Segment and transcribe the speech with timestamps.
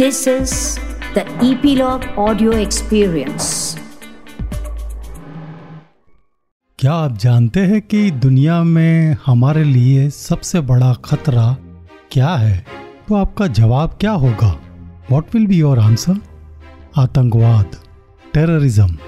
[0.00, 0.78] This is
[1.14, 3.78] the Epilogue Audio Experience.
[6.78, 11.56] क्या आप जानते हैं कि दुनिया में हमारे लिए सबसे बड़ा खतरा
[12.12, 12.66] क्या है?
[13.08, 14.60] तो आपका जवाब क्या होगा?
[15.10, 16.20] What will be your answer
[16.96, 17.76] आतंकवाद
[18.34, 18.98] टेररिज्म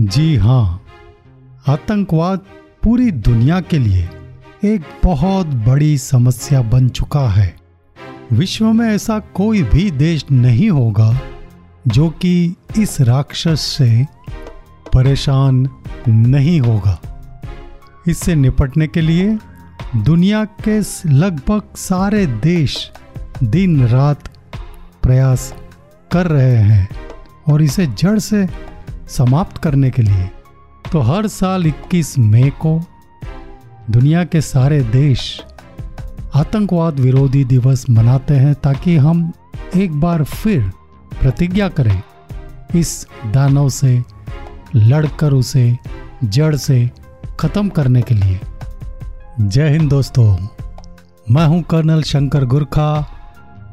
[0.00, 0.86] जी हाँ
[1.68, 2.38] आतंकवाद
[2.82, 4.08] पूरी दुनिया के लिए
[4.64, 7.61] एक बहुत बड़ी समस्या बन चुका है।
[8.32, 11.20] विश्व में ऐसा कोई भी देश नहीं होगा
[11.86, 14.06] जो कि इस राक्षस से
[14.94, 15.68] परेशान
[16.08, 17.02] नहीं होगा।
[18.08, 19.38] इससे निपटने के लिए
[19.96, 20.80] दुनिया के
[21.10, 22.92] लगभग सारे देश
[23.42, 24.28] दिन रात
[25.02, 25.54] प्रयास
[26.12, 26.88] कर रहे हैं
[27.48, 28.48] और इसे जड़ से
[29.08, 30.30] समाप्त करने के लिए।
[30.92, 32.80] तो हर साल 21 मई को
[33.90, 35.42] दुनिया के सारे देश
[36.34, 39.32] आतंकवाद विरोधी दिवस मनाते हैं ताकि हम
[39.76, 40.70] एक बार फिर
[41.20, 42.02] प्रतिज्ञा करें
[42.74, 44.02] इस दानव से,
[44.76, 45.78] लड़कर उसे,
[46.24, 46.90] जड़ से
[47.40, 48.40] खत्म करने के लिए।
[49.40, 50.36] जय हिंद दोस्तों,
[51.30, 53.18] मैं हूँ कर्नल शंकर गुरखा।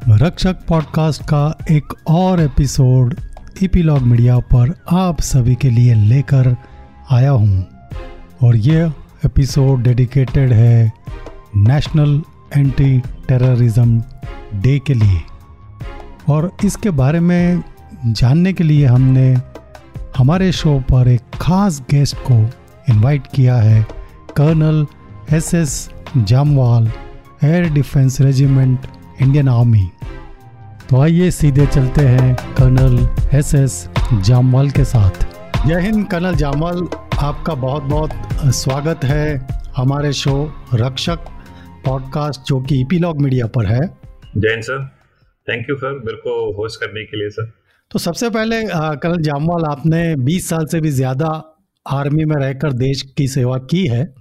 [0.09, 3.15] रक्षक पॉडकास्ट का एक और एपिसोड
[3.61, 6.55] इपीलॉग मीडिया पर आप सभी के लिए लेकर
[7.11, 7.67] आया हूँ।
[8.43, 8.93] और यह
[9.25, 10.91] एपिसोड डेडिकेटेड है
[11.55, 12.21] नेशनल
[12.55, 12.97] एंटी
[13.27, 14.01] टेररिज्म
[14.61, 15.21] डे के लिए।
[16.29, 17.63] और इसके बारे में
[18.05, 19.29] जानने के लिए हमने
[20.17, 22.39] हमारे शो पर एक खास गेस्ट को
[22.89, 23.81] इनवाइट किया है
[24.37, 24.85] colonel
[25.33, 26.91] S S Jamwal
[27.43, 28.87] air defence regiment
[29.21, 29.87] Indian army
[30.89, 32.97] तो आइए सीधे चलते हैं कर्नल
[33.37, 35.25] एस एस जामवाल के साथ।
[35.67, 36.87] जय हिंद कर्नल जामवाल
[37.19, 39.47] आपका बहुत बहुत स्वागत है
[39.77, 40.35] हमारे शो
[40.73, 41.19] रक्षक
[41.85, 43.81] पॉडकास्ट जो कि ईपीलॉग मीडिया पर है।
[44.37, 44.85] Jain sir
[45.47, 47.51] thank you sir मेरे को होस्ट करने के लिए सर।
[47.91, 48.61] तो सबसे पहले
[49.03, 53.85] कल जामवाल आपने 20 साल से भी ज़्यादा आर्मी में रहकर देश की सेवा की
[53.87, 54.15] है।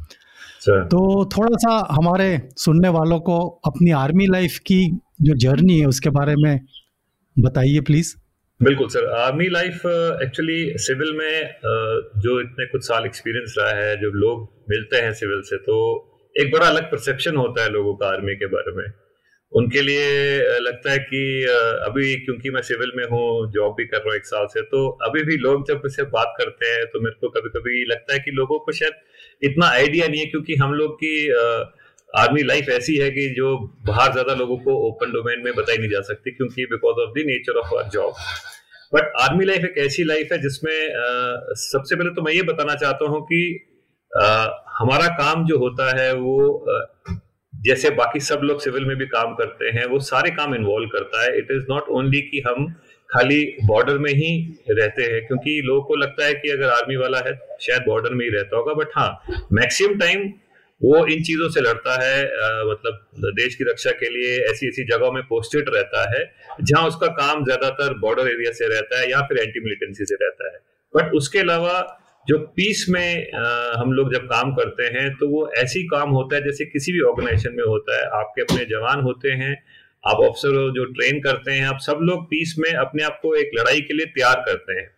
[0.60, 5.86] सर तो थोड़ा सा हमारे सुनने वालों को अपनी आर्मी लाइफ की जो जर्नी है
[5.86, 6.60] उसके बारे में
[7.38, 8.14] बताइए प्लीज़
[8.62, 9.86] बिल्कुल sir army life
[10.22, 15.12] actually civil में uh, जो इतने कुछ साल एक्सपीरियंस रहा है जो लोग मिलते हैं
[15.12, 15.76] सिविल से तो
[16.38, 18.84] एक बड़ा अलग परसेप्शन होता है लोगों का आर्मी के बारे में।
[19.52, 21.20] उनके लिए लगता है कि
[21.84, 23.22] अभी क्योंकि मैं सिविल में हूँ
[23.52, 26.34] जॉब भी कर रहा हूँ एक साल से तो अभी भी लोग जब इससे बात
[26.38, 28.92] करते हैं तो मेरे को कभी कभी लगता है कि लोगों को शायद
[29.42, 31.14] इतना आइडिया नहीं है क्योंकि हम लोग की
[32.14, 33.56] आर्मी लाइफ ऐसी है कि जो
[33.86, 37.24] बाहर ज़्यादा लोगों को ओपन डोमेन में बताई नहीं जा सकती क्योंकि because of the
[37.26, 38.14] nature of our job
[38.94, 40.76] but army life एक ऐसी लाइफ है जिसमें
[41.62, 43.40] सबसे पहले तो मैं ये बताना चाहता हूँ कि
[44.78, 46.64] हमारा काम जो होता है वो
[47.54, 51.22] जैसे बाकी सब लोग सिविल में भी काम करते हैं वो सारे काम इन्वॉल्व करता
[51.22, 52.66] है। इट इज़ नॉट ओनली कि हम
[53.10, 54.30] खाली बॉर्डर में ही
[54.70, 58.24] रहते हैं क्योंकि लोगों को लगता है कि अगर आर्मी वाला है शायद बॉर्डर में
[58.24, 59.10] ही रहता होगा बट हाँ
[59.52, 60.28] मैक्सिमम टाइम
[60.80, 64.84] वो इन चीज़ों से लड़ता है आ, मतलब देश की रक्षा के लिए ऐसी ऐसी
[64.92, 66.24] जगहों में पोस्टेड रहता है
[66.62, 70.52] जहाँ उसका काम ज़्यादातर बॉर्डर एरिया से रहता है या फिर एंटी मिलिटेंसी से रहता
[70.52, 70.58] है।
[70.94, 71.72] बट उसके अलावा
[72.28, 73.42] जो पीस में आ,
[73.76, 77.00] हम लोग जब काम करते हैं तो वो ऐसी काम होता है जैसे किसी भी
[77.02, 79.56] ऑर्गेनाइजेशन में होता है। आपके अपने जवान होते हैं
[80.04, 83.50] आप ऑफिसर जो ट्रेन करते हैं आप सब लोग पीस में अपने आप को एक
[83.58, 84.88] लड़ाई के लिए तैयार करते हैं।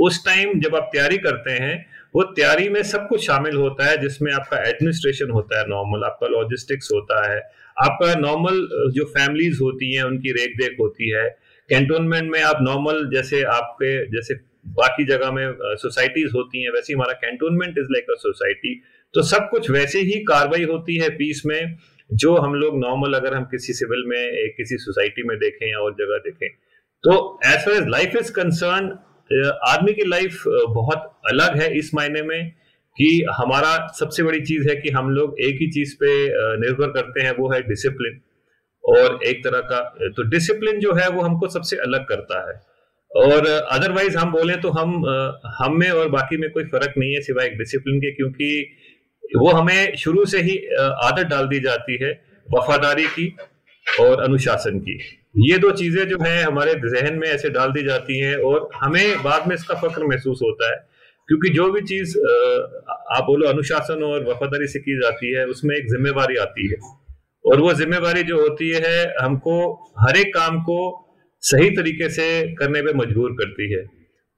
[0.00, 1.74] उस टाइम जब आप तैयारी करते हैं
[2.14, 6.26] वो तैयारी में सब कुछ शामिल होता है जिसमें आपका एडमिनिस्ट्रेशन होता है नॉर्मल आपका
[6.28, 7.38] लॉजिस्टिक्स होता है
[7.76, 11.28] आपका नॉर्मल जो फैमिलीज़ होती हैं उनकी रेख देख होती है।
[11.70, 14.34] कैंटोनमेंट में आप नॉर्मल जैसे आपके जैसे
[14.66, 18.74] बाकी जगह में सोसाइटीज होती हैं, वैसे हमारा cantonment is like a society
[19.14, 21.76] तो सब कुछ वैसे ही कार्रवाई होती है पीस में,
[22.10, 25.94] जो हम लोग नॉर्मल अगर हम किसी सिविल में किसी सोसाइटी में देखें या और
[25.94, 26.48] जगह देखें।
[27.04, 27.14] तो
[27.46, 28.90] as far as life is concern
[29.66, 32.50] आदमी की लाइफ बहुत अलग है इस मायने में
[32.96, 36.12] कि हमारा सबसे बड़ी चीज़ है कि हम लोग एक ही चीज़ पे
[36.60, 38.20] निर्भर करते हैं, वो है डिसिप्लिन
[38.84, 39.80] और एक तरह का
[40.16, 42.54] तो डिसिप्लिन जो है वो हमको सबसे अलग करता है।
[43.14, 44.94] और अदरवाइज़ हम बोले तो हम
[45.56, 48.76] हम में और बाकी में कोई फ़र्क नहीं है सिवाय एक डिसिप्लिन के, क्योंकि
[49.36, 52.10] वो हमें शुरू से ही, आदत डाल दी जाती है
[52.48, 53.26] वफादारी की
[53.86, 54.98] और अनुशासन की।
[55.44, 59.22] ये दो चीज़ें जो है हमारे जहन में ऐसे डाल दी जाती हैं और हमें
[59.22, 60.76] बाद में इसका फक्र महसूस होता है,
[61.28, 65.88] क्योंकि जो भी चीज़ आप बोलो अनुशासन और वफादारी से की जाती है, उसमें एक
[65.88, 66.76] जिम्मेवारी आती है।
[67.44, 69.56] और वो जिम्मेवारी जो होती है, हमको
[70.00, 70.78] हर एक काम को
[71.44, 73.84] सही तरीके से करने पे मजबूर करती है।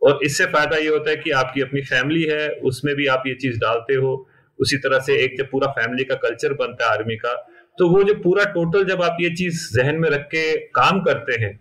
[0.03, 3.35] और इससे फ़ायदा ये होता है कि आपकी अपनी फैमिली है, उसमें भी आप ये
[3.37, 4.15] चीज़ डालते हो।
[4.59, 7.35] उसी तरह से एक जब पूरा फैमिली का कल्चर बनता है आर्मी का
[7.79, 11.41] तो वो जो पूरा टोटल जब आप ये चीज़ जहन में रख के काम करते
[11.41, 11.55] हैं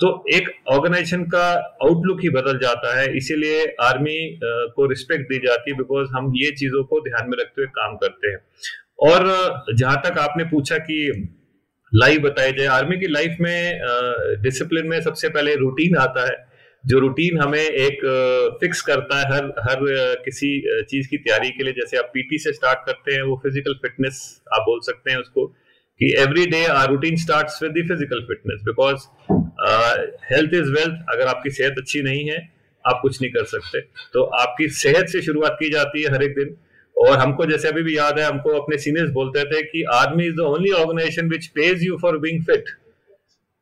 [0.00, 1.44] तो एक ऑर्गेनाइजेशन का
[1.82, 6.50] आउटलुक ही बदल जाता है। इसीलिए आर्मी को रिस्पेक्ट दी जाती है बिकॉज़ हम ये
[6.52, 8.38] चीज़ों को ध्यान में रखते हुए काम करते हैं।
[9.02, 10.98] और जहाँ तक आपने पूछा कि
[11.92, 13.80] लाइफ बताई जाए। आर्मी की लाइफ में
[14.42, 16.36] डिसिप्लिन में सबसे पहले रूटीन आता है,
[16.84, 17.98] जो रूटीन हमें एक
[18.60, 19.80] फिक्स करता है हर हर
[20.24, 20.48] किसी
[20.84, 24.22] चीज़ की तैयारी के लिए। जैसे आप पीटी से स्टार्ट करते हैं, वो फ़िज़िकल फिटनेस
[24.54, 25.46] आप बोल सकते हैं उसको,
[26.00, 29.06] कि every day our routine starts with physical fitness because
[30.32, 32.38] health is wealth अगर आपकी सेहत अच्छी नहीं है,
[32.84, 33.80] आप कुछ नहीं कर सकते।
[34.12, 36.56] तो आपकी सेहत से शुरुआत की जाती है हर एक दिन।
[37.02, 40.34] और हमको जैसे अभी भी याद है हमको अपने सीनियर्स बोलते थे कि army is
[40.36, 42.68] the only organisation which pays you for being fit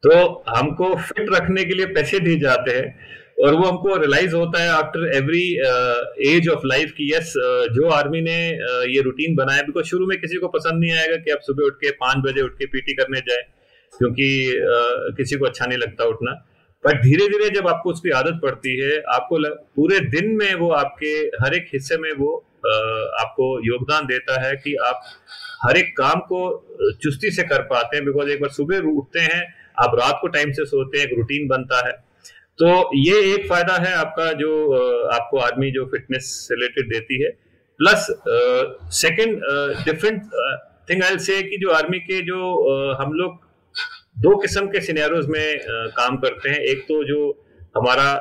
[0.03, 3.09] तो हमको फिट रखने के लिए पैसे दिए जाते हैं
[3.43, 5.45] और वो हमको रियलाइज़ होता है after every
[6.31, 7.33] age of life की यस
[7.75, 11.17] जो आर्मी ने uh, ये रूटीन बनाया बिकॉज़ शुरू में किसी को पसंद नहीं आएगा
[11.17, 13.43] कि आप सुबह उठ के पाँच बजे उठ के पीटी करने जाए
[13.93, 16.35] क्योंकि uh, किसी को अच्छा नहीं लगता उठना।
[16.85, 20.71] बट धीरे धीरे जब आपको उसकी आदत पड़ती है आपको लग, पूरे दिन में वो
[20.75, 21.13] आपके
[21.43, 22.37] हर एक हिस्से में वो
[23.21, 25.03] आपको योगदान देता है कि आप
[25.63, 26.41] हर एक काम को
[27.03, 29.43] चुस्ती से कर पाते हैं। बिकॉज़ एक बार सुबह उठते हैं
[29.79, 31.93] आप रात को टाइम से सोते हैं एक रूटीन बनता है।
[32.59, 32.69] तो
[32.99, 34.51] ये एक फ़ायदा है आपका जो
[35.15, 37.31] आपको आर्मी जो फिटनेस से रिलेटेड देती है।
[37.81, 38.07] Plus
[38.97, 39.41] second
[39.85, 40.23] different
[40.91, 42.41] thing I say कि जो आर्मी के जो
[42.71, 43.39] uh, हम लोग
[44.21, 47.21] दो किस्म के सिनेरोज में uh, काम करते हैं। एक तो जो
[47.77, 48.15] हमारा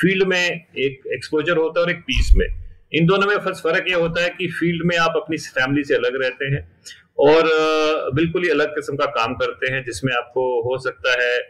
[0.00, 2.46] फ़ील्ड में एक एक्सपोजर होता है और एक पीस में।
[2.92, 6.20] इन दोनों में फ़र्क ये होता है कि फ़ील्ड में आप अपनी फैमिली से अलग
[6.22, 6.60] रहते हैं
[7.18, 7.48] और
[8.14, 11.40] बिल्कुल ही अलग किस्म का काम करते हैं जिसमें आपको हो सकता है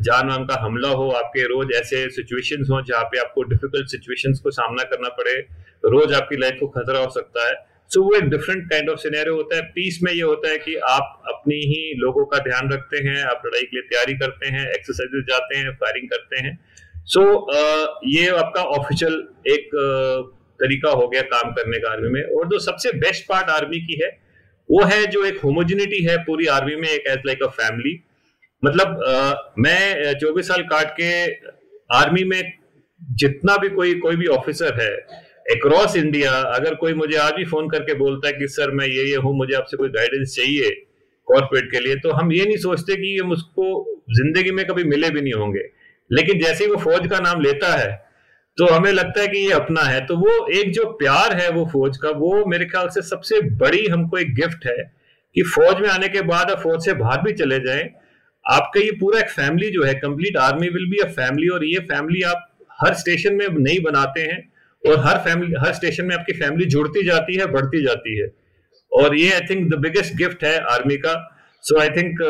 [0.00, 4.40] जान वान का हमला हो आपके रोज ऐसे सिचुएशंस हो जहाँ पे आपको डिफ़िकल्ट सिचुएशंस
[4.40, 5.34] को सामना करना पड़े।
[5.86, 7.54] रोज आपकी लाइफ को खतरा हो सकता है।
[7.92, 10.74] सो वो एक डिफरेंट काइंड ऑफ़ सिनेरियो होता है। पीस में ये होता है कि
[10.90, 14.66] आप अपनी ही लोगों का ध्यान रखते हैं आप लड़ाई के लिए तैयारी करते हैं
[14.68, 16.58] एक्सरसाइजेस जाते हैं फायरिंग करते हैं।
[17.06, 17.28] सो so,
[18.06, 19.14] ये आपका ऑफिशियल
[19.48, 19.68] एक
[20.60, 24.00] तरीका हो गया काम करने का आर्मी में। और जो सबसे बेस्ट पार्ट आर्मी की
[24.02, 24.10] है
[24.68, 27.94] वो है जो एक होमोजिनिटी है पूरी आर्मी में एक एज लाइक अ फैमिली
[28.62, 31.10] मतलब आ, मैं चौबीस साल काट के
[31.94, 32.52] आर्मी में
[33.00, 34.94] जितना भी कोई कोई भी ऑफिसर है
[35.46, 39.04] अक्रॉस इंडिया अगर कोई मुझे आज भी फ़ोन करके बोलता है कि, सर, मैं ये
[39.04, 40.70] ये हूँ, मुझे आपसे कोई गाइडेंस चाहिए
[41.28, 43.66] कॉर्पोरेट के लिए तो हम ये नहीं सोचते कि ये मुझको
[44.12, 45.60] ज़िंदगी में कभी मिले भी नहीं होंगे।
[46.10, 47.90] लेकिन जैसे ही वो फौज का नाम लेता है
[48.58, 51.64] तो हमें लगता है कि ये अपना है। तो वो एक जो प्यार है वो
[51.72, 54.76] फौज का, वो मेरे ख्याल से सबसे बड़ी हमको एक गिफ्ट है
[55.36, 57.88] कि फौज में आने के बाद आप फौज से बाहर भी चले जाएँ।
[58.44, 61.78] आपका ये पूरा एक फैमिली जो है complete army will be a family और ये
[61.88, 62.48] फैमिली आप
[62.80, 64.40] हर स्टेशन में नहीं बनाते हैं।
[64.84, 68.26] और हर फैमिली हर स्टेशन में आपकी फैमिली जुड़ती जाती है बढ़ती जाती है।
[68.92, 71.14] और ये I think the biggest gift है आर्मी का।
[71.64, 72.20] सो आई थिंक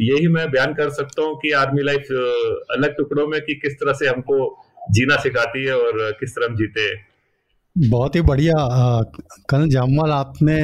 [0.00, 3.74] यही मैं बयान कर सकता हूँ कि आर्मी लाइफ uh, अलग टुकड़ों में कि किस
[3.74, 4.36] तरह से हमको
[4.90, 6.96] जीना सिखाती है और किस तरह हम जीते हैं।
[7.76, 8.54] बहुत ही बढ़िया
[9.50, 10.56] कल जामवाल आपने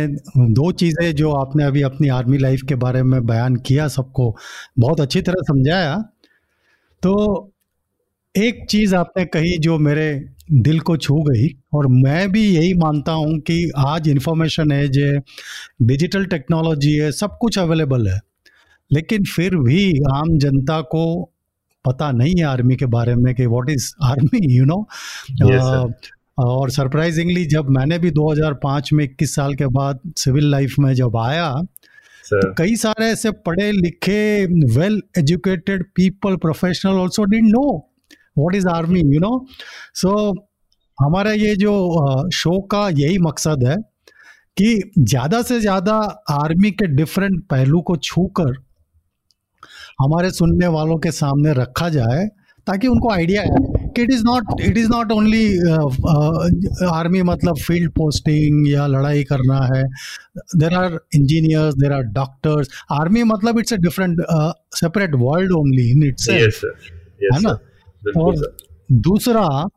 [0.54, 4.34] दो चीज़ें जो आपने अभी अपनी आर्मी लाइफ के बारे में बयान किया सबको
[4.78, 5.94] बहुत अच्छी तरह समझाया।
[7.02, 7.14] तो
[8.36, 13.12] एक चीज़ आपने कही जो मेरे दिल को छू गई और मैं भी यही मानता
[13.12, 15.20] हूँ कि आज इंफॉर्मेशन है जो
[15.82, 18.20] डिजिटल टेक्नोलॉजी है सब कुछ अवेलेबल है।
[18.92, 21.30] लेकिन फिर भी आम जनता को
[21.86, 24.86] पता नहीं है आर्मी के बारे में कि what is army you know
[26.38, 31.16] और सरप्राइजिंगली जब मैंने भी 2005 में 21 साल के बाद सिविल लाइफ में जब
[31.16, 31.62] आया
[32.24, 37.87] तो कई सारे ऐसे पढ़े लिखे well educated people professional also didn't know
[38.38, 39.32] what is army you know
[40.02, 40.14] so
[40.98, 41.74] हमारा ये जो
[42.34, 43.76] शो का यही मकसद है
[44.56, 45.94] कि ज़्यादा से ज़्यादा
[46.30, 48.56] आर्मी के डिफरेंट पहलू को छूकर
[50.00, 52.26] हमारे सुनने वालों के सामने रखा जाए
[52.66, 53.60] ताकि उनको आइडिया है
[53.96, 55.46] कि it is not it is not only
[56.88, 59.82] army मतलब फ़ील्ड पोस्टिंग या लड़ाई करना है।
[60.56, 62.68] There are engineers there are doctors
[62.98, 64.20] army मतलब it's a different
[64.80, 67.58] separate world only in it's है ना?
[68.16, 68.56] और
[68.92, 69.68] दूसरा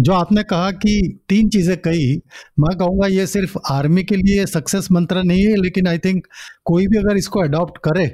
[0.00, 2.22] जो आपने कहा कि तीन चीज़ें कही
[2.58, 6.26] मैं कहूँगा ये सिर्फ़ आर्मी के लिए सक्सेस मंत्र नहीं है लेकिन आई थिंक
[6.64, 8.06] कोई भी अगर इसको अडॉप्ट करे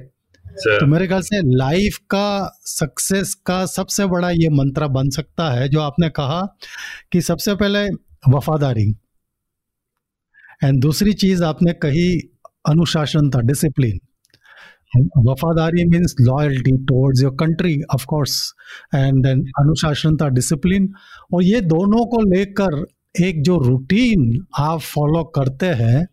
[0.57, 5.69] तो मेरे ख्याल से लाइफ का सक्सेस का सबसे बड़ा ये मंत्र बन सकता है
[5.69, 6.59] जो आपने कहा
[7.13, 7.89] कि सबसे पहले
[8.29, 8.95] वफादारी।
[10.65, 12.21] एंड दूसरी चीज़ आपने कही
[12.69, 14.01] अनुशासन था डिसिप्लिन
[14.99, 18.55] वफादारी means loyalty towards your country of course
[18.95, 20.27] and then अनुशासन था
[21.35, 22.87] और ये दोनों को लेकर
[23.25, 26.07] एक जो रूटीन आप फॉलो करते हैं,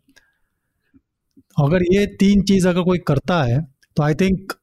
[1.65, 3.61] अगर ये तीन चीज़ अगर कोई करता है
[3.97, 4.53] तो आई थिंक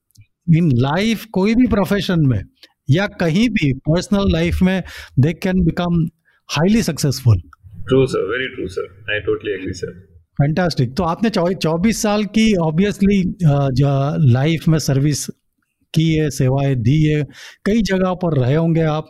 [0.56, 2.40] इन लाइफ कोई भी प्रोफेशन में
[2.90, 4.82] या कहीं भी पर्सनल लाइफ में
[5.18, 6.06] they can become
[6.49, 7.38] highly successful
[7.76, 12.54] true sir very true sir I totally agree sir fantastic तो आपने चौबीस साल की
[12.62, 13.22] ऑब्वियसली
[14.32, 15.26] लाइफ में सर्विस
[15.94, 17.22] की है सेवाएँ दी है।
[17.64, 19.06] कई जगह पर रहे होंगे आप।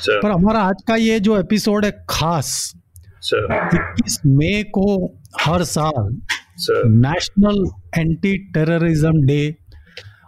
[0.00, 2.72] सर पर हमारा आज का ये जो एपिसोड है खास
[3.24, 4.84] इक्कीस मई को
[5.40, 6.16] हर साल
[6.86, 7.64] national
[7.98, 9.54] anti terrorism day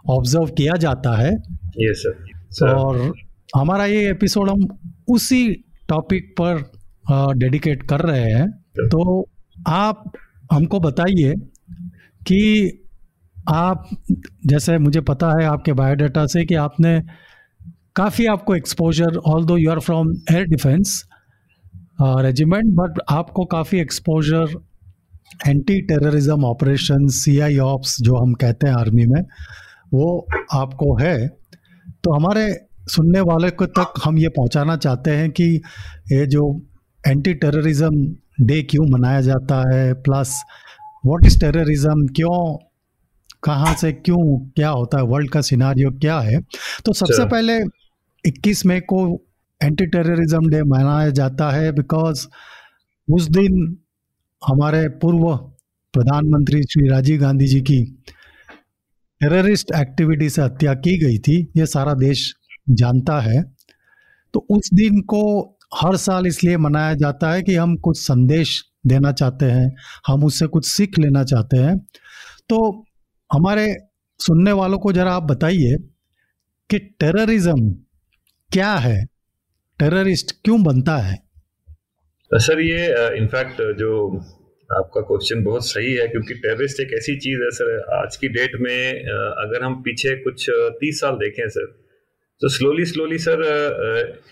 [0.09, 1.31] observe किया जाता है।
[1.79, 3.13] यस सर सर और
[3.55, 4.67] हमारा ये एपिसोड हम
[5.07, 5.47] उसी
[5.89, 6.63] टॉपिक पर
[7.37, 8.49] डेडिकेट कर रहे हैं।
[8.85, 9.21] तो
[9.67, 10.11] आप
[10.51, 11.33] हमको बताइए
[12.27, 12.71] कि
[13.49, 13.89] आप,
[14.45, 17.01] जैसे मुझे पता है आपके बायोडाटा से कि आपने
[17.95, 21.05] काफ़ी आपको exposure although you are from air defence
[22.01, 24.65] regiment but आपको काफ़ी exposure
[25.47, 29.21] anti terrorism operation C I ops जो हम कहते हैं आर्मी में,
[29.93, 31.27] वो आपको है।
[32.03, 35.61] तो हमारे सुनने वाले को तक हम ये पहुंचाना चाहते हैं कि
[36.11, 36.61] ये जो
[37.07, 39.93] एंटी टेररिज्म डे क्यों मनाया जाता है?
[39.93, 40.43] प्लस
[41.05, 42.57] व्हाट इज़ टेररिज्म क्यों
[43.43, 45.03] कहाँ से क्यों क्या होता है?
[45.03, 46.41] वर्ल्ड का सिनारियो क्या है?
[46.85, 47.59] तो सबसे पहले
[48.25, 49.21] 21 मई को
[49.63, 52.27] एंटी टेररिज्म डे मनाया जाता है बिकॉज़
[53.13, 53.77] उस दिन
[54.47, 55.37] हमारे पूर्व
[55.93, 58.03] प्रधानमंत्री श्री राजीव गांधी जी की
[59.19, 62.35] टेररिस्ट एक्टिविटी से हत्या की गई थी। ये सारा देश
[62.69, 63.55] जानता है।
[64.33, 69.11] तो उस दिन को हर साल इसलिए मनाया जाता है कि हम कुछ संदेश देना
[69.11, 69.75] चाहते हैं,
[70.07, 71.77] हम उससे कुछ सीख लेना चाहते हैं।
[72.49, 72.85] तो
[73.29, 73.65] हमारे
[74.19, 75.77] सुनने वालों को जरा आप बताइए
[76.69, 77.69] कि टेररिज्म
[78.51, 79.05] क्या है?
[79.79, 81.17] टेररिस्ट क्यों बनता है?
[82.31, 83.91] सर, ये इनफैक्ट जो
[84.69, 88.51] आपका क्वेश्चन बहुत सही है, क्योंकि टेररिस्ट एक ऐसी चीज़ है सर, आज की डेट
[88.61, 89.05] में
[89.37, 90.45] अगर हम पीछे कुछ
[90.79, 91.65] तीस साल देखें सर
[92.41, 93.41] तो स्लोली स्लोली सर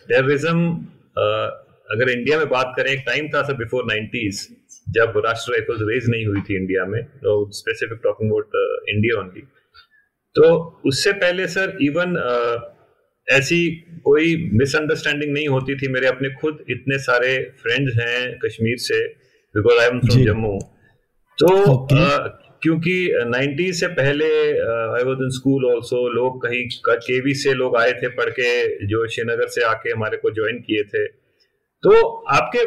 [0.07, 0.75] टेररिज्म
[1.17, 4.47] अगर इंडिया में बात करें एक टाइम था सर बिफोर नाइन्टीज
[4.89, 9.41] जब राष्ट्र राइफल्स रेज नहीं हुई थी इंडिया में तो specific talking about India only
[10.35, 10.53] तो
[10.85, 12.15] उससे पहले सर इवन
[13.27, 13.59] ऐसी
[14.03, 19.05] कोई मिसअंडरस्टैंडिंग नहीं होती थी मेरे अपने खुद इतने सारे फ्रेंड्स हैं कश्मीर से
[19.55, 20.57] because I am from Jammu
[21.37, 21.99] तो Okay.
[21.99, 22.93] अ, क्योंकि
[23.31, 28.07] 90 से पहले I was in school also लोग कहीं केवी से लोग आए थे
[28.17, 31.05] पढ़ के, जो श्रीनगर से आके हमारे को ज्वाइन किए थे।
[31.83, 31.91] तो
[32.33, 32.65] आपके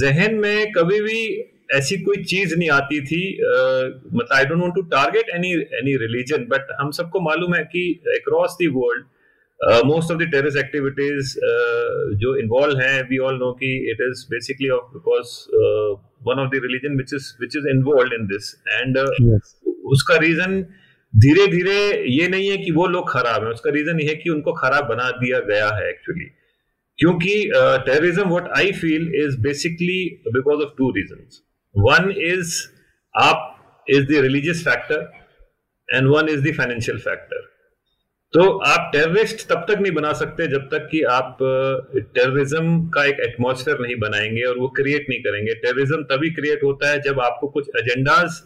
[0.00, 1.20] जहन में कभी भी
[1.74, 6.44] ऐसी कोई चीज़ नहीं आती थी मतलब I don't want to target any any religion
[6.48, 7.84] but हम सबको मालूम है कि
[8.16, 9.04] across the world
[9.86, 11.34] most of the activities
[12.22, 15.36] जो इन्वॉल्व हैं वी ऑल नो कि it is basically of because
[16.26, 19.54] one of the religion which is which is involve in this and yes
[19.92, 20.60] उसका reason
[21.12, 21.76] धीरे धीरे
[22.10, 24.88] ये नहीं है कि वो लोग खराब हैं। उसका रीजन ये है कि उनको खराब
[24.88, 26.24] बना दिया गया है एक्चुअली
[26.98, 27.34] क्योंकि
[27.86, 31.40] terrorism what I feel is basically because of two reasons
[31.74, 32.54] one is
[33.14, 35.10] आप is the religious factor
[35.88, 37.48] and one is the financial factor
[38.34, 41.36] तो आप टेररिस्ट तब तक नहीं बना सकते जब तक कि आप
[42.14, 46.90] टेररिज्म का एक एटमॉस्फेयर नहीं बनाएँगे और वो क्रिएट नहीं करेंगे। टेररिज्म तभी क्रिएट होता
[46.90, 48.40] है जब आपको कुछ एजेंडाज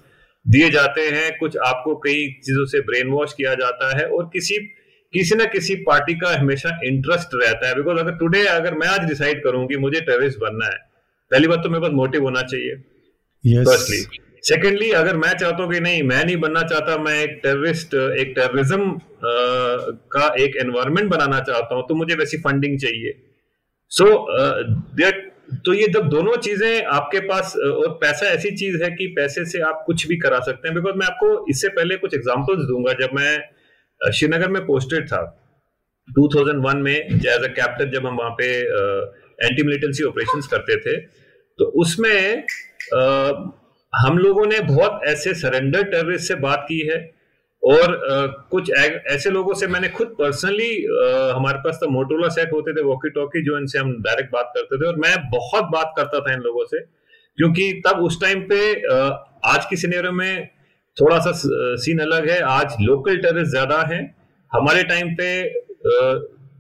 [0.47, 4.59] दिए जाते हैं कुछ आपको कई चीज़ों से ब्रेन वॉश किया जाता है और किसी
[5.15, 9.09] किसी ना किसी पार्टी का हमेशा इंटरेस्ट रहता है। बिकॉज़ अगर टुडे अगर मैं आज
[9.09, 10.79] डिसाइड करूँ कि मुझे टेररिस्ट बनना है
[11.31, 12.77] पहली बात तो मेरे पास मोटिव होना चाहिए।
[13.65, 14.05] फर्स्टली
[14.43, 18.33] सेकेंडली अगर मैं चाहता हूँ कि नहीं मैं नहीं बनना चाहता मैं एक टेररिस्ट एक
[18.37, 18.91] टेररिज्म
[20.15, 23.13] का एक एनवायरमेंट बनाना चाहता हूँ तो मुझे वैसी फंडिंग चाहिए।
[23.93, 25.13] सो so, uh,
[25.67, 29.61] तो ये जब दोनों चीज़ें आपके पास और पैसा ऐसी चीज़ है कि पैसे से
[29.61, 33.15] आप कुछ भी करा सकते हैं बिकॉज़ मैं आपको इससे पहले कुछ एग्जाम्पल्स दूँगा। जब
[33.15, 35.21] मैं श्रीनगर में पोस्टेड था
[36.09, 38.51] 2001 में एज अ कैप्टन जब हम वहाँ पे
[39.47, 40.97] एंटी मिलिटेंसी ऑपरेशंस करते थे
[41.59, 43.01] तो उसमें अ,
[43.93, 46.99] हम लोगों ने बहुत ऐसे सरेंडर टेररिस्ट से बात की है
[47.63, 47.97] और
[48.51, 50.71] कुछ ऐसे लोगों से मैंने खुद पर्सनली
[51.37, 54.77] हमारे पास तो मोटोला सेट होते थे वॉकी टॉकी जो इनसे हम डायरेक्ट बात करते
[54.77, 56.81] थे और मैं बहुत बात करता था इन लोगों से,
[57.39, 58.61] क्योंकि तब उस टाइम पे
[59.47, 60.47] आज की सिनेरियो में
[60.97, 61.33] थोड़ा सा
[61.83, 64.01] सीन अलग है। आज लोकल टेररिस्ट ज़्यादा है।
[64.53, 65.29] हमारे टाइम पे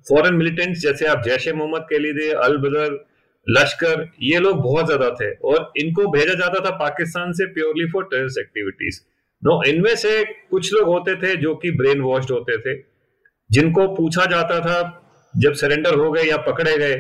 [0.06, 2.98] फॉरेन मिलिटेंट्स जैसे आप जैश ए मोहम्मद कह लीजिए, अल बदर
[3.48, 8.04] लश्कर, ये लोग बहुत ज़्यादा थे और इनको भेजा जाता था पाकिस्तान से purely for
[8.04, 9.00] terrorist activities
[9.42, 12.74] no इनमें से कुछ लोग होते थे जो कि ब्रेन वॉश्ड होते थे,
[13.50, 14.78] जिनको पूछा जाता था,
[15.34, 16.94] जब सरेंडर हो गए या पकड़े गए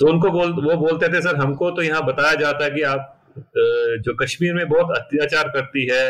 [0.00, 3.12] तो उनको बोल, वो बोलते थे, सर, हमको तो यहाँ बताया जाता कि आप
[4.00, 6.02] जो कश्मीर में बहुत अत्याचार करती है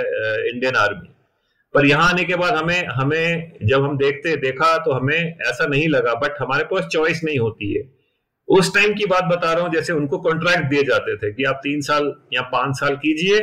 [0.49, 1.09] इंडियन आर्मी
[1.75, 5.89] पर यहाँ आने के बाद हमें हमें, जब हम देखते, देखा तो हमें ऐसा नहीं
[5.89, 7.83] लगा बट हमारे पास चॉइस नहीं होती है।
[8.49, 11.61] उस टाइम की बात बता रहा हूँ जैसे उनको कॉन्ट्रैक्ट दिए जाते थे कि आप
[11.63, 13.39] तीन साल या पाँच साल कीजिए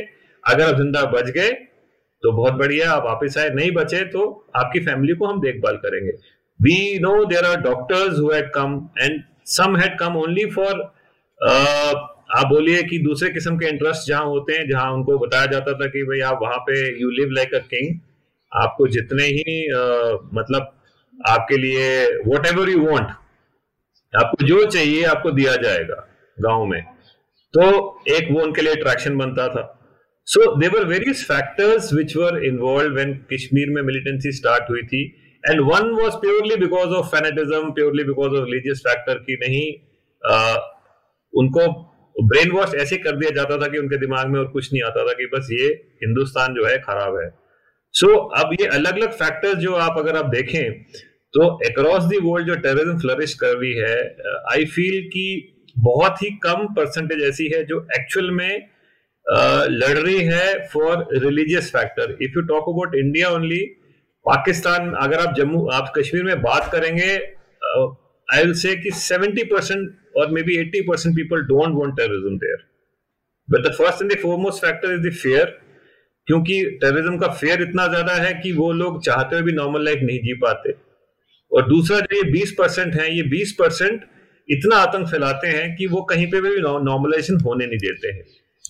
[0.48, 1.52] अगर आप ज़िंदा बच गए
[2.24, 6.12] तो बहुत बढ़िया आप वापिस आए नहीं बचे तो आपकी फैमिली को हम देखभाल करेंगे।
[6.62, 8.16] We know there are doctors
[8.56, 10.80] come and some had come only for
[12.36, 15.88] आप बोलिए कि दूसरे किस्म के इंटरेस्ट जहाँ होते हैं जहाँ उनको बताया जाता था
[15.88, 18.00] कि भाई आप वहाँ पे you live like a king
[18.64, 20.74] आपको जितने ही uh, मतलब
[21.30, 23.08] आपके लिए वट एवर यू वॉन्ट
[24.16, 25.96] आपको जो चाहिए आपको दिया जाएगा
[26.38, 26.82] गाँव में।
[27.54, 27.64] तो
[28.08, 29.64] एक वो उनके लिए अट्रैक्शन बनता था।
[30.26, 35.04] So there were various factors which were involve when Kashmir में मिलिटेंसी स्टार्ट हुई थी।
[35.50, 39.66] And one was purely because of fanaticism purely because of religious factor की नहीं
[40.32, 40.56] आ,
[41.34, 41.68] उनको
[42.24, 45.04] ब्रेन वॉश ऐसे कर दिया जाता था कि उनके दिमाग में और कुछ नहीं आता
[45.04, 45.68] था कि बस ये
[46.04, 47.30] हिंदुस्तान जो है खराब है।
[47.94, 50.86] सो so, अब ये अलग अलग फैक्टर्स जो आप अगर आप देखें
[51.34, 53.98] तो अक्रॉस दी वर्ल्ड जो टेररिज्म फ्लरिश कर रही है
[54.52, 55.26] आई फील कि
[55.78, 58.70] बहुत ही कम परसेंटेज ऐसी है जो एक्चुअल में
[59.70, 63.64] लड़ रही है for religious factor if you talk about India only
[64.26, 67.10] Pakistan, अगर आप जम्मू, आप कश्मीर में बात करेंगे
[68.28, 72.64] आई विल से कि 70 परसेंट और maybe 80 percent people don't want terrorism there
[73.50, 75.46] but the first and the foremost factor is the fear
[76.28, 80.00] क्योंकि terrorism का फेयर इतना ज़्यादा है कि वो लोग चाहते हुए भी नॉर्मल लाइफ
[80.04, 80.74] नहीं जी पाते।
[81.54, 84.06] और दूसरा जो ये बीस परसेंट है ये बीस परसेंट
[84.50, 88.24] इतना आतंक फैलाते हैं कि वो कहीं पे भी नॉर्मलाइजेशन होने नहीं देते हैं।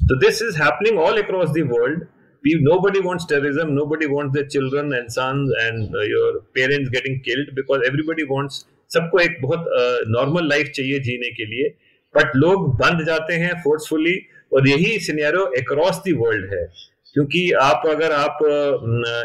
[0.08, 2.06] तो this is happening all across the world
[2.44, 7.52] nobody wants terrorism nobody wants their children and sons and uh, your parents getting killed
[7.60, 8.58] because everybody wants
[8.92, 9.70] सबको एक बहुत
[10.16, 11.70] नॉर्मल uh, लाइफ चाहिए जीने के लिए।
[12.16, 14.16] बट लोग बंद जाते हैं फोर्सफुली
[14.54, 16.66] और यही सिनेरियो अक्रॉस द वर्ल्ड है।
[17.14, 18.44] क्योंकि आप अगर आप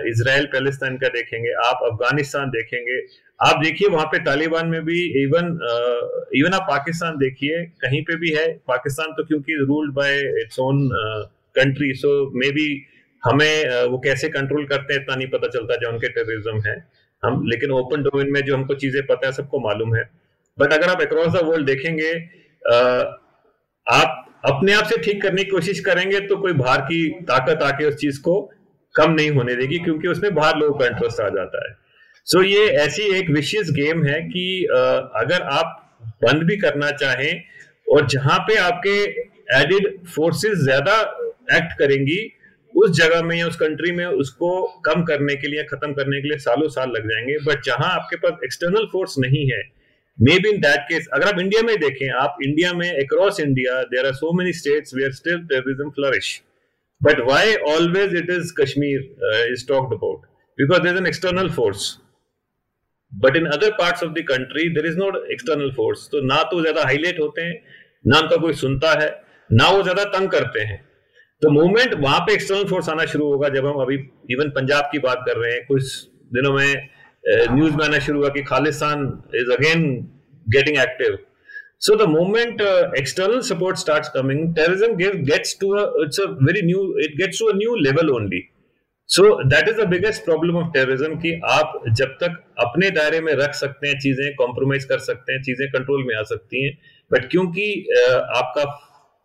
[0.08, 3.00] इसराइल पैलेस्ताइन का देखेंगे आप अफ़गानिस्तान देखेंगे
[3.40, 5.46] आप देखिए वहाँ पे तालिबान में भी इवन
[6.36, 10.88] इवन आप पाकिस्तान देखिए, कहीं पे भी है, पाकिस्तान तो क्योंकि ruled by its own
[11.56, 12.10] country so
[12.52, 12.68] maybe
[13.22, 16.76] हमें वो कैसे कंट्रोल करते हैं इतना नहीं पता चलता जो उनके टेररिज्म है।
[17.22, 20.02] हम, लेकिन ओपन डोमेन में जो हमको चीज़ें पता है, सबको मालूम है।
[20.58, 22.12] बट अगर आप अक्रॉस द वर्ल्ड देखेंगे
[23.86, 27.84] आप अपने आप से ठीक करने की कोशिश करेंगे तो कोई बाहर की ताकत आके
[27.84, 28.40] उस चीज़ को
[28.94, 31.76] कम नहीं होने देगी, क्योंकि उसमें बाहर लोगों का इंटरेस्ट आ जाता है।
[32.28, 34.64] सो ये ऐसी एक विशेष गेम है कि
[35.16, 37.42] अगर आप बंद भी करना चाहें
[37.86, 38.96] और जहाँ पे आपके
[39.58, 40.96] एडिड फोर्सेस ज़्यादा
[41.52, 42.18] एक्ट करेंगी,
[42.74, 44.50] उस जगह में या उस कंट्री में उसको
[44.84, 48.16] कम करने के लिए, खत्म करने के लिए सालों साल लग जाएँगे। बट जहाँ आपके
[48.16, 49.60] पास एक्सटर्नल फोर्स नहीं है
[50.18, 53.82] may be in that case अगर आप इंडिया में देखें, आप इंडिया में across India
[53.94, 56.40] there are so many states where still terrorism flourish
[57.00, 59.00] but why always it is Kashmir
[59.52, 60.26] is talked about
[60.58, 61.88] because there an external force
[63.12, 66.60] but in other parts of the country there is not external force तो ना तो
[66.60, 67.54] ज़्यादा highlight होते हैं
[68.04, 69.08] ना उनका कोई सुनता है
[69.50, 70.78] ना वो ज़्यादा तंग करते हैं।
[71.42, 73.96] तो मूवमेंट वहाँ पे एक्सटर्नल फोर्स आना शुरू होगा जब हम अभी
[74.30, 75.82] इवन पंजाब की बात कर रहे हैं। कुछ
[76.34, 76.88] दिनों में
[77.54, 79.88] न्यूज़ में आना शुरू हुआ कि Khalistan is again
[80.46, 81.18] getting active
[82.60, 87.16] uh, external support starts coming, terrorism give, gets to a it's a very new it
[87.16, 88.40] gets to a new level only.
[89.10, 93.32] So that is the biggest problem of terrorism कि आप जब तक अपने दायरे में
[93.34, 96.72] रख सकते हैं चीज़ें कॉम्प्रोमाइज कर सकते हैं, चीज़ें कंट्रोल में आ सकती हैं।
[97.10, 97.68] बट क्योंकि
[98.36, 98.64] आपका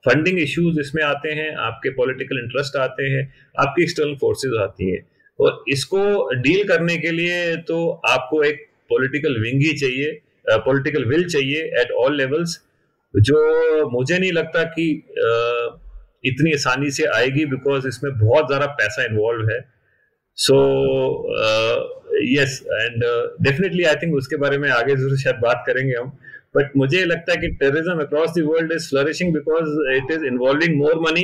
[0.06, 3.24] फंडिंग इश्यूज़ इसमें आते हैं, आपके पॉलिटिकल इंटरेस्ट आते हैं,
[3.60, 5.02] आपकी एक्सटर्नल फोर्सेज आती हैं।
[5.40, 6.00] और इसको
[6.38, 10.12] डील करने के लिए तो आपको एक पॉलिटिकल विंग ही चाहिए
[10.66, 12.58] पॉलिटिकल विल चाहिए एट ऑल लेवल्स
[13.14, 14.90] जो मुझे नहीं लगता कि
[16.26, 19.60] इतनी आसानी से आएगी बिकॉज़ इसमें बहुत ज़्यादा पैसा इन्वॉल्व है।
[20.38, 20.58] So
[22.30, 23.04] yes and
[23.44, 26.12] definitely I think उसके बारे में आगे ज़रूर शायद बात करेंगे हम।
[26.56, 30.76] बट मुझे लगता है कि terrorism across the world is flourishing because it is involving
[30.78, 31.24] more money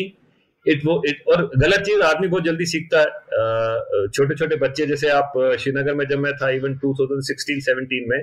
[0.66, 5.10] it वो इट और गलत चीज़ आदमी बहुत जल्दी सीखता है। छोटे छोटे बच्चे, जैसे
[5.12, 8.22] आप श्रीनगर में जब मैं था इवन 2016 17 में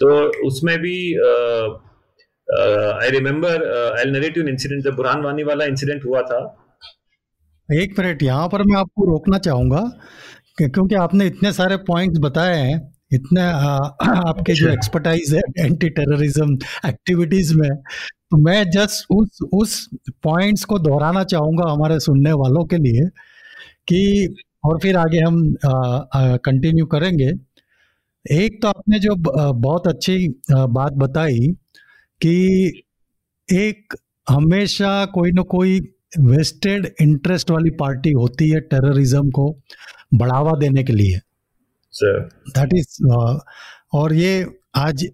[0.00, 0.08] तो
[0.46, 0.96] उसमें भी
[2.48, 3.66] I remember
[3.98, 6.40] I narrative incident जब बुरहान वानी वाला इंसिडेंट हुआ था।
[7.68, 9.80] एक मिनट यहाँ पर मैं आपको रोकना चाहूँगा
[10.58, 12.76] क्योंकि आपने इतने सारे पॉइंट्स बताए हैं
[13.12, 13.40] इतने
[14.28, 17.68] आपके जो एक्सपर्टाइज अच्छा। है एंटी टेररिज्म एक्टिविटीज़ में
[18.30, 19.88] तो मैं जस्ट उस उस
[20.22, 23.08] पॉइंट्स को दोहराना चाहूँगा हमारे सुनने वालों के लिए
[23.88, 25.42] कि और फिर आगे हम
[26.44, 27.30] कंटिन्यू करेंगे
[28.24, 30.16] एक तो आपने जो बहुत अच्छी
[30.50, 31.48] बात बताई
[32.20, 32.34] कि
[33.48, 33.94] एक
[34.26, 35.80] हमेशा कोई ना कोई
[36.18, 39.58] वेस्टेड इंटरेस्ट वाली पार्टी होती है टेररिज्म को
[40.14, 41.20] बढ़ावा देने के लिए।
[42.02, 43.38] दैट इज़ uh,
[43.92, 45.06] और ये आज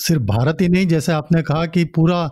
[0.00, 2.24] सिर्फ़ भारत ही नहीं जैसे आपने कहा कि पूरा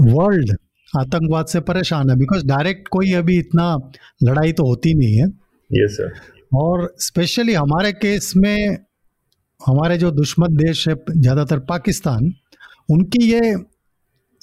[0.00, 0.58] वर्ल्ड uh,
[0.98, 3.90] आतंकवाद से परेशान है बिकॉज़ डायरेक्ट कोई अभी इतना
[4.22, 5.26] लड़ाई तो होती नहीं है।
[5.70, 6.10] Yes, sir.
[6.54, 8.78] और स्पेशली हमारे केस में
[9.66, 12.32] हमारे जो दुश्मन देश है ज़्यादातर पाकिस्तान
[12.90, 13.40] उनकी ये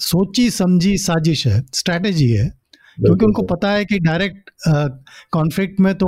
[0.02, 2.48] सोची समझी साजिश है स्ट्रैटेजी है
[2.98, 4.50] क्योंकि उनको पता है कि डायरेक्ट
[5.32, 6.08] कॉन्फ्लिक्ट में तो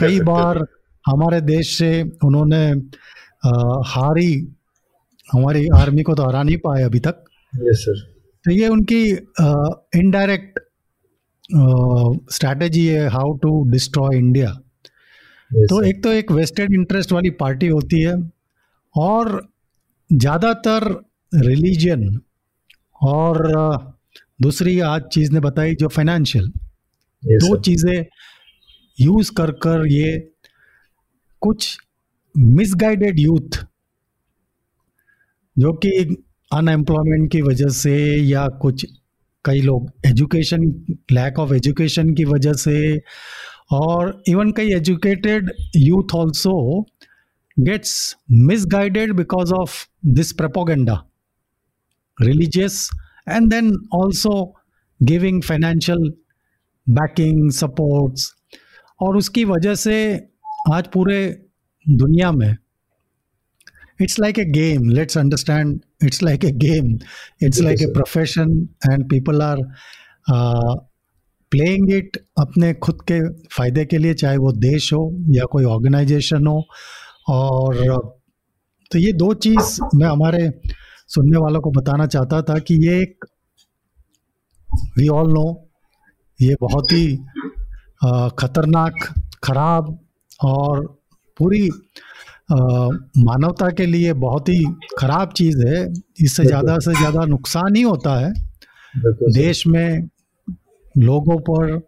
[0.00, 0.64] कई बार
[1.04, 1.90] हमारे देश से
[2.24, 2.64] उन्होंने
[3.90, 4.32] हारी
[5.32, 7.96] हमारी आर्मी को तो हरा नहीं पाए अभी तक। Sir.
[8.44, 9.02] तो ये उनकी
[9.98, 10.58] इनडायरेक्ट
[12.32, 14.52] स्ट्रैटेजी है हाउ टू डिस्ट्रॉय इंडिया
[15.50, 18.14] तो एक तो एक वेस्टेड इंटरेस्ट वाली पार्टी होती है
[18.96, 19.48] और
[20.12, 20.86] ज़्यादातर
[21.34, 22.20] रिलीजन
[23.02, 23.38] और
[24.42, 28.04] दूसरी आज चीज़ ने बताई जो फाइनेंशियल yes, दो चीज़ें
[28.98, 30.18] यूज़ कर कर ये
[31.42, 31.76] कुछ
[32.34, 33.64] मिसगाइडेड यूथ
[35.56, 35.90] जो कि
[36.50, 38.86] अनएम्प्लॉयमेंट की वजह से या कुछ
[39.44, 40.64] कई लोग एजुकेशन
[41.12, 42.98] लैक ऑफ़ एजुकेशन की वजह से
[43.72, 46.58] और इवन कई educated youth also
[47.56, 47.94] gets
[48.30, 49.84] misguided because of
[50.14, 51.02] this propaganda
[52.20, 52.90] religious
[53.28, 54.54] and then also
[55.02, 56.12] giving financial
[56.88, 58.32] backing supports
[59.00, 59.96] और उसकी वजह से
[60.72, 61.46] आज पूरे
[61.90, 62.56] दुनिया में
[64.00, 64.86] it's like a game.
[64.88, 66.98] Let's understand it's like a game.
[67.40, 68.48] It's like a profession
[68.90, 69.58] and people are
[70.34, 70.74] uh,
[71.50, 76.46] playing it अपने खुद के फ़ायदे के लिए चाहे वो देश हो या कोई ऑर्गेनाइजेशन
[76.46, 76.64] हो।
[77.28, 77.76] और
[78.92, 80.48] तो ये दो चीज़ मैं हमारे
[81.14, 83.24] सुनने वालों को बताना चाहता था कि ये एक
[84.98, 85.44] वी ऑल नो
[86.40, 87.16] ये बहुत ही
[88.38, 89.12] ख़तरनाक
[89.44, 89.98] खराब
[90.44, 90.80] और
[91.36, 91.68] पूरी
[92.50, 94.64] मानवता के लिए बहुत ही
[94.98, 95.82] खराब चीज़ है।
[96.24, 98.32] इससे ज़्यादा से ज़्यादा नुकसान ही होता है।
[99.34, 100.08] देश में
[100.94, 101.80] लोगों पर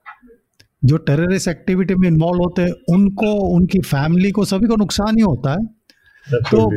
[0.82, 5.22] जो टेररिस्ट एक्टिविटी में इन्वॉल्व होते हैं उनको उनकी फैमिली को सभी को नुकसान ही
[5.22, 6.70] होता है। तो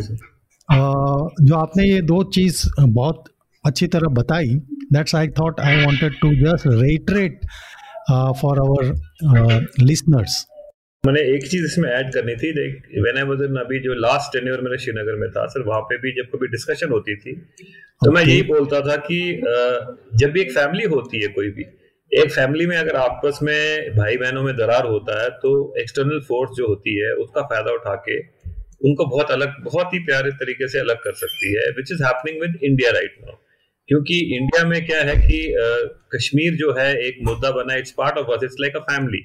[0.70, 3.24] जो आपने ये दो चीज़ बहुत
[3.64, 4.56] अच्छी तरह बताई
[4.94, 7.46] that's I thought I wanted to just reiterate
[8.42, 8.94] for our
[9.82, 10.46] listeners
[11.04, 12.52] मैंने एक चीज़ इसमें ऐड करनी थी
[13.02, 15.98] वेन आई वाज इन अभी जो लास्ट टेन्योर मेरे श्रीनगर में था सर वहाँ पे
[15.98, 18.16] भी जब कभी डिस्कशन होती थी तो okay.
[18.16, 19.20] मैं यही बोलता था कि
[20.16, 21.66] जब भी एक फैमिली होती है कोई भी
[22.12, 26.52] एक फैमिली में अगर आपस में भाई बहनों में दरार होता है तो एक्सटर्नल फोर्स
[26.58, 28.20] जो होती है उसका फ़ायदा उठा के
[28.82, 32.42] उनको बहुत अलग बहुत ही प्यारे तरीके से अलग कर सकती है which is happening
[32.42, 33.36] with India right now
[33.88, 35.56] क्योंकि इंडिया में क्या है कि
[36.16, 39.20] कश्मीर जो है एक मुद्दा बना it's part of us it's like a family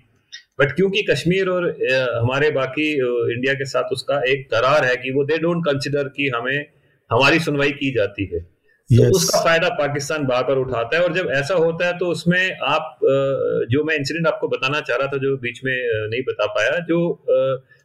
[0.61, 1.69] but क्योंकि कश्मीर और
[2.23, 2.93] हमारे बाकी
[3.35, 6.67] इंडिया के साथ उसका एक करार है कि वो दे डोंट कंसिडर कि हमें
[7.13, 9.05] हमारी सुनवाई की जाती है। तो yes.
[9.05, 12.57] तो उसका फ़ायदा पाकिस्तान बार बार उठाता है और जब ऐसा होता है तो उसमें
[12.57, 12.99] आप
[13.71, 15.75] जो मैं इंसिडेंट आपको बताना चाह रहा था जो बीच में
[16.11, 16.99] नहीं बता पाया जो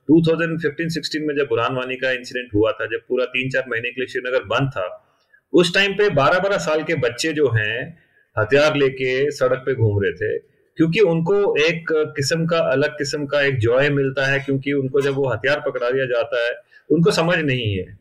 [0.07, 4.01] 2015-16 में जब बुरहान वानी का इंसिडेंट हुआ था, जब पूरा तीन चार महीने के
[4.01, 4.87] लिए श्रीनगर बंद था,
[5.53, 7.97] उस टाइम पे 12-12 साल के बच्चे जो हैं,
[8.35, 10.37] हथियार लेके सड़क पे घूम रहे थे,
[10.77, 15.13] क्योंकि उनको एक किस्म का, अलग किस्म का एक जॉय मिलता है, क्योंकि उनको जब
[15.13, 16.51] वो हथियार पकड़ा दिया जाता है,
[16.89, 17.97] उनको समझ नहीं है।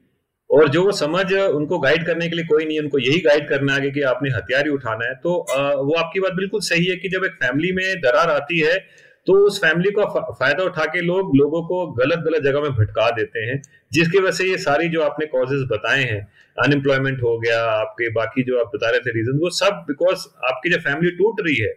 [0.51, 3.75] और जो वो समझ उनको गाइड करने के लिए कोई नहीं उनको यही गाइड करना
[3.75, 5.31] आगे कि आपने हथियार ही उठाना है। तो
[5.85, 8.77] वो आपकी बात बिल्कुल सही है कि जब एक फैमिली में दरार आती है
[9.27, 13.11] तो उस फैमिली का फ़ायदा उठा के लोग लोगों को गलत गलत जगह में भटका
[13.11, 13.62] देते हैं
[13.93, 16.21] जिसकी वजह से ये सारी जो आपने कॉजेज बताए हैं
[16.65, 20.71] अनएम्प्लॉयमेंट हो गया आपके बाकी जो आप बता रहे थे रीजन वो सब बिकॉज़ आपकी
[20.71, 21.73] जब फैमिली टूट रही है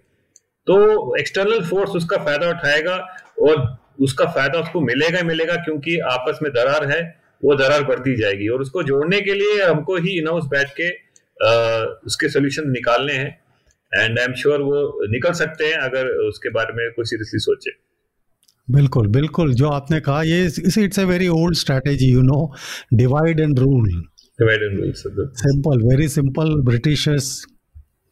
[0.68, 0.78] तो
[1.18, 2.96] एक्सटर्नल फोर्स उसका फ़ायदा उठाएगा
[3.42, 7.02] और उसका फ़ायदा उसको मिलेगा ही मिलेगा क्योंकि आपस में दरार है
[7.46, 10.90] वो दरार बढ़ती जाएगी और उसको जोड़ने के लिए हमको ही इन हाउस बैठ के
[10.90, 13.42] आ, उसके सोल्यूशन निकालने हैं।
[13.94, 17.72] एंड आई एम श्योर वो निकल सकते हैं अगर उसके बारे में कोई सीरियसली सोचे।
[18.68, 20.46] बिल्कुल बिल्कुल जो आपने कहा ये
[20.84, 22.42] it's a very old strategy you know
[22.94, 24.92] divide and rule divide and rule
[25.38, 27.32] simple very simple Britishers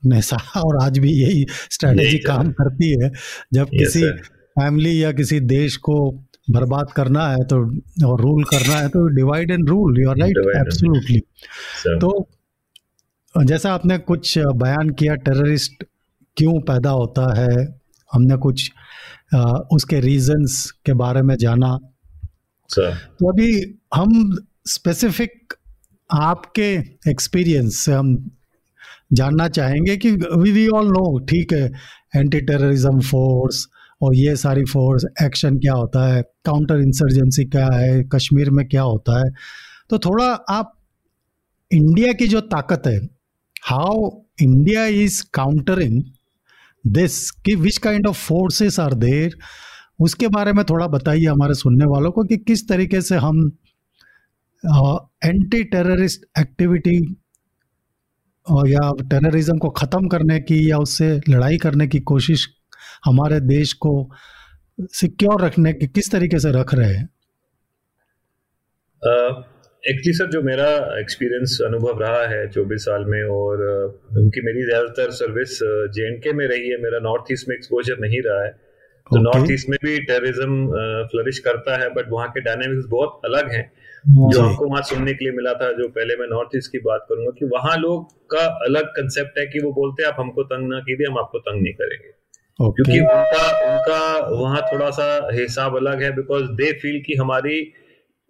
[0.04, 3.12] हमेशा और आज भी यही स्ट्रैटेजी काम करती है।
[3.54, 5.96] जब किसी फैमिली या किसी देश को
[6.52, 7.58] बर्बाद करना है तो
[8.08, 11.20] और रूल करना है तो divide and rule you are right absolutely
[12.00, 12.12] तो
[13.44, 15.84] जैसा आपने कुछ बयान किया टेररिस्ट
[16.38, 17.80] क्यों पैदा होता है?
[18.14, 18.72] हमने कुछ
[19.36, 21.78] आ, उसके रीजंस के बारे में जाना।
[22.80, 25.54] तो अभी हम स्पेसिफिक
[26.14, 26.74] आपके
[27.10, 28.32] एक्सपीरियंस से हम
[29.14, 31.72] जानना चाहेंगे कि वी वी ऑल नो ठीक है
[32.16, 33.68] एंटी टेररिज्म फोर्स
[34.02, 38.82] और ये सारी फोर्स एक्शन क्या होता है काउंटर इंसर्जेंसी क्या है कश्मीर में क्या
[38.82, 39.32] होता है।
[39.90, 40.74] तो थोड़ा आप
[41.72, 43.17] इंडिया की जो ताकत है
[43.68, 44.10] how
[44.42, 46.04] India is countering
[46.88, 49.38] this कि which kind of forces are there
[50.00, 53.40] उसके बारे में थोड़ा बताइए हमारे सुनने वालों को कि किस तरीके से हम
[55.26, 56.98] एंटी टेररिस्ट एक्टिविटी
[58.48, 62.48] या टेररिज्म को ख़त्म करने की या उससे लड़ाई करने की कोशिश
[63.06, 63.94] हमारे देश को
[64.94, 67.10] सिक्योर रखने की किस तरीके से रख रहे हैं?
[69.90, 70.70] एक्चुअली सर जो मेरा
[71.00, 73.62] एक्सपीरियंस अनुभव रहा है 24 साल में और
[74.18, 75.60] उनकी मेरी ज़्यादातर सर्विस
[75.98, 78.50] जे में रही है। मेरा नॉर्थ ईस्ट में एक्सपोजर नहीं रहा है।
[79.12, 80.68] तो नॉर्थ ईस्ट में भी टेररिज्म
[81.12, 83.64] फ्लरिश करता है बट वहाँ के डायनेमिक्स बहुत अलग हैं।
[84.30, 87.06] जो हमको वहाँ सुनने के लिए मिला था जो पहले मैं नॉर्थ ईस्ट की बात
[87.10, 90.70] करूँगा कि वहाँ लोग का अलग कंसेप्ट है कि वो बोलते हैं आप हमको तंग
[90.70, 92.12] ना कीजिए हम आपको तंग नहीं करेंगे।
[92.60, 92.76] Okay.
[92.76, 97.58] क्योंकि उनका उनका वहाँ थोड़ा सा हिसाब अलग है बिकॉज़ दे फील कि हमारी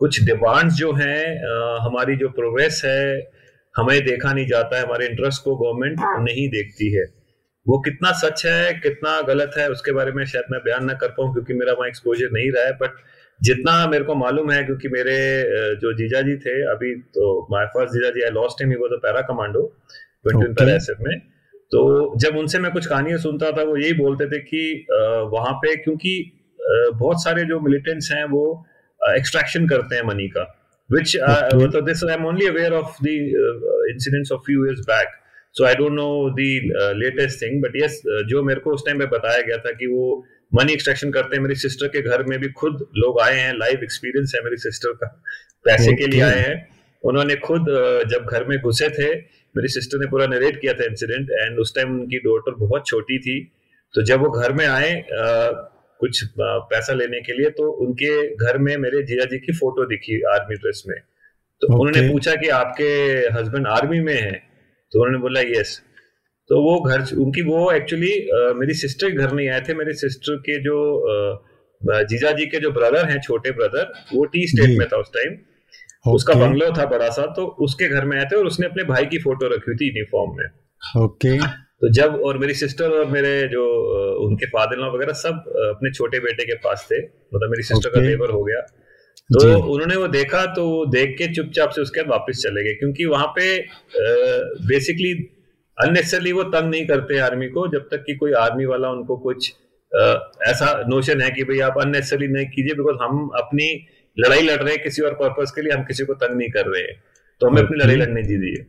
[0.02, 1.22] कुछ डिमांड्स जो हैं
[1.86, 3.02] हमारी जो प्रोग्रेस है
[3.76, 7.06] हमें देखा नहीं जाता है हमारे इंटरेस्ट को गवर्नमेंट हाँ। नहीं देखती है।
[7.66, 11.08] वो कितना सच है कितना गलत है उसके बारे में शायद मैं बयान ना कर
[11.08, 13.02] पाऊँ क्योंकि मेरा वहाँ एक्सपोजर नहीं रहा है बट
[13.40, 15.18] जितना मेरे को मालूम है क्योंकि मेरे
[15.76, 18.94] जो जीजा जी थे अभी तो माय फ़र्स्ट जीजा जी I lost him he was
[18.94, 19.62] a para commando
[20.26, 21.20] twenty para SF में।
[21.72, 21.82] तो
[22.20, 24.64] जब उनसे मैं कुछ कहानियाँ सुनता था वो यही बोलते थे कि
[25.34, 26.14] वहाँ पे क्योंकि
[26.96, 28.44] बहुत सारे जो मिलिटेंट्स हैं वो
[29.16, 30.54] एक्सट्रैक्शन करते हैं मनी का
[30.90, 35.08] which uh, so this I'm only aware of the uh, incidents of few years back.
[35.52, 38.84] So I don't know the uh, latest thing, but yes, uh, जो मेरे को उस
[38.86, 40.06] टाइम पे बताया गया था कि वो
[40.52, 43.84] मनी एक्सट्रैक्शन करते हैं मेरी सिस्टर के घर में भी खुद लोग आए हैं लाइव
[43.84, 45.08] एक्सपीरियंस है मेरी सिस्टर का
[45.66, 45.98] पैसे okay.
[45.98, 46.56] के लिए आए हैं
[47.04, 47.66] उन्होंने खुद
[48.12, 49.10] जब घर में घुसे थे
[49.56, 53.20] मेरी सिस्टर ने पूरा नरेट किया था इंसिडेंट एंड उस टाइम उनकी डॉटर बहुत छोटी
[53.20, 53.40] थी
[53.94, 54.94] तो जब वो घर में आए
[56.00, 60.22] कुछ पैसा लेने के लिए तो उनके घर में मेरे जिया जी की फ़ोटो दिखी
[60.34, 61.80] आर्मी ड्रेस में। तो okay.
[61.80, 62.90] उन्होंने पूछा कि आपके
[63.34, 64.40] हस्बैंड आर्मी में हैं?
[64.94, 65.82] तो उन्होंने बोला यस।
[66.50, 68.12] तो वो घर उनकी वो एक्चुअली
[68.56, 70.78] मेरी सिस्टर के घर नहीं आए थे मेरे सिस्टर के जो
[71.82, 75.34] जीजा जी के जो ब्रदर हैं छोटे ब्रदर वो टी स्टेट में था उस टाइम।
[75.34, 76.14] okay.
[76.14, 79.06] उसका बंगलो था बड़ा सा तो उसके घर में आए थे और उसने अपने भाई
[79.06, 80.48] की फ़ोटो रखी हुई थी यूनिफॉर्म में।
[81.04, 81.38] ओके।
[81.82, 83.64] तो जब और मेरी सिस्टर और मेरे जो
[84.28, 88.02] उनके फादर लॉ वगैरह सब अपने छोटे बेटे के पास थे मतलब मेरी सिस्टर का
[88.02, 88.62] लेबर हो गया।
[89.30, 92.74] तो उन्होंने वो देखा तो वो देख के चुपचाप से उसके बाद वापस चले गए
[92.74, 93.58] क्योंकि वहाँ पे
[94.68, 95.12] बेसिकली
[95.78, 99.54] अननेसेसरली वो तंग नहीं करते आर्मी को जब तक कि कोई आर्मी वाला उनको कुछ
[99.92, 100.14] आ,
[100.48, 103.68] ऐसा नोशन है कि भाई आप अननेसेसरली नहीं कीजिए बिकॉज़ हम अपनी
[104.18, 106.66] लड़ाई लड़ रहे हैं किसी और पर्पज के लिए हम किसी को तंग नहीं कर
[106.66, 106.96] रहे हैं।
[107.42, 108.66] तो हमें अपनी लड़ाई लड़ने दीजिए।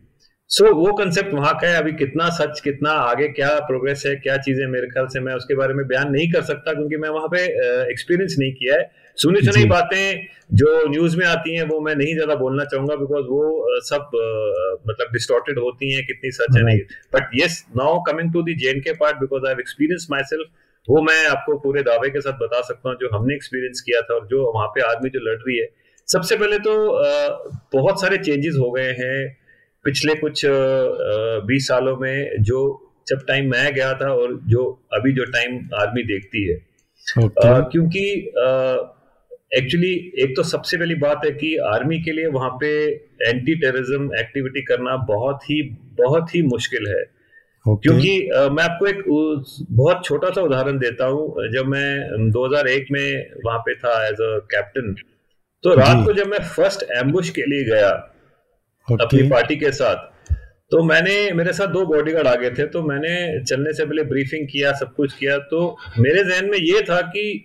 [0.50, 4.14] सो so, वो कंसेप्ट वहाँ का है अभी कितना सच कितना आगे क्या प्रोग्रेस है
[4.16, 7.08] क्या चीज़ें मेरे ख्याल से मैं उसके बारे में बयान नहीं कर सकता क्योंकि मैं
[7.08, 7.42] वहाँ पे
[7.90, 12.14] एक्सपीरियंस नहीं किया है। सुनी सुनी बातें जो न्यूज़ में आती हैं वो मैं नहीं
[12.14, 14.10] ज़्यादा बोलना चाहूँगा बिकॉज़ वो सब
[14.88, 16.78] मतलब डिस्टॉर्टेड होती हैं कितनी सच है नहीं।
[17.14, 20.48] But yes now coming to the J and K part because I experience myself
[20.88, 24.14] वो मैं आपको पूरे दावे के साथ बता सकता हूँ जो हमने एक्सपीरियंस किया था
[24.14, 25.68] और जो वहाँ पे आदमी जो लड़ रही है।
[26.08, 26.74] सबसे पहले तो
[27.74, 29.18] बहुत सारे चेंजेस हो गए हैं।
[29.84, 30.42] पिछले कुछ
[31.46, 32.60] बीस सालों में जो
[33.08, 36.56] जब टाइम मैं गया था और जो अभी जो टाइम आर्मी देखती है
[37.18, 37.46] okay.
[37.46, 38.04] आ, क्योंकि
[39.56, 42.70] एक्चुअली एक तो सबसे पहली बात है कि आर्मी के लिए वहाँ पे
[43.28, 45.62] एंटी टेररिज्म एक्टिविटी करना बहुत ही
[46.00, 47.82] बहुत ही मुश्किल है okay.
[47.82, 49.02] क्योंकि आ, मैं आपको एक
[49.72, 51.88] बहुत छोटा सा उदाहरण देता हूँ जब मैं
[52.32, 54.94] 2001 में वहाँ पे था एज अ कैप्टन
[55.64, 57.90] तो रात को जब मैं फ़र्स्ट एम्बुश के लिए गया
[58.92, 59.04] okay.
[59.04, 59.96] अपनी पार्टी के साथ
[60.70, 64.46] तो मैंने मेरे साथ दो बॉडीगार्ड आ गए थे तो मैंने चलने से पहले ब्रीफिंग
[64.46, 67.44] किया सब कुछ किया तो मेरे जहन में ये था कि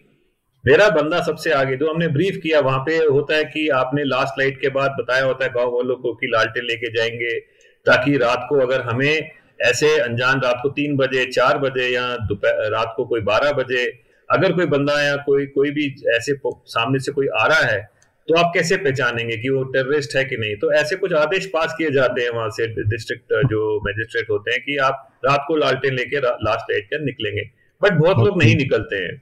[0.66, 4.40] मेरा बंदा सबसे आगे जो हमने ब्रीफ किया वहाँ पे होता है कि आपने लास्ट
[4.40, 7.40] लाइट के बाद बताया होता है गाँव वालों को कि लालटेन लेके जाएँगे
[7.86, 12.72] ताकि रात को अगर हमें ऐसे अनजान रात को तीन बजे चार बजे या दोपहर
[12.72, 13.86] रात को कोई बारह बजे
[14.32, 17.82] अगर कोई बंदा या कोई कोई भी ऐसे सामने से कोई आ रहा है
[18.28, 20.56] तो आप कैसे पहचानेंगे कि वो टेररिस्ट है कि नहीं?
[20.56, 24.62] तो ऐसे कुछ आदेश पास किए जाते हैं वहाँ से डिस्ट्रिक्ट जो मजिस्ट्रेट होते हैं
[24.62, 27.44] कि आप रात को लालटेन लेके लास्ट एड कर निकलेंगे।
[27.82, 29.22] बट बहुत लोग नहीं निकलते हैं।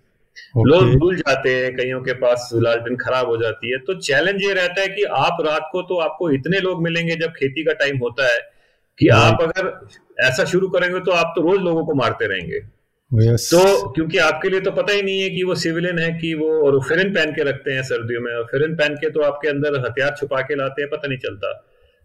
[0.68, 4.54] लोग भूल जाते हैं कईयों के पास लालटेन खराब हो जाती है। तो चैलेंज ये
[4.54, 7.98] रहता है कि आप रात को तो आपको इतने लोग मिलेंगे जब खेती का टाइम
[7.98, 8.40] होता है
[9.00, 9.72] कि आप अगर
[10.20, 12.60] ऐसा शुरू करेंगे तो आप तो रोज लोगों को मारते रहेंगे।
[13.12, 13.46] Yes.
[13.46, 16.50] तो क्योंकि आपके लिए तो पता ही नहीं है कि वो सिविलियन है कि वो
[16.68, 19.80] और फिरन पहन के रखते हैं सर्दियों में। और फिरन पहन के तो आपके अंदर
[19.86, 21.52] हथियार छुपा के लाते हैं पता नहीं चलता।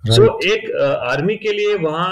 [0.04, 2.08] सो so, एक आर्मी uh, के लिए वहाँ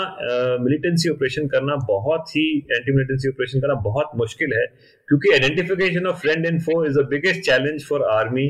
[0.61, 4.65] मिलिटेंसी uh, ऑपरेशन करना बहुत ही एंटी मिलिटेंसी ऑपरेशन करना बहुत मुश्किल है
[5.09, 8.47] क्योंकि identification of friend and foe is the biggest challenge for army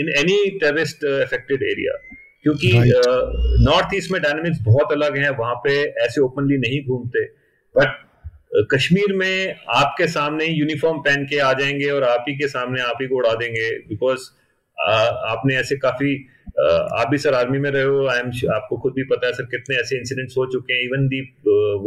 [0.00, 1.92] in any terrorist affected area
[2.42, 2.72] क्योंकि
[3.64, 7.24] नॉर्थ ईस्ट में डायनामिक्स बहुत अलग हैं वहाँ पे ऐसे ओपनली नहीं घूमते।
[7.74, 7.96] बट
[8.56, 12.98] कश्मीर में आपके सामने यूनिफॉर्म पहन के आ जाएँगे और आप ही के सामने आप
[13.02, 14.20] ही को उड़ा देंगे बिकॉज़
[15.30, 16.26] आपने ऐसे काफ़ी
[17.00, 19.44] आप भी सर आर्मी में रहे हो आई एम आपको खुद भी पता है सर
[19.44, 21.20] कितने ऐसे इंसिडेंट्स हो चुके हैं even the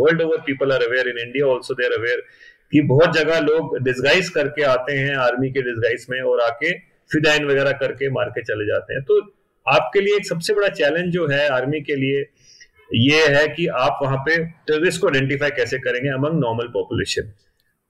[0.02, 2.24] world over people are aware in India also there aware
[2.71, 6.80] कि बहुत जगह लोग डिस्गाइज करके आते हैं आर्मी के डिस्गाइज में और आके
[7.12, 9.21] फिदाइन वगैरह करके मार के चले जाते हैं। तो
[9.67, 12.24] आपके लिए एक सबसे बड़ा चैलेंज जो है आर्मी के लिए
[12.93, 17.32] ये है कि आप वहाँ पे टेररिस्ट को आइडेंटिफाई कैसे करेंगे अमंग नॉर्मल पॉपुलेशन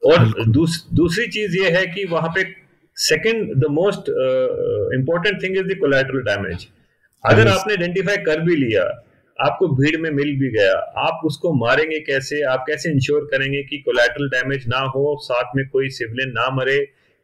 [0.01, 2.43] और दूस, दूसरी चीज़ ये है कि वहाँ पे
[2.97, 4.09] second the most
[4.95, 6.67] important thing is the collateral damage
[7.23, 8.83] अगर आपने आइडेंटिफाई कर भी लिया
[9.39, 13.77] आपको भीड़ में मिल भी गया आप उसको मारेंगे कैसे आप कैसे इंश्योर करेंगे कि
[13.77, 16.77] कोलेटरल डैमेज ना हो साथ में कोई सिविलियन ना मरे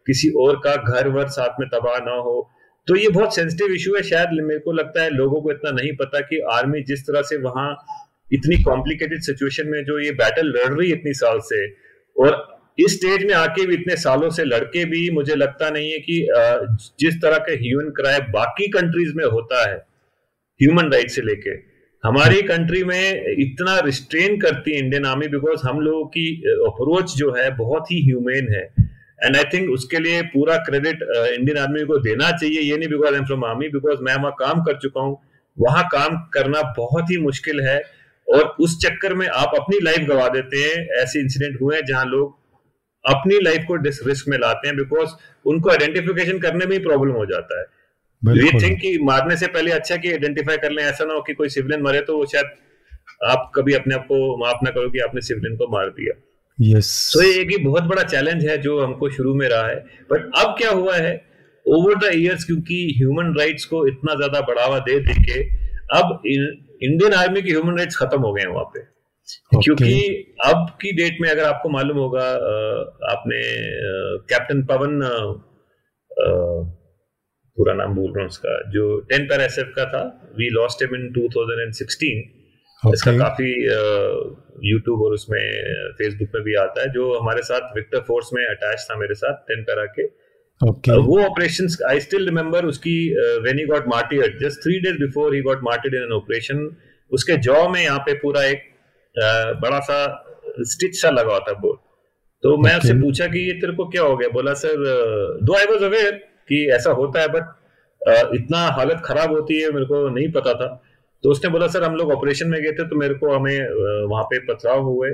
[0.08, 2.38] किसी और का घर वर साथ में तबाह ना हो
[2.88, 5.92] तो ये बहुत सेंसिटिव इशू है। शायद मेरे को लगता है लोगों को इतना नहीं
[5.96, 7.70] पता कि आर्मी जिस तरह से वहाँ
[8.34, 11.66] इतनी कॉम्प्लिकेटेड सिचुएशन में जो ये बैटल लड़ रही है इतनी साल से
[12.16, 12.46] और
[12.80, 16.28] इस स्टेज में आके भी इतने सालों से लड़के भी मुझे लगता नहीं है कि
[17.00, 19.78] जिस तरह का ह्यूमन क्राइम बाकी कंट्रीज़ में होता है
[20.60, 21.56] ह्यूमन राइट से लेके।
[22.04, 26.28] हमारी कंट्री में इतना रिस्ट्रेन करती है इंडियन आर्मी बिकॉज़ हम लोगों की
[26.68, 28.66] अप्रोच जो है बहुत ही ह्यूमेन है।
[29.20, 33.14] एंड आई थिंक उसके लिए पूरा क्रेडिट इंडियन आर्मी को देना चाहिए ये नहीं because
[33.14, 35.18] I am from army because मैं वहाँ काम कर चुका हूँ।
[35.58, 37.82] वहाँ काम करना बहुत ही मुश्किल है।
[38.28, 42.06] और उस चक्कर में आप अपनी लाइफ गवा देते हैं। ऐसे इंसिडेंट हुए हैं जहाँ
[42.06, 42.36] लोग
[43.06, 45.10] अपनी लाइफ को रिस्क में लाते हैं बिकॉज़
[45.46, 47.66] उनको आइडेंटिफिकेशन करने में ही प्रॉब्लम हो जाता है।
[48.38, 51.34] ये थिंक कि मारने से पहले अच्छा कि आइडेंटिफाई कर लें। ऐसा ना हो कि
[51.34, 52.52] कोई सिविलियन मरे तो वो शायद
[53.26, 56.14] आप कभी अपने आप को माफ़ ना करो कि आपने सिविलियन को मार दिया।
[56.60, 59.76] यस तो ये बहुत बड़ा चैलेंज है जो हमको शुरू में रहा है।
[60.12, 61.16] बट अब क्या हुआ है?
[61.66, 65.40] ओवर द इयर्स क्योंकि ह्यूमन राइट्स को इतना ज़्यादा बढ़ावा दे दे के
[65.98, 68.80] अब इंडियन आर्मी के ह्यूमन राइट्स खत्म हो गए हैं वहाँ पे।
[69.30, 69.64] Okay.
[69.64, 69.92] क्योंकि
[70.46, 72.28] अब की डेट में अगर आपको मालूम होगा
[73.12, 73.42] आपने
[74.30, 75.00] कैप्टन पवन
[77.58, 80.02] पूरा नाम भूल रहा हूँ उसका जो टेन पैर एस का था
[80.38, 82.22] we lost him in 2016
[82.82, 82.94] okay.
[82.94, 83.50] इसका काफ़ी
[84.70, 85.44] यूट्यूब और उसमें
[85.94, 89.34] फेसबुक में भी आता है जो हमारे साथ विक्टर फोर्स में अटैच था मेरे साथ
[89.50, 90.08] टेन पैरा के।
[90.62, 90.94] Okay.
[90.94, 92.94] Uh, वो ऑपरेशन आई स्टिल रिमेम्बर उसकी
[93.42, 96.70] when he got martyred just three days before he got martyred in an operation
[97.12, 98.64] उसके जॉ में यहाँ पे पूरा एक
[99.62, 100.00] बड़ा सा
[100.60, 101.80] स्टिच सा लगा हुआ था बोर्ड
[102.44, 104.30] तो मैं उससे पूछा कि ये तेरे को क्या हो गया?
[104.30, 104.84] बोला सर
[105.44, 106.12] दो आई वॉज़ अवेयर
[106.50, 107.56] कि ऐसा होता है बट
[108.36, 110.68] इतना हालत खराब होती है मेरे को नहीं पता था।
[111.24, 114.24] तो उसने बोला सर हम लोग ऑपरेशन में गए थे तो मेरे को हमें वहाँ
[114.24, 115.10] पे पथराव हुए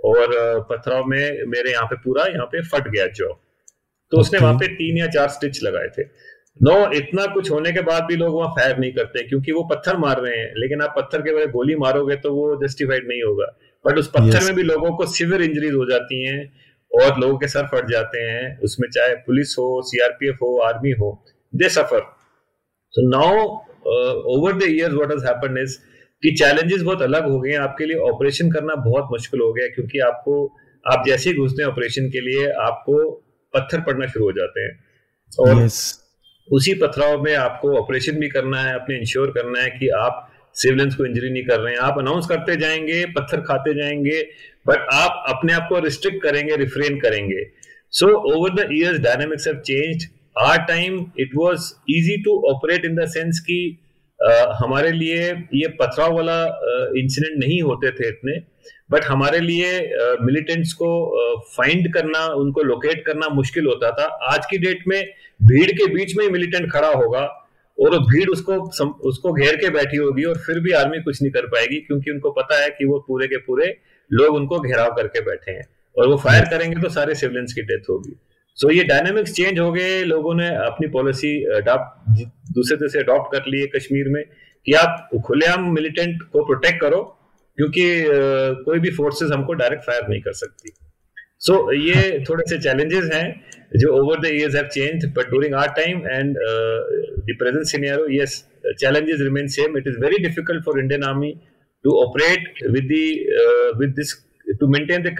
[0.00, 0.34] और
[0.70, 3.32] पथराव में मेरे यहाँ पे पूरा यहाँ पे फट गया जॉ।
[4.12, 6.02] तो उसने वहाँ पे तीन या चार स्टिच लगाए थे।
[6.60, 9.96] नो इतना कुछ होने के बाद भी लोग वहाँ फायर नहीं करते क्योंकि वो पत्थर
[9.96, 13.46] मार रहे हैं लेकिन आप पत्थर के बजाय गोली मारोगे तो वो जस्टिफाइड नहीं होगा।
[13.84, 14.44] बट उस पत्थर yes.
[14.44, 16.40] में भी लोगों को सिवियर इंजरीज हो जाती हैं
[16.92, 21.10] और लोगों के सर फट जाते हैं। उसमें चाहे पुलिस हो सीआरपीएफ हो आर्मी हो
[21.52, 22.00] they suffer
[22.94, 23.46] so now
[24.34, 25.76] over the years what has happened is
[26.22, 29.66] कि चैलेंजेस बहुत अलग हो गए हैं। आपके लिए ऑपरेशन करना बहुत मुश्किल हो गया
[29.66, 30.46] क्योंकि आपको
[30.84, 33.10] आप जैसे ही घुसते हैं ऑपरेशन के लिए आपको
[33.54, 34.78] पत्थर पड़ना शुरू हो जाते हैं।
[35.38, 35.78] और yes.
[36.48, 40.94] उसी पथराव में आपको ऑपरेशन भी करना है अपने इंश्योर करना है कि आप सिविलियंस
[40.94, 44.22] को इंजरी नहीं कर रहे हैं। आप अनाउंस करते जाएँगे पत्थर खाते जाएँगे
[44.68, 47.42] बट आप अपने आप को रिस्ट्रिक्ट करेंगे रिफ्रेन करेंगे।
[47.90, 52.96] So over the years dynamics have changed our time it was easy to operate in
[52.96, 53.58] the sense कि
[54.60, 56.42] हमारे लिए ये पथराव वाला
[56.98, 58.38] इंसिडेंट uh, नहीं होते थे इतने
[58.90, 59.72] बट हमारे लिए
[60.22, 64.84] मिलिटेंट्स uh, को फाइंड uh, करना उनको लोकेट करना मुश्किल होता था। आज की डेट
[64.88, 65.02] में
[65.40, 67.24] भीड़ के बीच में ही मिलिटेंट खड़ा होगा
[67.78, 68.54] और भीड़ उसको
[69.08, 72.30] उसको घेर के बैठी होगी और फिर भी आर्मी कुछ नहीं कर पाएगी क्योंकि उनको
[72.30, 73.66] पता है कि वो पूरे के पूरे
[74.10, 77.90] लोग उनको घेराव करके बैठे हैं। और वो फायर करेंगे तो सारे सिविलियंस की डेथ
[77.90, 78.16] होगी।
[78.58, 83.50] सो ये डायनेमिक्स चेंज हो गए लोगों ने अपनी पॉलिसी अडॉप्ट दूसरे से अडॉप्ट कर
[83.50, 84.22] ली है कश्मीर में
[84.66, 87.02] कि आप खुलेआम मिलिटेंट को प्रोटेक्ट करो
[87.58, 87.84] क्योंकि
[88.64, 90.72] कोई भी फोर्सेस हमको डायरेक्ट फायर नहीं कर सकती।
[91.38, 93.44] सो so, ये थोड़े से चैलेंजेस हैं
[93.76, 98.44] जो over the years have changed but during our time and the present scenario yes
[98.74, 99.76] challenges remain same.
[99.76, 101.28] It is very difficult for indian army
[101.84, 103.04] to operate with the
[103.42, 104.14] uh, with this
[104.60, 105.12] to maintain the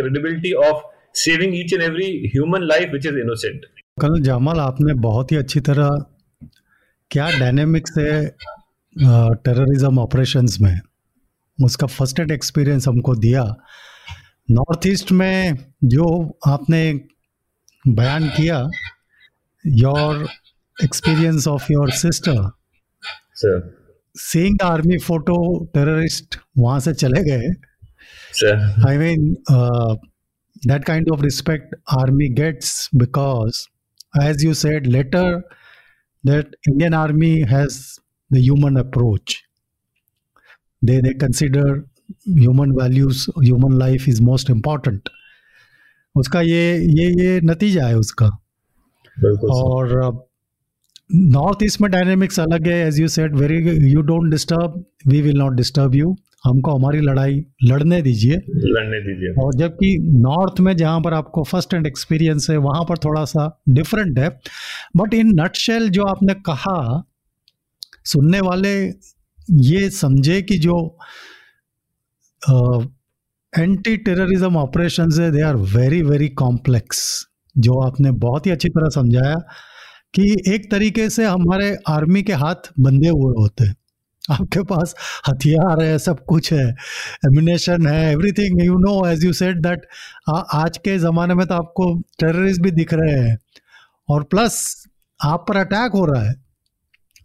[1.17, 3.67] saving each and every human life which is innocent.
[4.01, 5.89] कल जमाल आपने बहुत ही अच्छी तरह
[7.11, 8.27] क्या dynamics है
[8.97, 10.81] terrorism operations में?
[11.59, 13.45] उसका फ़र्स्ट एड एक्सपीरियंस हमको दिया।
[14.49, 16.07] नॉर्थ ईस्ट में जो
[16.47, 16.83] आपने
[17.85, 18.59] बयान किया
[19.65, 20.27] your
[20.77, 22.51] experience of your sister
[24.17, 25.39] seeing army photo
[25.75, 27.49] terrorist वहाँ से चले गए।
[28.89, 29.35] I mean
[30.66, 33.68] that kind of respect army gets because
[34.22, 35.44] as you said later
[36.24, 38.00] that indian army has
[38.32, 39.44] the human approach
[40.82, 41.66] they they consider
[42.26, 45.10] human values human life is most important
[46.16, 46.64] उसका ये
[47.00, 48.26] ये ये नतीजा है उसका
[49.52, 49.94] और
[51.10, 53.58] नॉर्थ ईस्ट में dynamics अलग है as you said very
[53.92, 59.33] you don't disturb we will not disturb you हमको हमारी लड़ाई लड़ने दीजिए। लड़ने दीजिए।
[59.45, 63.49] और जबकि नॉर्थ में जहाँ पर आपको फ़र्स्ट एंड एक्सपीरियंस है वहाँ पर थोड़ा सा
[63.69, 64.29] डिफरेंट है।
[64.97, 67.03] बट इन नटशेल जो आपने कहा
[68.05, 68.75] सुनने वाले
[69.63, 70.77] ये समझे कि जो
[73.53, 77.03] एंटी टेररिज्म ऑपरेशन है they are very very complex
[77.57, 79.35] जो आपने बहुत ही अच्छी तरह समझाया
[80.15, 83.75] कि एक तरीके से हमारे आर्मी के हाथ बंधे हुए होते हैं।
[84.31, 84.95] आपके पास
[85.29, 86.71] हथियार है सब कुछ है
[87.27, 89.87] एमिनेशन है everything you know as you said that
[90.55, 93.39] आज के ज़माने में तो आपको टेररिस्ट भी दिख रहे हैं।
[94.09, 94.87] और प्लस
[95.25, 96.35] आप पर अटैक हो रहा है।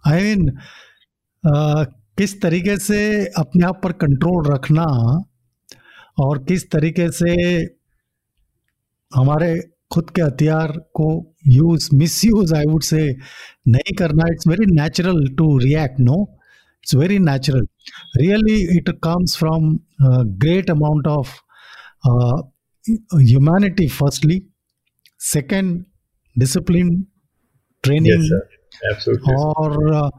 [0.07, 1.87] आई I मीन mean,
[2.17, 4.83] किस तरीके से अपने आप पर कंट्रोल रखना
[6.19, 7.31] और किस तरीके से
[9.15, 11.89] हमारे खुद के हथियार को use
[12.25, 13.15] misuse I would say
[13.67, 16.40] नहीं करना it's very natural to react no
[16.83, 17.61] it's very natural.
[18.17, 21.41] Really it comes from a great amount of
[22.05, 22.41] uh,
[23.13, 24.43] humanity firstly.
[25.19, 25.85] Second
[26.35, 27.05] discipline
[27.83, 28.23] training
[28.83, 30.09] yes, और uh,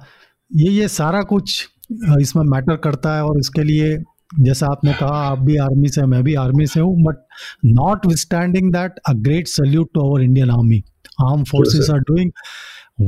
[0.50, 1.68] ये ये सारा कुछ
[2.08, 3.96] uh, इसमें matter करता है और इसके लिए
[4.40, 7.16] जैसा आपने कहा आप भी आर्मी से मैं भी आर्मी से हूँ but
[8.06, 10.82] notwithstanding that a great salute to our Indian army
[11.22, 12.30] arm forces are doing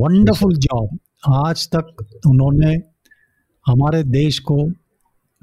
[0.01, 0.99] wonderful job
[1.37, 2.77] आज तक उन्होंने
[3.67, 4.71] हमारे देश को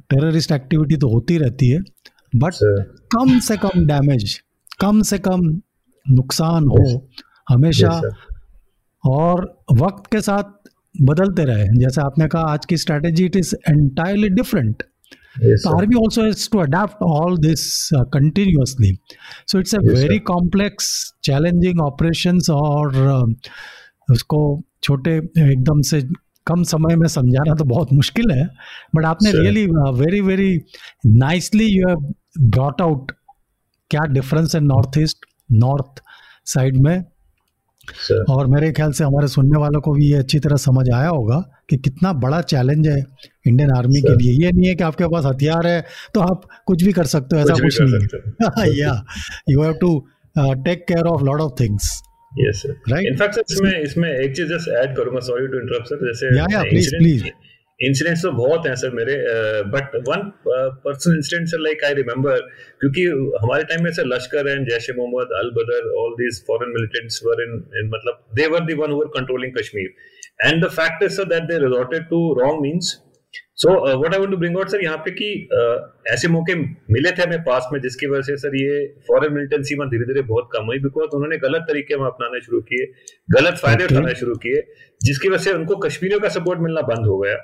[0.09, 1.79] टेररिस्ट एक्टिविटी तो होती रहती है
[2.35, 2.53] बट
[3.15, 4.41] कम से कम डैमेज
[4.81, 5.61] कम से कम
[6.09, 7.07] नुकसान हो
[7.49, 8.01] हमेशा
[9.05, 10.43] और वक्त के साथ
[11.01, 14.83] बदलते रहे। जैसे आपने कहा आज की strategy it is entirely different
[15.67, 18.97] army also is to adapt all this continuously
[19.47, 23.35] so it's a very complex challenging operation और uh,
[24.11, 25.17] उसको छोटे
[25.51, 26.07] एकदम से
[26.47, 28.45] कम समय में समझाना तो बहुत मुश्किल है
[28.95, 29.65] बट आपने really
[29.99, 30.59] very very
[31.05, 33.11] nicely you have brought out
[33.91, 36.01] क्या डिफरेंस है नॉर्थ ईस्ट नॉर्थ
[36.47, 37.03] साइड में।
[38.01, 38.17] Sir.
[38.29, 41.37] और मेरे ख्याल से हमारे सुनने वालों को भी ये अच्छी तरह समझ आया होगा
[41.69, 42.97] कि कितना बड़ा चैलेंज है
[43.47, 45.81] इंडियन आर्मी के लिए। ये नहीं है कि आपके पास हथियार है
[46.13, 48.93] तो आप कुछ भी कर सकते हो ऐसा कुछ, कुछ नहीं है। या
[49.49, 49.97] you have to
[50.37, 51.91] take care of lot of things
[52.31, 56.05] yes right in fact sir इसमें इसमें एक चीज़ जस्ट ऐड करूँगा सॉरी टू इंटरप्ट सर
[56.05, 57.25] जैसे या या प्लीज़ प्लीज़
[57.79, 59.15] इंसिडेंट्स तो बहुत हैं सर मेरे
[59.71, 62.39] but one personal incident sir like I remember
[62.81, 63.05] क्योंकि
[63.43, 67.21] हमारे टाइम में sir Lashkar and Jaish e Mohammad al Badr all these foreign militants
[67.25, 67.55] were in
[67.93, 69.93] मतलब they were the one who were controlling Kashmir
[70.41, 72.97] and the fact is sir that they resorted to wrong means
[73.57, 77.11] so what I want to bring out sir यहाँ पे कि uh, ऐसे मौके मिले
[77.11, 80.49] थे हमें पास में जिसकी वजह से सर ये फॉरेन मिलिटेंसी में धीरे धीरे बहुत
[80.53, 82.85] कम हुई बिकॉज़ उन्होंने गलत तरीके में अपनाने शुरू किए
[83.31, 84.61] गलत फ़ायदे उठाने शुरू किए
[85.03, 87.35] जिसकी वजह से उनको कश्मीरियों का सपोर्ट मिलना बंद हो गया।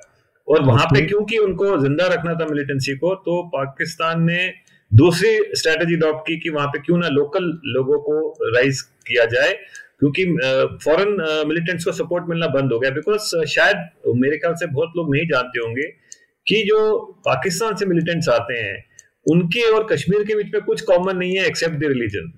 [0.48, 4.52] और वहाँ पे क्योंकि उनको ज़िंदा रखना था मिलिटेंसी को तो पाकिस्तान ने
[4.92, 8.20] दूसरी स्ट्रेटेजी अडॉप्ट की कि वहाँ पे क्यों ना लोकल लोगों को
[8.56, 9.58] राइज किया जाए
[10.02, 10.24] क्योंकि
[10.84, 11.16] फॉरेन
[11.48, 13.78] मिलिटेंट्स को सपोर्ट मिलना बंद हो गया। बिकॉज़ शायद
[14.16, 15.88] मेरे ख्याल से बहुत लोग नहीं जानते होंगे
[16.48, 16.80] कि जो
[17.26, 18.76] पाकिस्तान से मिलिटेंट्स आते हैं
[19.26, 22.32] उनके और कश्मीर के बीच में कुछ कॉमन नहीं है एक्सेप्ट द रिलीजन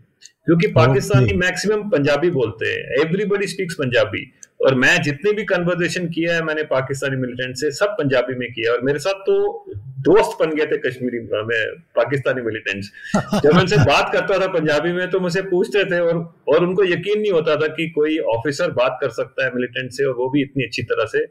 [0.45, 4.21] क्योंकि पाकिस्तानी मैक्सिमम पंजाबी बोलते हैं। Everybody speaks Punjabi.
[4.65, 8.71] और मैं जितने भी कन्वर्जेशन किया है मैंने पाकिस्तानी मिलिटेंट से सब पंजाबी में किया
[8.73, 12.91] और मेरे साथ तो दोस्त बन गए थे कश्मीरी में पाकिस्तानी मिलिटेंट्स
[13.43, 16.83] जब मैं उनसे बात करता था पंजाबी में तो मुझे पूछते थे और और उनको
[16.83, 20.29] यकीन नहीं होता था कि कोई ऑफिसर बात कर सकता है मिलिटेंट से और वो
[20.29, 21.25] भी इतनी अच्छी तरह से।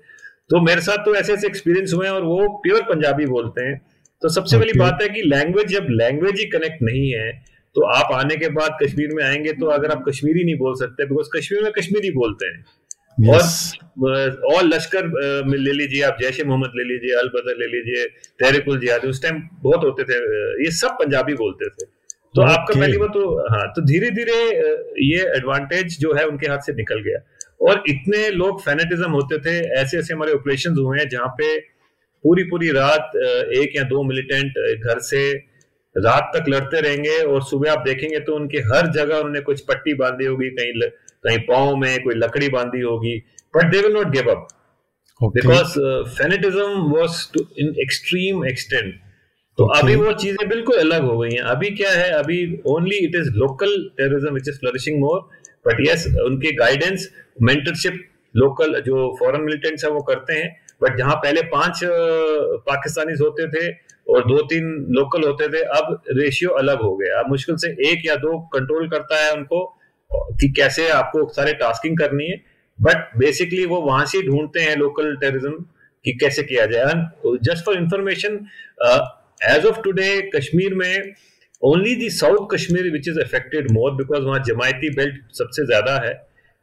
[0.50, 3.80] तो मेरे साथ तो ऐसे ऐसे एक्सपीरियंस हुए हैं और वो प्योर पंजाबी बोलते हैं।
[4.22, 4.78] तो सबसे okay.
[4.78, 7.32] बात है कि लैंग्वेज जब लैंग्वेज ही कनेक्ट नहीं है
[7.74, 11.06] तो आप आने के बाद कश्मीर में आएँगे तो अगर आप कश्मीरी नहीं बोल सकते
[11.06, 12.64] बिकॉज़ कश्मीर में कश्मीरी बोलते हैं।
[13.20, 13.52] Yes.
[13.98, 15.06] और और लश्कर
[15.48, 18.04] ले लीजिए आप जैश मोहम्मद ले लीजिए अल बदर ले लीजिए
[18.40, 20.18] तहरीकुल जिहाद उस टाइम बहुत होते थे
[20.64, 22.52] ये सब पंजाबी बोलते थे तो okay.
[22.52, 24.38] आपका पहली बात तो हाँ तो धीरे धीरे
[25.04, 27.18] ये एडवांटेज जो है उनके हाथ से निकल गया
[27.60, 31.58] और इतने लोग फैनेटिज्म होते थे ऐसे ऐसे हमारे ऑपरेशन हुए हैं जहाँ पे
[32.24, 33.16] पूरी पूरी रात
[33.56, 35.22] एक या दो मिलिटेंट घर से
[35.96, 39.94] रात तक लड़ते रहेंगे और सुबह आप देखेंगे तो उनके हर जगह उन्होंने कुछ पट्टी
[39.94, 40.72] बांधी होगी कहीं
[41.24, 43.16] कहीं पाओ में कोई लकड़ी बांधी होगी
[43.54, 44.48] but they will not give up
[45.20, 45.78] because
[46.16, 48.94] fanaticism was to in extreme extent
[49.58, 49.82] तो okay.
[49.82, 52.10] अभी वो चीज़ें बिल्कुल अलग हो गई हैं। अभी क्या है?
[52.10, 55.20] अभी only it is local terrorism which is flourishing more
[55.66, 57.08] but yes उनके गाइडेंस
[57.42, 57.98] मेंटरशिप
[58.34, 60.48] लोकल जो फॉरेन मिलिटेंट्स है वो करते हैं।
[60.82, 61.80] बट जहाँ पहले पाँच
[62.68, 63.68] पाकिस्तानी होते थे
[64.06, 68.06] और दो तीन लोकल होते थे अब रेशियो अलग हो गया। अब मुश्किल से एक
[68.06, 69.64] या दो कंट्रोल करता है उनको।
[70.10, 72.36] कि कैसे आपको सारे टास्किंग करनी है
[72.78, 75.52] बट बेसिकली वो वहाँ से ढूंढते हैं लोकल टेररिज्म
[76.04, 76.94] कि कैसे किया जाए।
[77.44, 78.38] Just for information
[79.46, 81.12] as of today Kashmir में
[81.62, 86.12] only the south Kashmir which is affected more because वहाँ जमायती बेल्ट सबसे ज़्यादा है।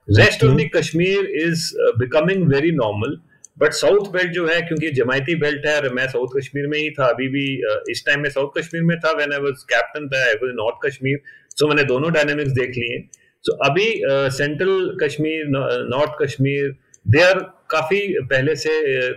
[0.07, 1.69] Rest of the Kashmir is
[1.99, 3.17] becoming very normal
[3.57, 7.05] but south belt जो है, क्योंकि जमायती बेल्ट है मैं साउथ कश्मीर में ही था,
[7.05, 7.45] अभी भी
[7.91, 11.21] इस टाइम में साउथ कश्मीर में था व्हेन आई वाज कैप्टन था आई नॉर्थ कश्मीर
[11.51, 12.97] सो मैंने दोनों डायनेमिक्स देख लिए।
[13.45, 13.87] सो अभी
[14.35, 16.69] central Kashmir north Kashmir
[17.05, 17.39] they are
[17.71, 18.71] काफ़ी पहले से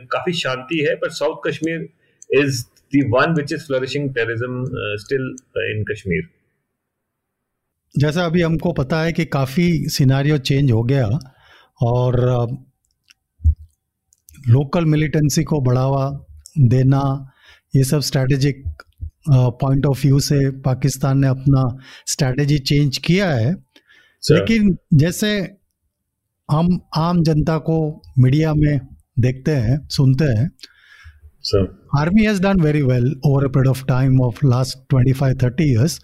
[0.06, 1.88] काफ़ी शांति है, पर south Kashmir
[2.40, 2.64] is
[3.14, 4.64] one which is flourishing terrorism
[5.02, 5.24] still
[5.70, 6.28] in Kashmir
[7.94, 11.06] जैसा अभी हमको पता है कि काफ़ी सिनारियो चेंज हो गया
[11.80, 12.20] और
[14.48, 16.04] लोकल मिलिटेंसी को बढ़ावा
[16.58, 17.00] देना,
[17.74, 18.62] ये सब स्ट्रैटेजिक
[19.30, 21.62] पॉइंट ऑफ़ व्यू से पाकिस्तान ने अपना
[22.06, 23.54] स्ट्रैटेजी चेंज किया है।
[24.22, 25.30] लेकिन जैसे
[26.48, 27.78] हम आम जनता को
[28.18, 28.80] मीडिया में
[29.20, 30.50] देखते हैं सुनते हैं
[31.98, 35.64] army has done very well over a period of time of last twenty five thirty
[35.64, 36.00] years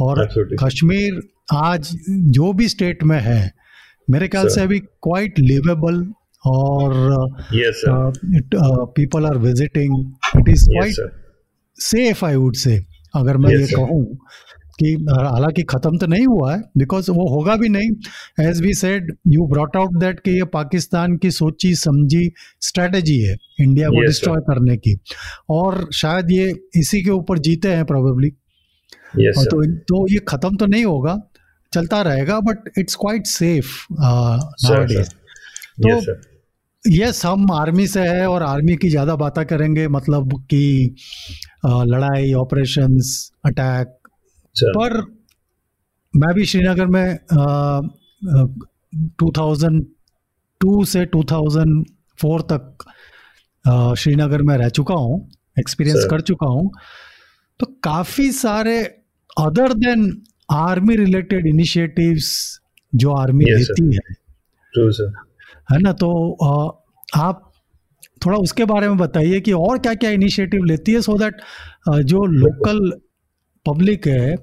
[0.00, 0.26] और
[0.64, 1.20] कश्मीर
[1.54, 1.90] आज
[2.38, 3.52] जो भी स्टेट में है
[4.10, 6.06] मेरे ख्याल से अभी क्वाइट लिवेबल
[6.44, 6.92] और
[8.96, 9.94] people are visiting
[10.38, 11.10] it is quite
[11.78, 12.78] safe I would say
[13.16, 14.18] अगर मैं yes, ये कहूँ।
[14.78, 17.90] कि हालाँकि खत्म तो नहीं हुआ है बिकॉज़ वो होगा भी नहीं।
[18.40, 23.36] As we said you brought out that कि ये पाकिस्तान की सोची समझी स्ट्रेटेजी है
[23.60, 24.98] इंडिया को डिस्ट्रॉय yes, करने की।
[25.50, 28.30] और शायद ये इसी के ऊपर जीते हैं प्रोबेबली
[29.20, 31.20] yes, तो तो ये खत्म तो नहीं होगा
[31.72, 33.72] चलता रहेगा बट इट्स क्वाइट सेफ़
[35.82, 36.08] तो yes,
[36.84, 40.94] यस हम आर्मी से है और आर्मी की ज़्यादा बातें करेंगे मतलब कि
[41.66, 44.03] लड़ाई ऑपरेशंस अटैक
[44.62, 45.00] पर
[46.14, 47.18] मैं भी श्रीनगर में
[49.18, 49.84] टू थाउज़ेंड
[50.60, 51.84] टू से टू थाउज़ेंड
[52.18, 52.84] फोर तक
[53.98, 56.70] श्रीनगर में रह चुका हूँ एक्सपीरियंस कर चुका हूँ।
[57.60, 58.82] तो काफ़ी सारे
[59.38, 62.60] other than army related initiatives
[62.94, 64.14] जो आर्मी yes, लेती है।
[65.72, 65.92] है ना?
[65.92, 66.32] तो
[67.16, 67.52] आप
[68.26, 71.40] थोड़ा उसके बारे में बताइए कि और क्या क्या इनिशिएटिव लेती है सो दैट
[72.04, 72.92] जो लोकल
[73.66, 74.34] पब्लिक है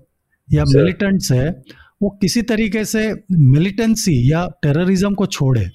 [0.54, 1.64] या मिलिटेंट्स है
[2.02, 5.70] वो किसी तरीके से मिलिटेंसी या टेररिज्म को छोड़े?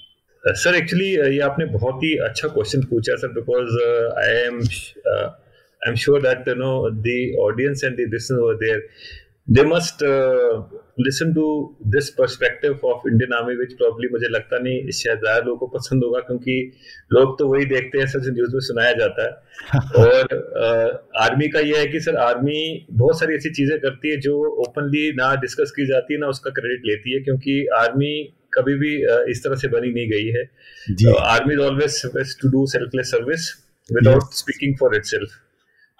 [0.46, 3.78] सर एक्चुअली ये आपने बहुत ही अच्छा क्वेश्चन पूछा sir because
[4.18, 8.88] I am I am sure that you know the audience and the listener there
[9.48, 10.62] they must uh,
[10.98, 15.58] listen to this perspective of Indian Army which probably मुझे लगता नहीं शायद ज़्यादा लोगों
[15.58, 16.72] को पसंद होगा क्योंकि
[17.12, 19.30] लोग तो वही देखते हैं सर न्यूज़ में सुनाया जाता है।
[20.04, 24.16] और uh, आर्मी का यह है कि सर आर्मी बहुत सारी ऐसी चीज़ें करती है
[24.20, 24.34] जो
[24.66, 28.12] ओपनली ना डिस्कस की जाती है ना उसका क्रेडिट लेती है क्योंकि आर्मी
[28.58, 28.94] कभी भी
[29.30, 30.44] इस तरह से बनी नहीं गई है।
[31.18, 32.02] Army is always
[32.42, 33.50] to do selfless service
[33.92, 35.28] without speaking for itself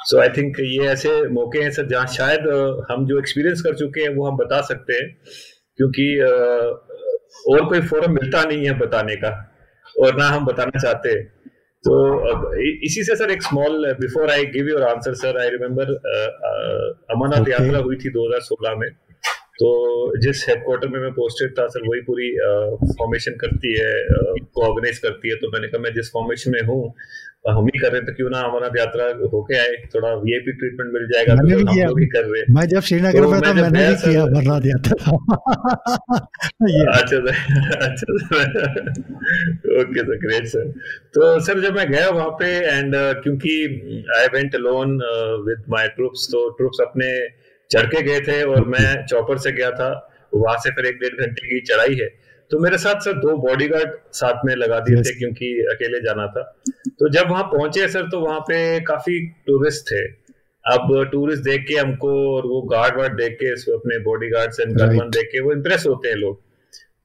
[0.01, 2.49] so I think ये ऐसे मौके हैं सर जहाँ शायद
[2.91, 5.07] हम जो एक्सपीरियंस कर चुके हैं वो हम बता सकते हैं
[5.79, 6.07] क्योंकि
[7.53, 9.31] और कोई फोरम मिलता नहीं है बताने का
[10.03, 11.15] और ना हम बताना चाहते
[11.85, 11.97] तो
[12.85, 15.93] इसी से सर एक small before I give your answer sir I remember
[17.15, 18.89] Amarnath Yatra हुई थी 2016 में।
[19.61, 19.69] तो
[20.19, 22.31] जिस हेडक्वार्टर में मैं पोस्टेड था सर वही पूरी
[22.99, 23.93] फॉर्मेशन करती है
[24.65, 26.81] ऑर्गेनाइज करती है। तो मैंने कहा मैं जिस फॉर्मेशन में हूँ
[27.49, 31.07] हम ही कर रहे थे क्यों ना अमरनाथ यात्रा होके आए थोड़ा वीआईपी ट्रीटमेंट मिल
[31.13, 33.95] जाएगा तो हम लोग ही कर रहे मैं जब श्रीनगर तो में था मैंने भी
[34.05, 34.97] किया अमरनाथ यात्रा।
[36.97, 37.29] अच्छा सर
[37.87, 38.81] अच्छा sir.
[39.81, 40.73] Okay sir great sir
[41.15, 43.67] तो सर जब मैं गया वहाँ पे एंड क्योंकि
[44.19, 44.93] I went alone
[45.49, 47.29] with my troops तो ट्रूप्स अपने
[47.71, 51.27] चढ़ के गए थे और मैं चौपर से गया था। वहाँ से फिर एक डेढ़
[51.27, 55.15] घंटे की चढ़ाई है। तो मेरे साथ सर दो बॉडीगार्ड साथ में लगा दिए थे
[55.19, 56.43] क्योंकि अकेले जाना था।
[56.91, 60.03] तो जब वहाँ पहुँचे सर तो वहाँ पे काफ़ी टूरिस्ट थे।
[60.65, 64.77] अब टूरिस्ट देख के हमको और वो गार्ड वार्ड देख के अपने बॉडी गार्ड एंड
[64.79, 66.41] गनमैन देख के वो इम्प्रेस होते हैं लोग।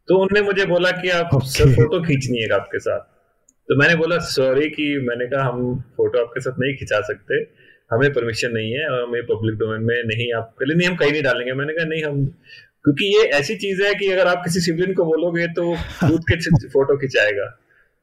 [0.07, 1.47] तो उन्होंने मुझे बोला कि आप okay.
[1.47, 2.99] सर फ़ोटो खींचनी है आपके साथ।
[3.69, 7.43] तो मैंने बोला सॉरी कि मैंने कहा हम फ़ोटो आपके साथ नहीं खिंचा सकते।
[7.91, 11.11] हमें परमिशन नहीं है और हमें पब्लिक डोमेन में नहीं आप पहले नहीं हम कहीं
[11.11, 12.25] नहीं डालेंगे। मैंने कहा नहीं हम
[12.85, 16.35] क्योंकि ये ऐसी चीज़ है कि अगर आप किसी सिविलियन को बोलोगे तो कूद के
[16.67, 17.45] फ़ोटो खिंचाएगा।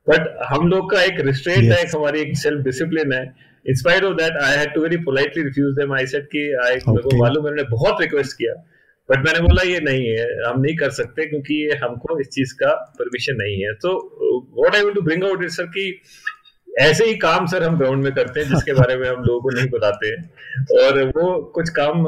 [0.07, 1.73] बट हम लोग का एक रिस्ट्रेंट yes.
[1.73, 3.23] है एक हमारी एक सेल्फ डिसिप्लिन है
[3.67, 7.03] in spite of that I had to very politely refuse them I said कि आई okay.
[7.03, 8.55] को मालूम मैंने बहुत रिक्वेस्ट किया।
[9.09, 12.55] बट मैंने बोला ये नहीं है हम नहीं कर सकते क्योंकि ये हमको इस चीज़
[12.55, 13.93] का परमिशन नहीं है। तो
[14.59, 15.85] what I want to bring out is sir कि
[16.81, 19.51] ऐसे ही काम सर हम ग्राउंड में करते हैं जिसके बारे में हम लोगों को
[19.51, 22.07] नहीं बताते हैं। और वो कुछ काम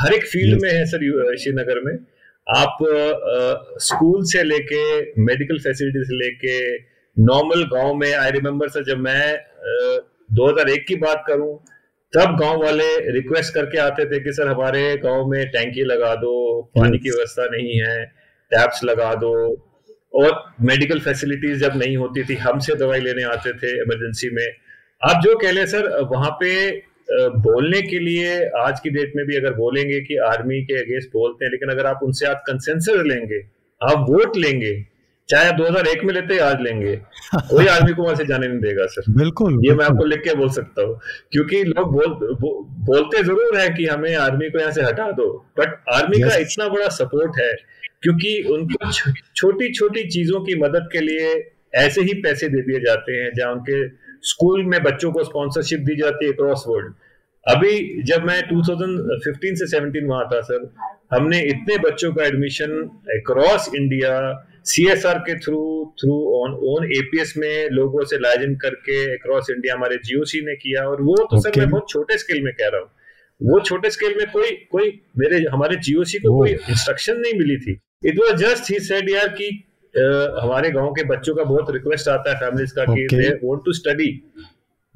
[0.00, 1.92] हर एक फ़ील्ड में है सर श्रीनगर में।
[2.46, 2.78] आप
[3.80, 4.82] स्कूल से लेके
[5.22, 6.56] मेडिकल फैसिलिटी से लेके
[7.16, 9.24] नॉर्मल गाँव में आई रिमेम्बर सर जब मैं
[10.30, 11.54] 2001 की बात करूँ
[12.12, 16.32] तब गाँव वाले रिक्वेस्ट करके आते थे कि सर हमारे गाँव में टैंकी लगा दो
[16.76, 18.04] पानी की व्यवस्था नहीं है
[18.52, 19.32] टैप्स लगा दो
[20.14, 24.46] और मेडिकल फैसिलिटीज़ जब नहीं होती थी हमसे दवाई लेने आते थे इमरजेंसी में।
[25.02, 26.52] आप जो कह लें सर वहाँ पे
[27.38, 31.44] बोलने के लिए आज की डेट में भी अगर बोलेंगे कि आर्मी के अगेंस्ट बोलते
[31.44, 33.40] हैं लेकिन अगर आप उनसे आप कंसेंसर लेंगे
[33.80, 34.72] आप वोट लेंगे
[35.28, 36.94] चाहे आप 2001 में लेते आज लेंगे
[37.50, 40.34] कोई आदमी को वहाँ से जाने नहीं देगा सर। बिल्कुल ये मैं आपको लिख के
[40.34, 40.98] बोल सकता हूँ
[41.32, 42.06] क्योंकि लोग बोल
[42.40, 42.50] बो,
[42.86, 46.68] बोलते ज़रूर है कि हमें आर्मी को यहाँ से हटा दो बट आर्मी का इतना
[46.68, 47.52] बड़ा सपोर्ट है
[48.02, 48.92] क्योंकि उनको
[49.36, 51.28] छोटी छोटी चीज़ों की मदद के लिए
[51.74, 53.88] ऐसे ही पैसे दे दिए जाते हैं जहाँ उनके
[54.22, 56.94] स्कूल में बच्चों को स्पॉन्सरशिप दी जाती है क्रॉस वर्ल्ड
[57.46, 60.66] अभी जब मैं 2015 से 17 वहाँ था सर
[61.14, 62.72] हमने इतने बच्चों का एडमिशन
[63.14, 64.12] अक्रॉस इंडिया
[64.64, 65.60] सीएसआर के through
[66.00, 70.82] through on own APS में लोगों से लाइजन करके अक्रॉस इंडिया हमारे जीओसी ने किया
[70.82, 71.54] और वो तो okay.
[71.54, 75.00] सर मैं बहुत छोटे स्केल में कह रहा हूँ वो छोटे स्केल में कोई कोई
[75.18, 76.36] मेरे हमारे जीओसी को oh.
[76.38, 79.48] कोई इंस्ट्रक्शन नहीं मिली थी it was just he said यार कि
[79.94, 82.96] uh, हमारे गाँव के बच्चों का बहुत रिक्वेस्ट आता है फैमिलीज़ का okay.
[82.96, 84.22] कि दे वांट टू स्टडी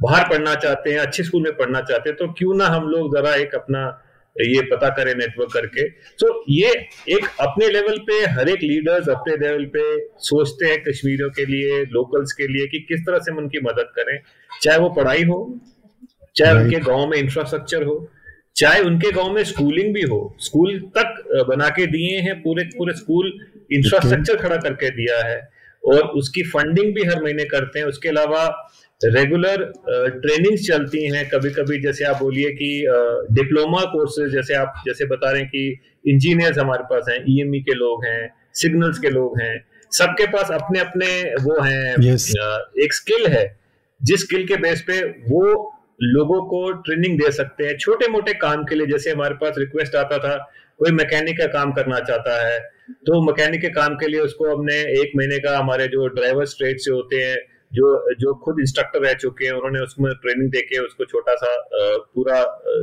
[0.00, 3.16] बाहर पढ़ना चाहते हैं अच्छे स्कूल में पढ़ना चाहते हैं तो क्यों ना हम लोग
[3.16, 4.02] जरा एक अपना
[4.40, 5.88] ये पता करें नेटवर्क करके.
[5.88, 6.70] तो ये
[7.08, 9.84] एक अपने लेवल पे हर एक लीडर्स अपने लेवल पे
[10.18, 13.92] सोचते हैं कश्मीरियों के लिए लोकल्स के लिए कि किस तरह से हम उनकी मदद
[13.96, 14.18] करें।
[14.62, 15.60] चाहे वो पढ़ाई हो
[16.36, 18.08] चाहे उनके गाँव में इंफ्रास्ट्रक्चर हो
[18.56, 22.94] चाहे उनके गाँव में स्कूलिंग भी हो स्कूल तक बना के दिए हैं पूरे पूरे
[22.94, 23.32] स्कूल
[23.72, 25.38] इंफ्रास्ट्रक्चर खड़ा करके दिया है।
[25.82, 28.44] और उसकी फंडिंग भी हर महीने करते हैं। उसके अलावा
[29.04, 32.70] रेगुलर ट्रेनिंग्स uh, चलती हैं। कभी कभी जैसे आप बोलिए कि
[33.32, 37.62] डिप्लोमा कोर्सेज जैसे आप जैसे बता रहे हैं कि इंजीनियर्स हमारे पास हैं ईएमई e
[37.62, 39.54] के लोग हैं सिग्नल्स के लोग हैं।
[39.92, 41.06] सबके पास अपने अपने
[41.44, 42.28] वो हैं yes.
[42.84, 43.46] एक स्किल है।
[44.00, 45.00] जिस स्किल के बेस पे
[45.30, 49.54] वो लोगों को ट्रेनिंग दे सकते हैं। छोटे मोटे काम के लिए, जैसे हमारे पास
[49.58, 50.36] रिक्वेस्ट आता था,
[50.80, 52.58] कोई मैकेनिक का काम करना चाहता है
[53.06, 56.80] तो मैकेनिक के काम के लिए उसको हमने एक महीने का हमारे जो ड्राइवर स्ट्रेट
[56.80, 57.36] से होते हैं,
[57.72, 62.40] जो जो खुद इंस्ट्रक्टर रह चुके हैं, उन्होंने उसमें ट्रेनिंग देके उसको छोटा सा पूरा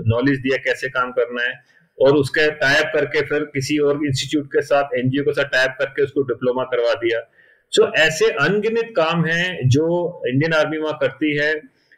[0.07, 1.53] नॉलेज दिया कैसे काम करना है।
[1.97, 6.03] और उसके टाइप करके फिर किसी और इंस्टीट्यूट के साथ एनजीओ के साथ टाइप करके
[6.03, 7.19] उसको डिप्लोमा करवा दिया।
[7.73, 9.85] सो ऐसे अनगिनत काम हैं जो
[10.27, 11.53] इंडियन आर्मी वहाँ करती है।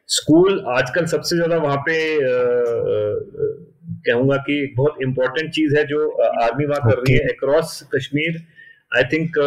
[0.09, 1.95] स्कूल आजकल सबसे ज़्यादा वहाँ पे
[4.07, 6.09] कहूँगा कि बहुत इंपॉर्टेंट चीज़ है जो
[6.43, 8.37] आर्मी वहाँ कर रही है across Kashmir
[8.97, 9.37] I think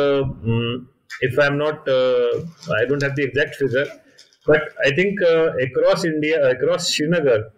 [1.24, 1.88] if I am not
[2.76, 3.92] I don't have the exact figure
[4.46, 5.22] but I think
[5.68, 7.48] across India across Srinagar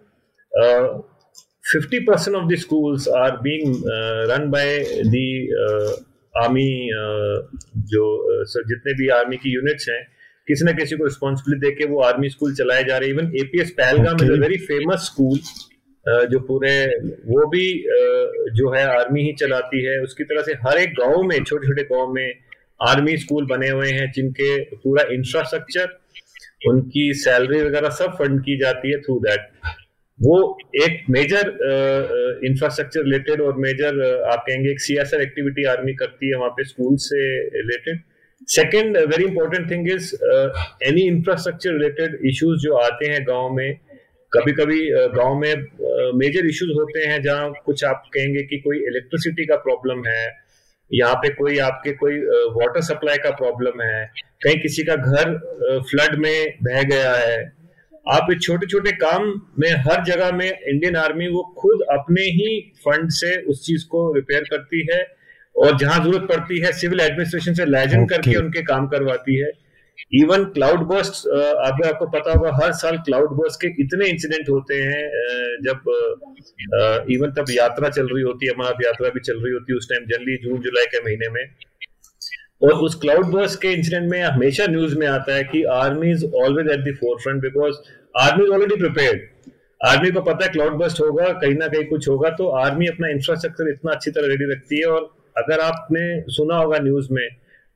[1.64, 3.74] fifty percent of the school are being
[4.30, 4.78] run by
[6.34, 6.70] the army
[7.92, 8.06] जो
[8.64, 10.02] जितने भी army की units हैं
[10.50, 13.16] किसी ना किसी को responsibility देके वो आर्मी स्कूल चलाए जा रहे हैं.
[13.16, 15.38] Even APS Pahalgam is a very famous school
[16.30, 16.74] जो पूरे
[17.26, 17.66] वो भी
[18.58, 19.98] जो है आर्मी ही चलाती है.
[20.02, 22.28] उसकी तरह से हर एक गाँव में छोटे छोटे गाँव में
[22.80, 25.98] आर्मी स्कूल बने हुए हैं जिनके पूरा इंफ्रास्ट्रक्चर
[26.68, 29.48] उनकी सैलरी वगैरह सब फंड की जाती है थ्रू दैट
[30.18, 30.36] वो
[30.84, 31.50] एक मेजर
[32.46, 34.00] इंफ्रास्ट्रक्चर रिलेटेड और मेजर
[34.32, 37.20] आप कहेंगे एक सीएसआर एक्टिविटी आर्मी करती है वहाँ पे स्कूल से
[37.56, 38.00] related
[38.50, 40.14] second very important thing is
[40.88, 43.78] any infrastructure related issues जो आते हैं गाँव में
[44.32, 44.80] कभी कभी
[45.14, 45.54] गाँव में
[46.14, 50.24] मेजर uh, इश्यूज़ होते हैं जहाँ कुछ आप कहेंगे कि कोई इलेक्ट्रिसिटी का प्रॉब्लम है
[50.90, 52.18] यहाँ पे कोई आपके कोई
[52.54, 54.04] वाटर सप्लाई का प्रॉब्लम है
[54.44, 55.36] कहीं किसी का घर
[55.90, 57.38] फ्लड में बह गया है
[58.08, 59.24] आप इस छोटे छोटे काम
[59.58, 64.12] में हर जगह में इंडियन आर्मी वो खुद अपने ही फंड से उस चीज़ को
[64.14, 65.02] रिपेयर करती है
[65.56, 68.10] और जहाँ ज़रूरत पड़ती है सिविल एडमिनिस्ट्रेशन से लाइजन okay.
[68.10, 69.50] करके उनके काम करवाती है।
[70.12, 74.74] इवन क्लाउड बर्स्ट अगर आपको पता होगा हर साल क्लाउड बर्स्ट के इतने इंसिडेंट होते
[74.74, 75.02] हैं
[75.64, 75.90] जब
[77.10, 79.88] इवन तब यात्रा चल रही होती है अमरनाथ यात्रा भी चल रही होती है उस
[79.90, 81.44] टाइम जनवरी जून जुलाई के महीने में।
[82.62, 86.24] और उस क्लाउड बर्स्ट के इंसिडेंट में हमेशा न्यूज़ में आता है कि army is
[86.24, 87.76] always at the forefront because
[88.20, 89.20] army is already prepared
[89.80, 93.08] army को पता है क्लाउड बर्स्ट होगा कहीं ना कहीं कुछ होगा तो आर्मी अपना
[93.08, 95.08] इंफ्रास्ट्रक्चर इतना अच्छी तरह रेडी रखती है और
[95.42, 97.28] अगर आपने सुना होगा न्यूज़ में,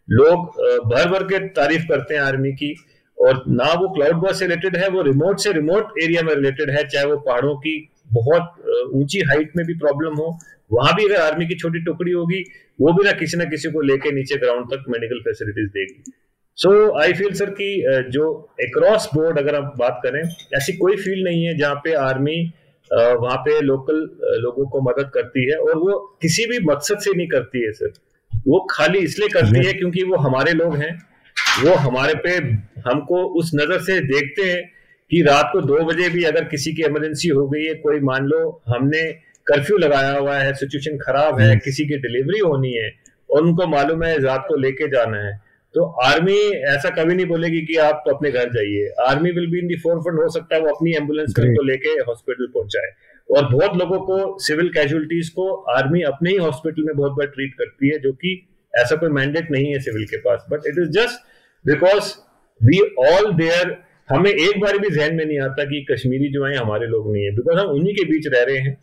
[0.08, 0.46] लोग
[0.86, 2.74] भर भर के तारीफ़ करते हैं आर्मी की,
[3.18, 6.70] और ना वो क्लाउड बर्स्ट से रिलेटेड है, वो रिमोट से रिमोट एरिया में रिलेटेड
[6.70, 7.76] है, चाहे वो पहाड़ों की
[8.12, 10.36] बहुत ऊँची हाइट में भी प्रॉब्लम हो,
[10.72, 12.42] वहाँ भी अगर आर्मी की छोटी टुकड़ी होगी,
[12.78, 16.12] वो भी ना किसी ना किसी को लेके नीचे ग्राउंड तक मेडिकल फैसिलिटीज़ देगी।
[16.58, 17.68] सो आई फील सर कि
[18.10, 18.30] जो
[18.62, 20.20] अक्रॉस बोर्ड अगर आप बात करें,
[20.56, 22.36] ऐसी कोई फ़ील्ड नहीं है जहाँ पे आर्मी
[22.90, 23.96] वहाँ पे लोकल
[24.42, 27.92] लोगों को मदद करती है और वो किसी भी मकसद से नहीं करती है सर
[28.46, 30.92] वो खाली इसलिए करती है क्योंकि वो हमारे लोग हैं।
[31.64, 32.36] वो हमारे पे
[32.86, 34.62] हमको उस नज़र से देखते हैं
[35.10, 38.26] कि रात को दो बजे भी अगर किसी की इमरजेंसी हो गई है कोई मान
[38.26, 39.02] लो हमने
[39.46, 42.90] कर्फ्यू लगाया हुआ है सिचुएशन खराब है किसी की डिलीवरी होनी है
[43.30, 45.32] और उनको मालूम है रात को लेके जाना है।
[45.74, 46.36] तो आर्मी
[46.70, 49.76] ऐसा कभी नहीं बोलेगी कि आप तो अपने घर जाइए। Army will be in the
[50.00, 52.90] forefront हो सकता है वो अपनी एंबुलेंस को लेके हॉस्पिटल पहुँचाए।
[53.28, 57.54] और बहुत लोगों को सिविल कैजुअलिटीज को आर्मी अपने ही हॉस्पिटल में बहुत बार ट्रीट
[57.54, 58.36] करती है जो कि
[58.74, 61.26] ऐसा कोई मैंडेट नहीं है सिविल के पास। But it is just
[61.64, 62.14] because
[62.60, 63.76] we all there
[64.08, 67.24] हमें एक बार भी जहन में नहीं आता कि कश्मीरी जो है हमारे लोग नहीं
[67.24, 68.76] है। बिकॉज़ हम उन्हीं के बीच रह रहे हैं।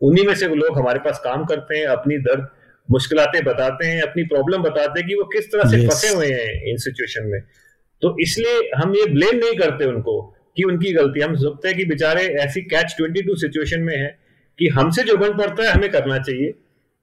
[0.00, 2.46] उन्हीं में से वो लोग हमारे पास काम करते हैं अपनी दर्द
[2.92, 5.88] मुश्किलातें बताते हैं अपनी प्रॉब्लम बताते हैं कि वो किस तरह से yes.
[5.88, 7.40] फंसे हुए हैं इन सिचुएशन में।
[8.02, 10.20] तो इसलिए हम ये ब्लेम नहीं करते उनको
[10.56, 14.08] कि उनकी गलती। हम सोचते हैं कि बेचारे ऐसी कैच ट्वेंटी टू सिचुएशन में है
[14.58, 16.54] कि हमसे जो बन पड़ता है हमें करना चाहिए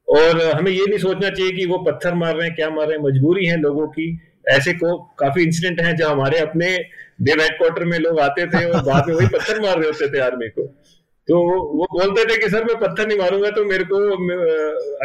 [0.08, 2.96] और हमें ये नहीं सोचना चाहिए कि वो पत्थर मार रहे हैं क्या मार रहे
[2.98, 4.06] हैं मजबूरी है लोगों की।
[4.48, 6.66] ऐसे को काफ़ी इंसिडेंट हैं जहाँ हमारे अपने
[7.20, 10.20] देव हेडक्वार्टर में लोग आते थे और बाद में वही पत्थर मार रहे होते थे
[10.20, 10.64] आर्मी को।
[11.30, 11.40] तो
[11.78, 13.96] वो बोलते थे कि सर मैं पत्थर नहीं मारूँगा तो मेरे को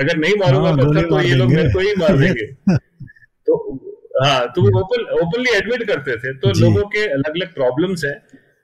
[0.01, 2.45] अगर नहीं मारूँगा हाँ, पत्थर तो ये लोग मेरे को ही मार देंगे
[3.47, 3.73] तो
[4.23, 8.17] हाँ तो वो ओपन ओपनली एडमिट करते थे। तो लोगों के अलग अलग प्रॉब्लम्स हैं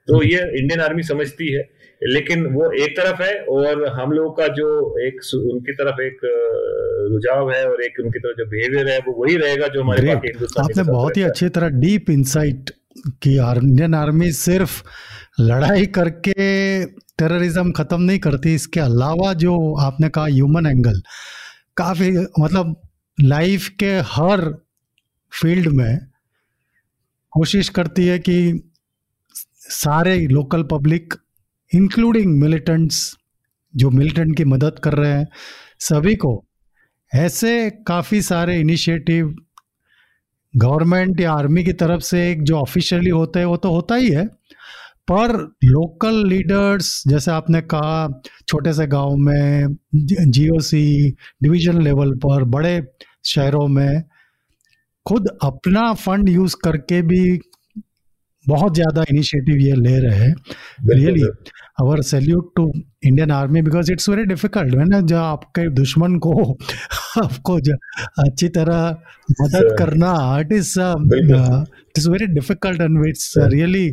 [0.08, 1.68] तो ये इंडियन आर्मी समझती है।
[2.02, 6.18] लेकिन वो एक तरफ़ है और हम लोगों का जो एक उनकी तरफ़ एक
[7.12, 10.82] रुझाव है और एक उनकी तरफ़ जो बिहेवियर है वो वही रहेगा जो हमारे आपने
[10.82, 12.70] बहुत ही अच्छी तरह डीप इंसाइट
[13.22, 14.82] की। इंडियन आर्मी सिर्फ़
[15.40, 16.42] लड़ाई करके
[17.22, 21.00] टेररिज्म खत्म नहीं करती, इसके अलावा जो आपने कहा ह्यूमन एंगल
[21.76, 22.10] काफ़ी
[22.40, 22.80] मतलब
[23.18, 24.40] लाइफ के हर
[25.32, 25.98] फ़ील्ड में
[27.32, 28.36] कोशिश करती है कि
[29.60, 31.14] सारे लोकल पब्लिक
[31.72, 32.98] इंक्लूडिंग मिलिटेंट्स
[33.74, 35.26] जो मिलिटेंट की मदद कर रहे हैं,
[35.80, 36.32] सभी को
[37.12, 39.34] ऐसे काफ़ी सारे इनिशिएटिव
[40.54, 44.10] गवर्नमेंट या आर्मी की तरफ़ से एक जो ऑफिशियली होते हैं, वो तो होता ही
[44.10, 44.28] है।
[45.08, 49.76] पर लोकल लीडर्स जैसे आपने कहा छोटे से गाँव में
[50.30, 51.10] जीओसी
[51.42, 52.82] डिवीज़न लेवल पर बड़े
[53.24, 54.02] शहरों में
[55.06, 57.40] खुद अपना फंड यूज़ करके भी
[58.48, 60.34] बहुत ज़्यादा इनिशिएटिव ये ले रहे हैं।
[60.90, 61.22] Really
[61.80, 62.72] our salute to
[63.04, 65.00] Indian army because it's very difficult है ना?
[65.00, 66.52] जो आपके दुश्मन को
[67.22, 67.56] आपको
[68.22, 68.90] अच्छी तरह
[69.40, 73.88] मदद करना it is it is very difficult and it's really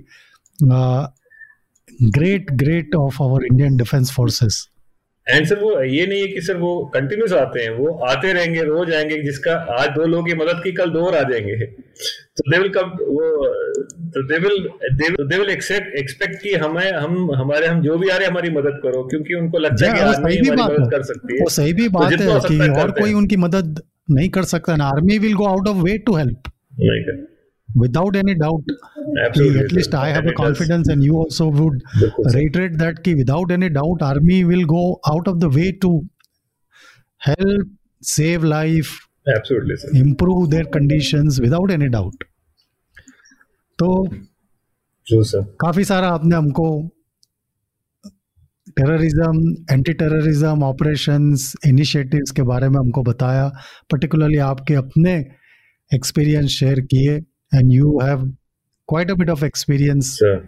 [0.63, 4.67] great great of our Indian defence forces
[5.27, 8.61] and sir वो ये नहीं है कि सर वो कंटिन्यूस आते हैं वो आते रहेंगे
[8.61, 12.51] रोज आएँगे जिसका आज दो लोगों की मदद की कल दो और आ जाएँगे। तो
[12.51, 13.47] दे विल कम वो
[14.09, 14.69] तो they will
[15.27, 18.49] they will accept expect कि हमें हम हमारे हम जो भी आ रहे हैं हमारी
[18.49, 21.73] मदद करो क्योंकि उनको लगता है कि आर्मी हमारी मदद कर सकती है। वो सही
[21.73, 23.81] भी बात तो है कि और कोई उनकी मदद
[24.11, 27.38] नहीं कर सकता ना army will go out of way to help नहीं कर
[27.75, 28.63] without any doubt
[29.25, 31.81] Absolutely, at least i have a confidence and you also would
[32.33, 35.91] reiterate that ki without any doubt army will go out of the way to
[37.17, 37.61] help
[38.01, 38.97] save life
[39.35, 39.89] Absolutely, sir.
[39.93, 42.23] improve their conditions without any doubt
[43.79, 43.89] तो
[45.61, 46.69] काफ़ी सारा आपने हमको
[48.79, 53.47] terrorism anti terrorism operations initiatives के बारे में हमको बताया
[53.91, 55.13] पर्टिकुलरली आपके अपने
[55.95, 57.19] एक्सपीरियंस शेयर किए
[57.51, 58.23] and you have
[58.89, 60.41] quite a bit of experience sure.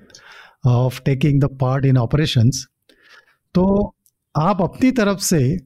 [0.66, 2.66] of taking the part in operations.
[3.56, 3.96] तो
[4.38, 5.58] आप अपनी तरफ़ से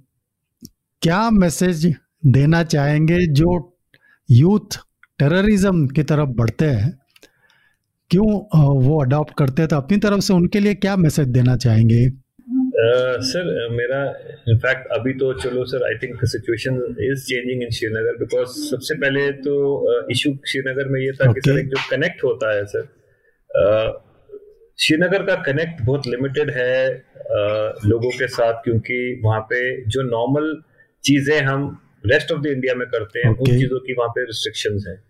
[1.01, 1.85] क्या मैसेज
[2.25, 3.77] देना चाहेंगे जो
[4.29, 4.77] यूथ
[5.19, 6.91] टेररिज्म की तरफ़ बढ़ते हैं?
[8.09, 8.27] क्यों
[8.81, 9.69] वो अडॉप्ट करते हैं?
[9.69, 12.24] तो अपनी तरफ़ से उनके लिए क्या मैसेज देना चाहेंगे?
[12.75, 13.99] सर मेरा
[14.49, 19.31] इनफैक्ट अभी तो चलो sir I think situation is changing in Srinagar because सबसे पहले
[19.41, 19.53] तो
[20.11, 21.35] इशू uh, श्रीनगर में ये था okay.
[21.35, 24.03] कि सर एक जो कनेक्ट होता है सर
[24.79, 26.75] श्रीनगर का कनेक्ट बहुत लिमिटेड है
[27.85, 30.53] लोगों के साथ क्योंकि वहाँ पे जो नॉर्मल
[31.03, 31.67] चीज़ें हम
[32.05, 33.49] रेस्ट ऑफ़ द इंडिया में करते हैं Okay.
[33.49, 35.01] उन चीज़ों की वहाँ पे रिस्ट्रिक्शंस हैं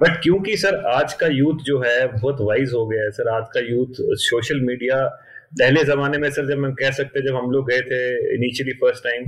[0.00, 3.44] बट क्योंकि सर आज का यूथ जो है बहुत वाइज हो गया है सर आज
[3.54, 4.96] का यूथ सोशल मीडिया
[5.52, 8.00] पहले जमाने में सर जब हम कह सकते जब हम लोग गए थे
[8.34, 9.24] इनिशियली फ़र्स्ट टाइम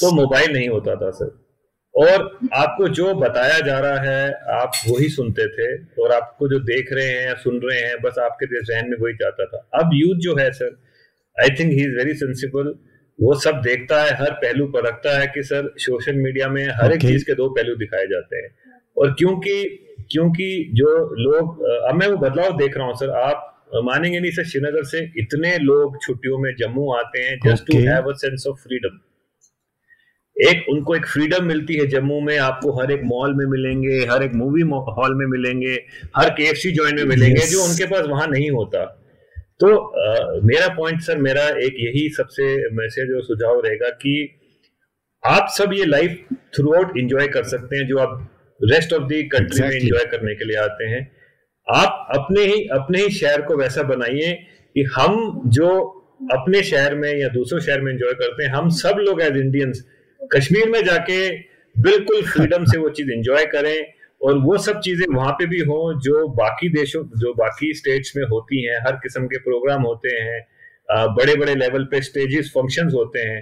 [0.00, 1.34] तो मोबाइल नहीं होता था सर।
[1.94, 5.68] और आपको जो बताया जा रहा है आप वही सुनते थे
[6.02, 9.46] और आपको जो देख रहे हैं सुन रहे हैं बस आपके जहन में वही जाता
[9.46, 10.76] था। अब यूथ जो है sir
[11.42, 12.74] I think he is very sensible
[13.20, 16.84] वो सब देखता है हर पहलू पर रखता है कि सर सोशल मीडिया में हर
[16.84, 16.94] okay.
[16.94, 18.48] एक चीज़ के दो पहलू दिखाए जाते हैं।
[18.96, 19.64] और क्योंकि
[20.10, 24.44] क्योंकि जो लोग अब मैं वो बदलाव देख रहा हूँ सर आप मानेंगे नहीं सर
[24.44, 27.78] श्रीनगर से इतने लोग छुट्टियों में जम्मू आते हैं just to.
[27.78, 28.98] Have a sense of freedom
[30.48, 34.22] एक उनको एक फ्रीडम मिलती है जम्मू में आपको हर एक मॉल में मिलेंगे हर
[34.22, 35.84] एक मूवी हॉल में मिलेंगे
[36.16, 37.50] हर के जॉइंट में मिलेंगे Yes.
[37.50, 38.84] जो उनके पास वहाँ नहीं होता
[39.60, 44.38] तो अ, मेरा पॉइंट सर मेरा एक यही सबसे मैसेज और सुझाव रहेगा कि
[45.26, 48.30] आप सब ये लाइफ थ्रू आउट इंजॉय कर सकते हैं जो आप
[48.64, 49.70] रेस्ट ऑफ़ दी कंट्री में.
[49.70, 51.15] इंजॉय करने के लिए आते हैं
[51.68, 54.32] आप अपने ही अपने ही शहर को वैसा बनाइए
[54.76, 55.68] कि हम जो
[56.32, 59.84] अपने शहर में या दूसरे शहर में एंजॉय करते हैं, हम सब लोग एज इंडियंस
[60.30, 61.18] कश्मीर में जाके
[61.76, 63.76] बिल्कुल फ्रीडम से वो चीज़ एंजॉय करें
[64.20, 68.24] और वो सब चीज़ें वहाँ पे भी हों जो बाकी देशों, जो बाकी स्टेट्स में
[68.24, 70.40] होती हैं, हर किस्म के प्रोग्राम होते हैं
[71.14, 73.40] बड़े बड़े लेवल पे स्टेजेस फ़ंक्शंस होते हैं।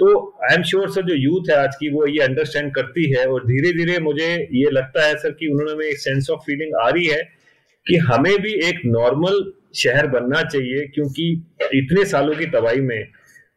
[0.00, 0.08] तो
[0.44, 3.44] आई एम श्योर सर जो यूथ है आज की, वो ये अंडरस्टैंड करती है और
[3.46, 7.06] धीरे धीरे मुझे ये लगता है सर कि उन्होंने एक सेंस ऑफ़ फीलिंग आ रही
[7.06, 7.22] है।
[7.86, 9.44] कि हमें भी एक नॉर्मल
[9.76, 11.30] शहर बनना चाहिए, क्योंकि
[11.74, 13.06] इतने सालों की तबाही में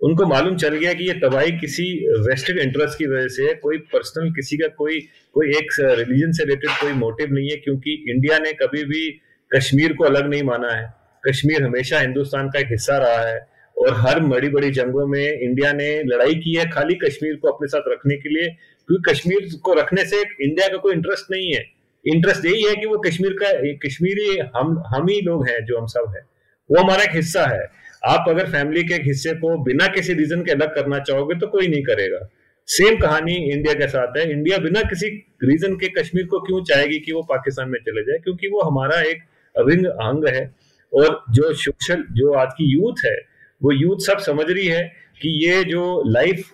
[0.01, 1.85] उनको मालूम चल गया कि ये तबाही किसी
[2.27, 4.99] वेस्टेड इंटरेस्ट की वजह से है, कोई पर्सनल किसी का कोई
[5.35, 9.09] कोई एक रिलीजन से रिलेटेड कोई मोटिव नहीं है, क्योंकि इंडिया ने कभी भी
[9.51, 10.87] कश्मीर को अलग नहीं माना है।
[11.23, 13.39] कश्मीर हमेशा हिंदुस्तान का एक हिस्सा रहा है
[13.77, 17.67] और हर बड़ी बड़ी जंगों में इंडिया ने लड़ाई की है खाली कश्मीर को अपने
[17.67, 18.47] साथ रखने के लिए,
[18.89, 21.63] क्योंकि कश्मीर को रखने से इंडिया का कोई इंटरेस्ट नहीं है।
[22.07, 23.51] इंटरेस्ट यही है कि वो कश्मीर का
[23.87, 26.21] कश्मीरी हम हम ही लोग हैं जो हम सब है।
[26.71, 27.61] वो हमारा एक हिस्सा है।
[28.05, 31.47] आप अगर फैमिली के एक हिस्से को बिना किसी रीजन के अलग करना चाहोगे तो
[31.47, 32.29] कोई नहीं करेगा।
[32.67, 35.07] सेम कहानी इंडिया के साथ है। इंडिया बिना किसी
[35.43, 38.17] रीजन के कश्मीर को क्यों चाहेगी कि वो पाकिस्तान में चले जाए?
[38.17, 39.19] क्योंकि वो हमारा एक
[39.57, 40.55] अभिन्न अंग है।
[40.93, 43.15] और जो सोशल जो आज की यूथ है,
[43.63, 44.83] वो यूथ सब समझ रही है
[45.21, 46.51] कि ये जो लाइफ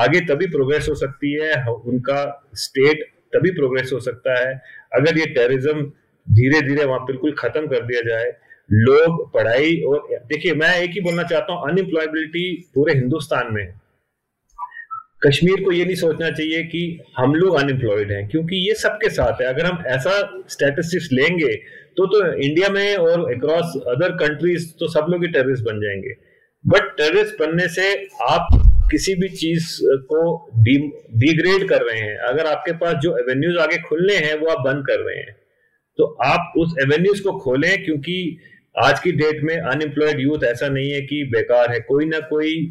[0.00, 4.54] आगे तभी प्रोग्रेस हो सकती है। उनका स्टेट तभी प्रोग्रेस हो सकता है।
[4.92, 5.82] अगर ये टेररिज्म
[6.26, 8.32] धीरे धीरे वहाँ बिल्कुल खत्म कर दिया जाए,
[8.70, 13.66] लोग पढ़ाई और, देखिए, मैं एक ही बोलना चाहता हूँ अनएम्प्लॉयबिलिटी पूरे हिंदुस्तान में
[15.22, 16.80] कश्मीर को ये नहीं सोचना चाहिए कि
[17.16, 20.18] हम लोग अनएम्प्लॉयड हैं, क्योंकि ये सबके साथ है। अगर हम ऐसा
[20.48, 21.54] स्टैटिस्टिक्स लेंगे
[21.96, 26.14] तो तो इंडिया में और अक्रॉस अदर कंट्रीज़ तो सब लोग ही टेररिस्ट बन जाएँगे।
[26.64, 27.92] बट टेररिस्ट बनने से
[28.28, 28.48] आप
[28.90, 29.66] किसी भी चीज़
[30.04, 30.20] को
[30.54, 34.86] डिग्रेड कर रहे हैं। अगर आपके पास जो एवेन्यूज आगे खुलने हैं, वो आप बंद
[34.86, 35.36] कर रहे हैं।
[35.98, 38.16] तो आप उस एवेन्यूज को खोलें, क्योंकि
[38.76, 42.68] आज की डेट में अनएम्प्लॉयड यूथ ऐसा नहीं है कि बेकार है। कोई ना कोई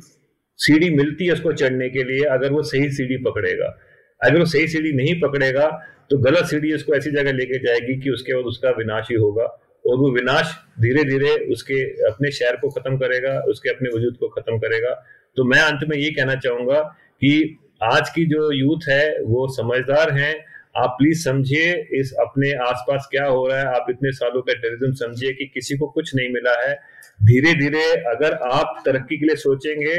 [0.59, 3.68] सीढ़ी मिलती है उसको चढ़ने के लिए, अगर वो सही सीढ़ी पकड़ेगा।
[4.22, 5.68] अगर वो सही सीढ़ी नहीं पकड़ेगा
[6.11, 9.43] तो गलत सीढ़ी उसको ऐसी जगह लेके जाएगी कि उसके बाद उसका विनाश ही होगा,
[9.86, 10.51] और वो विनाश
[10.82, 14.91] धीरे धीरे उसके अपने शहर को खत्म करेगा, उसके अपने वजूद को खत्म करेगा।
[15.38, 16.79] तो मैं अंत में ये कहना चाहूँगा
[17.21, 20.45] कि आज की जो यूथ है, वो समझदार हैं।
[20.77, 24.93] आप प्लीज़ समझिए इस अपने आसपास क्या हो रहा है। आप इतने सालों का टेररिज्म
[24.93, 26.75] समझिए कि किसी को कुछ नहीं मिला है।
[27.23, 29.95] धीरे धीरे अगर आप तरक्की के लिए सोचेंगे,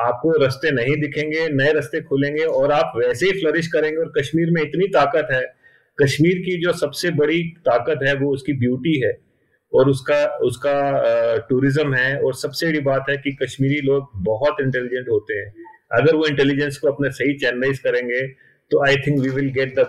[0.00, 4.50] आपको रास्ते नहीं दिखेंगे, नए रास्ते खुलेंगे और आप वैसे ही फ्लरिश करेंगे और कश्मीर
[4.50, 5.42] में इतनी ताकत है।
[6.02, 9.29] कश्मीर की जो सबसे बड़ी ताकत है, वो उसकी ब्यूटी है।
[9.72, 10.74] और उसका उसका
[11.48, 15.52] टूरिज़्म है और सबसे बड़ी बात है कि कश्मीरी लोग बहुत इंटेलिजेंट होते हैं।
[15.92, 18.26] अगर वो इंटेलिजेंस को अपने सही चैनलाइज करेंगे
[18.70, 19.86] तो I think we will get the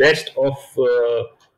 [0.00, 0.74] best of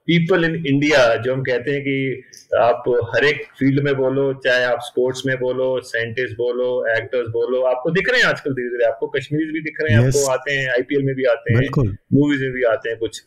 [0.09, 2.23] people in India जो हम कहते हैं कि
[2.57, 7.63] आप हर एक फ़ील्ड में बोलो चाहे आप स्पोर्ट्स में बोलो साइंटिस्ट बोलो एक्टर्स बोलो
[7.67, 10.17] आपको दिख रहे हैं आजकल धीरे धीरे आपको कश्मीरी भी दिख रहे हैं Yes.
[10.17, 11.69] आपको आते हैं आईपीएल में भी आते हैं
[12.15, 13.23] मूवीज़ में भी आते हैं कुछ।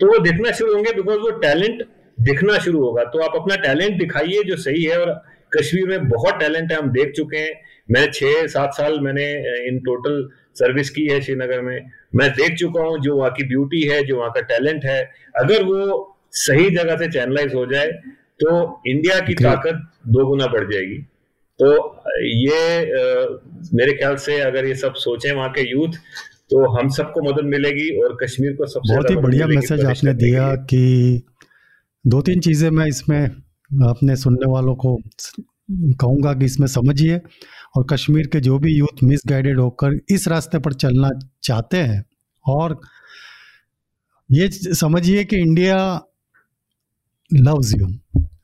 [0.00, 1.82] तो वो दिखना शुरू होंगे बिकॉज़ वो टैलेंट
[2.22, 5.10] दिखना शुरू होगा। तो आप अपना टैलेंट दिखाइए जो सही है और
[5.52, 7.52] कश्मीर में बहुत टैलेंट है हम देख चुके हैं।
[7.88, 9.24] मैं छह सात साल मैंने
[9.68, 10.22] इन टोटल
[10.54, 11.78] सर्विस की है श्रीनगर में।
[12.14, 15.00] मैं देख चुका हूँ जो वहाँ की ब्यूटी है जो वहाँ का टैलेंट है।
[15.34, 16.08] अगर वो
[16.38, 17.86] सही जगह से चैनलाइज हो जाए
[18.42, 18.50] तो
[18.86, 20.98] इंडिया की ताकत दो गुना बढ़ जाएगी।
[21.60, 21.68] तो
[22.24, 23.40] ये अ,
[23.74, 25.98] मेरे ख्याल से अगर ये सब सोचें वहाँ के यूथ
[26.50, 30.54] तो हम सबको मदद मिलेगी और कश्मीर को सबसे बहुत ही बढ़िया मैसेज आपने दिया
[30.70, 30.82] कि
[32.04, 33.24] दो तीन चीज़ें मैं इसमें
[33.88, 34.96] अपने सुनने वालों को
[35.72, 37.20] कहूँगा कि इसमें समझिए
[37.76, 41.10] और कश्मीर के जो भी यूथ मिसगाइडेड होकर इस रास्ते पर चलना
[41.42, 42.04] चाहते हैं
[42.44, 42.80] और
[44.30, 45.76] ये समझिए कि India
[47.30, 47.86] loves you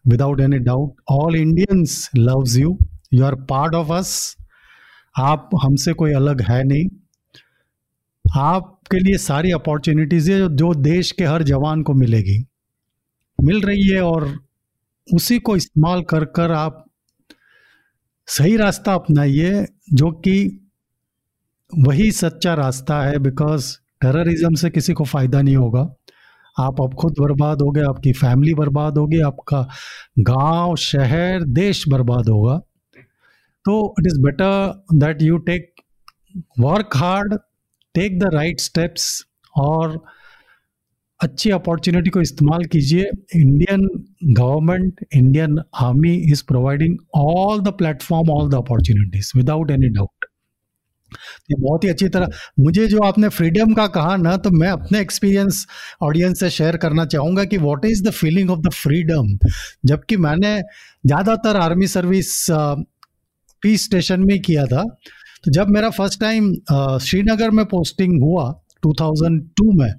[0.09, 2.79] without any doubt all Indians loves you
[3.15, 4.37] you are part of us
[5.19, 6.89] आप हमसे कोई अलग है नहीं।
[8.25, 12.45] आपके लिए सारी अपॉर्चुनिटीज़ है जो देश के हर जवान को मिलेगी।
[13.39, 14.33] मिल रही है और
[15.09, 16.85] उसी को इस्तेमाल कर कर आप
[18.29, 20.69] सही रास्ता अपनाइए, जो कि
[21.73, 25.83] वही सच्चा रास्ता है बिकॉज़ टेररिज्म से किसी को फ़ायदा नहीं होगा।
[26.61, 29.63] आप अब खुद बर्बाद हो गए, आपकी फैमिली बर्बाद होगी आपका
[30.19, 32.57] गाँव, शहर, देश बर्बाद होगा।
[33.65, 35.75] तो it is better that you take
[36.59, 37.39] work hard
[37.95, 39.27] take the right steps
[39.57, 40.03] और
[41.21, 43.05] अच्छी अपॉर्चुनिटी को इस्तेमाल कीजिए।
[43.37, 43.89] Indian
[44.25, 50.27] government Indian army is providing all the platform all the opportunities without any doubt
[51.51, 52.29] ये बहुत ही अच्छी तरह
[52.61, 55.67] मुझे जो आपने फ्रीडम का कहा ना तो मैं अपने एक्सपीरियंस
[56.03, 59.37] ऑडियंस से शेयर करना चाहूँगा कि what is the feeling of the freedom
[59.87, 60.59] जबकि मैंने
[61.07, 62.35] ज़्यादातर आर्मी सर्विस
[63.63, 64.83] पीस स्टेशन में किया था।
[65.45, 66.53] तो जब मेरा फ़र्स्ट टाइम
[67.01, 68.51] श्रीनगर में पोस्टिंग हुआ
[68.83, 69.93] 2002 में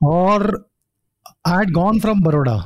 [0.00, 0.46] और
[1.46, 2.56] I had gone from Baroda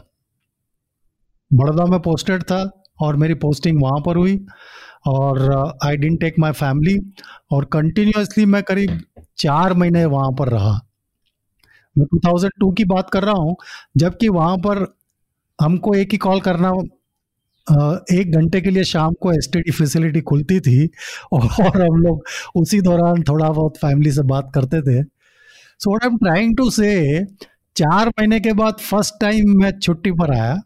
[1.50, 2.62] Baroda में पोस्टेड था
[3.00, 4.38] और मेरी पोस्टिंग वहाँ पर हुई
[5.06, 5.40] और
[5.84, 6.98] I didn't take my family
[7.52, 9.00] और कंटिन्यूसली मैं करीब
[9.38, 10.72] चार महीने वहाँ पर रहा।
[11.96, 13.56] मैं 2002 की बात कर रहा हूँ,
[13.96, 14.86] जबकि वहाँ पर
[15.58, 16.70] हमको एक ही कॉल करना
[18.12, 19.48] एक घंटे के लिए शाम को एस
[19.78, 20.86] फैसिलिटी खुलती थी
[21.32, 22.24] और हम लोग
[22.56, 25.02] उसी दौरान थोड़ा बहुत फैमिली से बात करते थे।
[25.78, 27.24] So what I am trying to say
[27.76, 30.62] चार महीने के बाद फ़र्स्ट टाइम मैं छुट्टी पर आया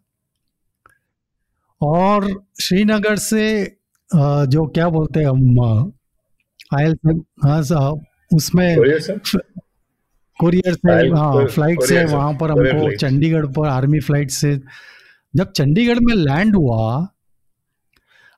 [1.82, 3.76] और श्रीनगर से
[4.14, 5.92] जो क्या बोलते हैं हम
[6.74, 6.96] आयल
[7.44, 8.04] हाँ साहब
[8.34, 8.76] उसमें
[10.40, 10.82] कुरियर से?
[10.92, 14.60] हाँ फ़्लाइट से वहाँ पर हमको चंडीगढ़ पर आर्मी फ़्लाइट से।
[15.36, 17.08] जब चंडीगढ़ में लैंड हुआ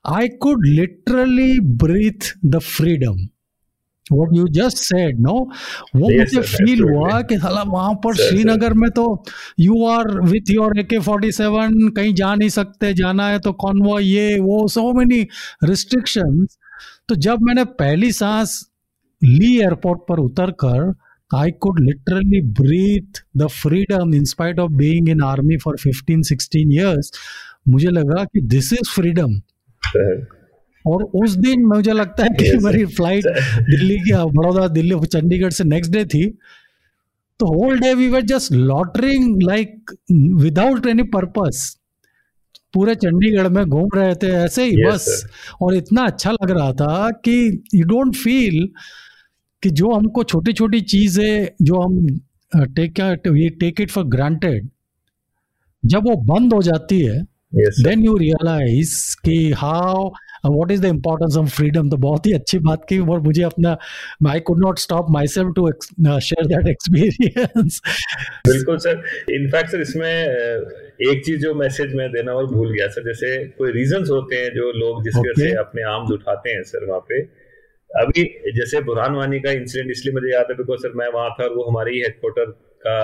[0.05, 3.27] I could literally breathe the freedom
[4.07, 5.33] What you just said, no?
[5.95, 9.05] वो yes, मुझे फील हुआ कि साला वहाँ पर श्रीनगर में तो
[9.59, 13.51] you are with your A K forty seven कहीं जा नहीं सकते जाना है तो
[13.63, 15.21] कौन वो ये वो सो मेनी
[15.63, 16.45] रिस्ट्रिक्शन
[17.09, 18.59] तो जब मैंने पहली सांस
[19.21, 20.93] ली एयरपोर्ट पर उतर कर
[21.31, 26.71] I could literally breathe the freedom in spite of being in army for fifteen sixteen
[26.71, 27.11] years
[27.69, 29.39] मुझे लगा कि दिस इज़ फ्रीडम
[30.87, 33.23] और उस दिन मुझे लगता है कि मेरी फ़्लाइट
[33.69, 36.25] दिल्ली की बड़ौदा दिल्ली चंडीगढ़ से नेक्स्ट डे थी।
[37.39, 39.91] तो whole day we were just loitering like
[40.41, 41.77] without any purpose
[42.73, 45.31] पूरे चंडीगढ़ में घूम रहे थे ऐसे ही yes, बस। sir.
[45.61, 48.69] और इतना अच्छा लग रहा था कि यू डोंट फील
[49.63, 52.07] कि जो हमको छोटी छोटी चीज़ें जो हम
[52.75, 52.93] take
[53.59, 54.69] take it for granted
[55.85, 57.21] जब वो बंद हो जाती है
[57.55, 60.09] देन यू रियलाइज़ कि how
[60.49, 63.77] what is the importance of freedom तो बहुत ही अच्छी बात की और मुझे अपना
[64.29, 65.69] I could not stop myself to
[66.21, 67.81] share that experience
[68.47, 69.01] बिल्कुल सर।
[69.33, 73.37] इनफैक्ट सर इसमें uh, एक चीज़ जो मैसेज मैं देना और भूल गया सर जैसे
[73.57, 75.51] कोई रीजंस होते हैं जो लोग जिसकी वजह okay.
[75.51, 77.21] से अपने आर्म्स उठाते हैं सर वहाँ पे।
[77.89, 78.23] अभी
[78.55, 81.53] जैसे बुरहान वानी का इंसिडेंट इसलिए मुझे याद है बिकॉज़ सर मैं वहाँ था और
[81.55, 82.51] वो हमारे ही हेडक्वार्टर
[82.85, 82.95] का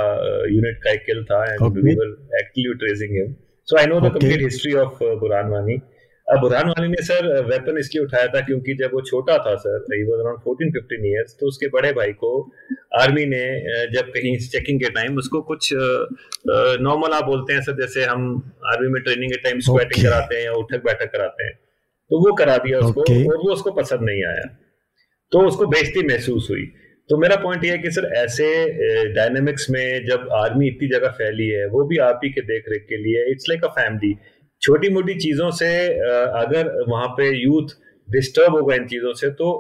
[0.54, 2.10] यूनिट uh, का एक किल था and we were
[2.42, 3.34] actively tracing him
[3.68, 5.78] so I know the complete history of Burhan Wani.
[6.40, 10.04] Burhan Wani ने सर वेपन इसलिए उठाया था क्योंकि जब वो छोटा था sir he
[10.04, 12.32] was around 14 15 years तो उसके बड़े भाई को
[13.00, 13.44] आर्मी ने
[13.94, 15.70] जब कहीं चेकिंग के टाइम उसको कुछ
[16.88, 18.28] नॉर्मल आप बोलते हैं सर जैसे हम
[18.74, 20.10] आर्मी में ट्रेनिंग के टाइम स्क्वाटिंग okay.
[20.10, 21.54] कराते हैं या उठक बैठक कराते हैं
[22.12, 23.26] तो वो करा दिया उसको okay.
[23.32, 24.48] और वो उसको पसंद नहीं आया
[25.32, 26.66] तो उसको बेइज्जती महसूस हुई
[27.10, 28.46] तो मेरा पॉइंट ये है कि सर ऐसे
[29.14, 32.86] डायनेमिक्स में जब आर्मी इतनी जगह फैली है वो भी आप ही के देख रेख
[32.90, 34.12] के लिए इट्स लाइक अ फैमिली
[34.62, 35.68] छोटी मोटी चीज़ों से
[36.38, 37.76] अगर वहाँ पे यूथ
[38.08, 39.52] डिस्टर्ब होगा इन चीज़ों से तो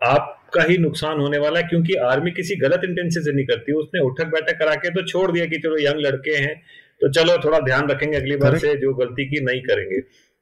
[0.00, 4.00] आपका ही नुकसान होने वाला है क्योंकि आर्मी किसी गलत इंटेंशन से नहीं करती। उसने
[4.00, 6.54] उठक बैठक करा के तो छोड़ दिया कि चलो यंग लड़के हैं
[7.00, 10.00] तो चलो थोड़ा ध्यान रखेंगे अगली बार से जो गलती की नहीं करेंगे।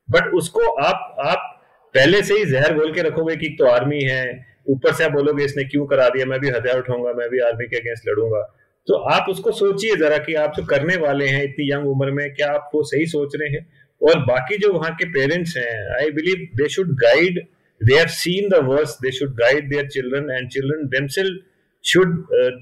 [0.09, 1.54] बट उसको आप आप
[1.94, 4.22] पहले से ही जहर बोल के रखोगे कि तो आर्मी है
[4.68, 6.26] ऊपर से आप बोलोगे इसने क्यों करा दिया?
[6.26, 8.40] मैं भी हथियार उठाऊँगा मैं भी आर्मी के अगेंस्ट लड़ूँगा।
[8.88, 12.34] तो आप उसको सोचिए जरा कि आप जो करने वाले हैं इतनी यंग उम्र में
[12.34, 13.66] क्या आप वो सही सोच रहे हैं?
[14.01, 17.38] और बाकी जो वहाँ के पेरेंट्स हैं I believe they should guide
[17.80, 21.44] they have seen the worse they should guide their children and children themselves
[21.84, 22.14] should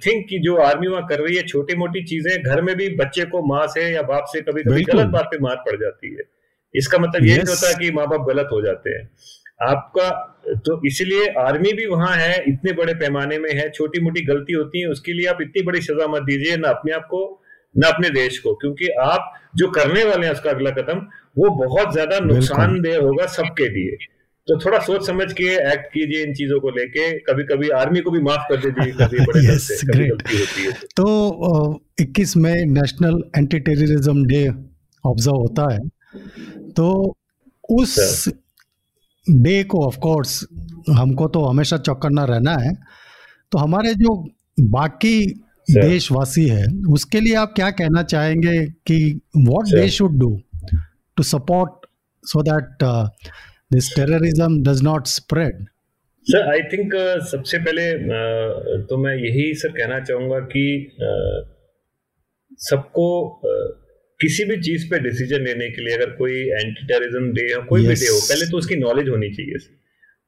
[0.07, 3.25] think कि जो आर्मी वहाँ कर रही है छोटी मोटी चीज़ें घर में भी बच्चे
[3.25, 6.23] को माँ से या बाप से कभी कभी गलत बात पे मार पड़ जाती है।
[6.75, 9.09] इसका मतलब ये नहीं होता कि माँ बाप गलत हो जाते हैं।
[9.63, 10.09] आपका
[10.67, 14.81] तो इसलिए आर्मी भी वहाँ है इतने बड़े पैमाने में है छोटी मोटी गलती होती
[14.81, 17.23] है उसके लिए आप इतनी बड़ी सजा मत दीजिए ना अपने आप को
[17.79, 20.99] न अपने देश को क्योंकि आप जो करने वाले हैं उसका अगला कदम
[21.39, 23.97] वो बहुत ज़्यादा नुकसानदेह होगा सबके लिए।
[24.49, 28.11] तो थोड़ा सोच समझ के एक्ट कीजिए इन चीज़ों को लेके। कभी कभी आर्मी को
[28.11, 32.65] भी माफ़ कर दीजिए कभी बड़े yes, से कभी गलती होती है। तो इक्कीस मई
[32.71, 34.49] national anti terrorism day
[35.05, 35.81] observe होता है।
[36.71, 37.17] तो
[37.71, 38.29] उस
[39.27, 40.43] डे को ऑफ़ कोर्स
[40.91, 42.75] हमको तो हमेशा चौकन्ना रहना है।
[43.53, 44.15] तो हमारे जो
[44.61, 45.19] बाकी
[45.71, 50.41] देशवासी है उसके लिए आप क्या कहना चाहेंगे कि what they should do
[51.17, 51.87] to support
[52.25, 52.85] so that
[53.73, 55.67] this terrorism does not spread
[56.23, 56.93] sir I think
[57.31, 61.57] सबसे पहले uh, तो मैं यही सर कहना चाहूँगा कि uh,
[62.59, 63.87] सबको uh,
[64.21, 67.81] किसी भी चीज़ पे डिसीज़न लेने के लिए अगर कोई एंटी टेररिज्म डे हो कोई
[67.81, 67.89] yes.
[67.89, 69.55] भी डे हो पहले तो उसकी नॉलेज होनी चाहिए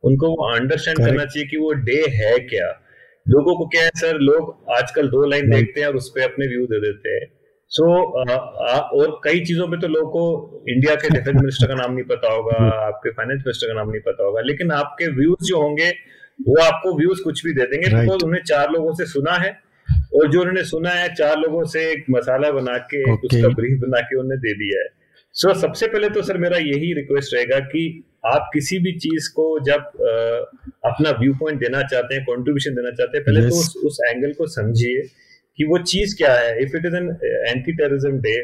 [0.02, 2.84] उनको वो अंडरस्टैंड करना चाहिए कि वो डे है क्या।
[3.30, 6.46] लोगों को क्या है सर लोग आजकल दो लाइन देखते हैं और उस पर अपने
[6.46, 7.26] व्यू दे देते हैं।
[7.68, 8.30] सो so,
[8.92, 12.32] और कई चीज़ों पे तो लोगों को इंडिया के डिफेंस मिनिस्टर का नाम नहीं पता
[12.32, 15.90] होगा आपके फाइनेंस मिनिस्टर का नाम नहीं पता होगा लेकिन आपके व्यूज़ जो होंगे
[16.40, 18.00] वो आपको व्यूज़ कुछ भी दे देंगे। Right.
[18.00, 19.60] बिकॉज़ उन्हें चार लोगों से सुना है
[20.14, 23.24] और जो उन्होंने सुना है चार लोगों से एक मसाला बना के okay.
[23.24, 24.88] उसका ब्रीफ बना के उन्हें दे दिया है।
[25.32, 29.30] सो so, सबसे पहले तो सर मेरा यही रिक्वेस्ट रहेगा कि आप किसी भी चीज़
[29.34, 33.46] को जब आ, अपना व्यू पॉइंट देना चाहते हैं कंट्रीब्यूशन देना चाहते हैं पहले तो
[33.46, 33.72] yes.
[33.74, 35.02] तो उस, उस एंगल को समझिए
[35.58, 37.10] कि वो चीज़ क्या है if it is an
[37.48, 38.36] anti terrorism day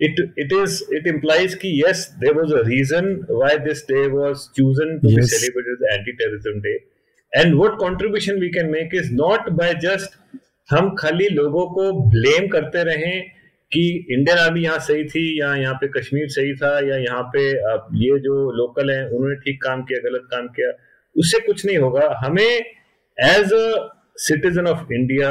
[0.00, 3.08] it it is it implies कि yes there was a reason
[3.40, 5.16] why this day was chosen to yes.
[5.16, 6.76] be celebrated as anti-terrorism day
[7.32, 10.16] and what contribution we can make is not by just
[10.68, 13.30] हम खाली लोगों को blame करते रहें
[13.72, 17.42] कि Indian army यहाँ सही थी या यहाँ पे कश्मीर सही था या यहाँ पे
[18.00, 20.70] ये जो लोकल है उन्होंने ठीक काम किया गलत काम किया
[21.16, 23.64] उससे कुछ नहीं होगा। हमें as a
[24.18, 25.30] citizen of India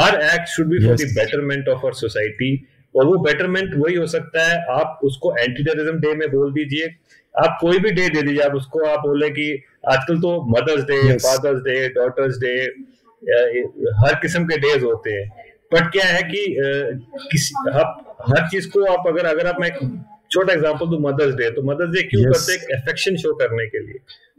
[0.00, 2.54] our act should be for the betterment of our society
[2.94, 6.86] और वो बेटरमेंट वही हो सकता है आप उसको एंटी टेररिज्म डे में बोल दीजिए
[7.34, 9.52] आप कोई भी डे दे दीजिए आप उसको आप बोले कि
[9.88, 12.54] आजकल तो mother's day father's day daughter's day
[13.98, 15.39] हर किस्म के डेज़ होते हैं।
[15.72, 16.44] बट क्या है कि
[17.32, 19.70] किसी आप हर चीज़ को आप अगर अगर आप मैं
[20.32, 22.32] छोटा एग्ज़ाम्पल दू मदर्स डे तो मदर्स डे क्यों yes.
[22.32, 22.80] करते हैं?
[22.80, 23.98] अफेक्शन शो करने के लिए।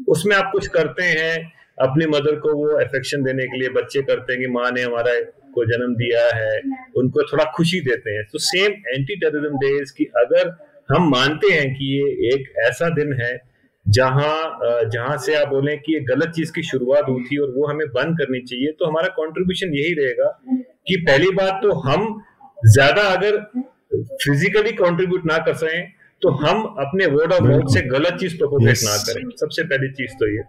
[0.10, 1.36] उसमें आप कुछ करते हैं
[1.82, 5.20] अपनी मदर को वो अफेक्शन देने के लिए। बच्चे करते हैं कि माँ ने हमारा
[5.56, 6.60] को जन्म दिया है
[6.98, 10.56] उनको थोड़ा खुशी देते हैं। तो सेम एंटी टेररिज्म डेज़ की अगर
[10.90, 13.34] हम मानते हैं कि ये एक ऐसा दिन है
[13.86, 17.68] जहाँ जहाँ से आप बोले कि ये गलत चीज़ की शुरुआत हुई थी और वो
[17.68, 20.30] हमें बंद करनी चाहिए तो हमारा कंट्रीब्यूशन यही रहेगा
[20.88, 22.22] कि पहली बात तो हम
[22.68, 23.38] ज़्यादा अगर
[24.24, 28.78] फिजिकली कंट्रीब्यूट ना कर सकें तो हम अपने वर्ड ऑफ़ माउथ से गलत चीज़ प्रोपोगेट
[28.84, 30.44] ना करें। सबसे पहली चीज़ तो ये।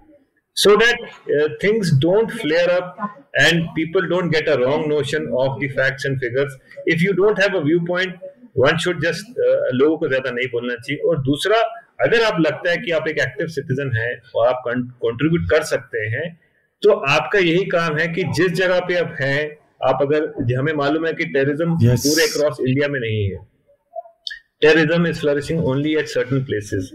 [0.56, 0.98] So that
[1.34, 2.98] uh, things don't flare up
[3.42, 6.56] and people don't get a wrong notion of the facts and figures.
[6.86, 10.74] If you don't have a viewpoint one should just uh, लोगों को ज़्यादा नहीं बोलना
[10.74, 11.60] चाहिए। और दूसरा
[12.00, 16.06] अगर आप लगता है कि आप एक एक्टिव सिटीजन है और आप कंट्रीब्यूट कर सकते
[16.16, 16.28] हैं
[16.82, 19.40] तो आपका यही काम है कि जिस जगह पे आप हैं
[19.82, 22.00] आप अगर हमें मालूम है कि टेररिज्म yes.
[22.00, 23.38] पूरे अक्रॉस इंडिया में नहीं है।
[24.62, 26.90] Terrorism is flourishing only at certain places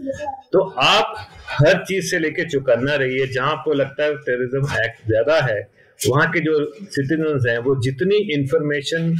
[0.52, 1.14] तो आप
[1.50, 5.60] हर चीज़ से लेके चुकन्ना रहिए जहाँ आपको लगता है टेररिज्म एक्ट ज़्यादा है
[6.00, 9.12] वहाँ के जो सिटीजन हैं वो जितनी इंफॉर्मेशन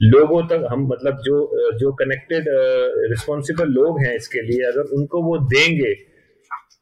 [0.00, 1.36] लोगों तक हम मतलब जो
[1.78, 2.44] जो कनेक्टेड
[3.10, 5.92] रिस्पॉन्सिबल लोग हैं इसके लिए अगर उनको वो देंगे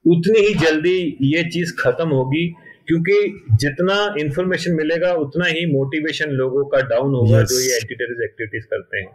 [0.06, 2.46] उतनी ही जल्दी ये चीज़ खत्म होगी।
[2.92, 7.48] क्योंकि जितना इंफॉर्मेशन मिलेगा उतना ही मोटिवेशन लोगों का डाउन होगा yes.
[7.50, 9.10] जो ये एंटी टेररिस्ट एक्टिविटीज़ करते हैं।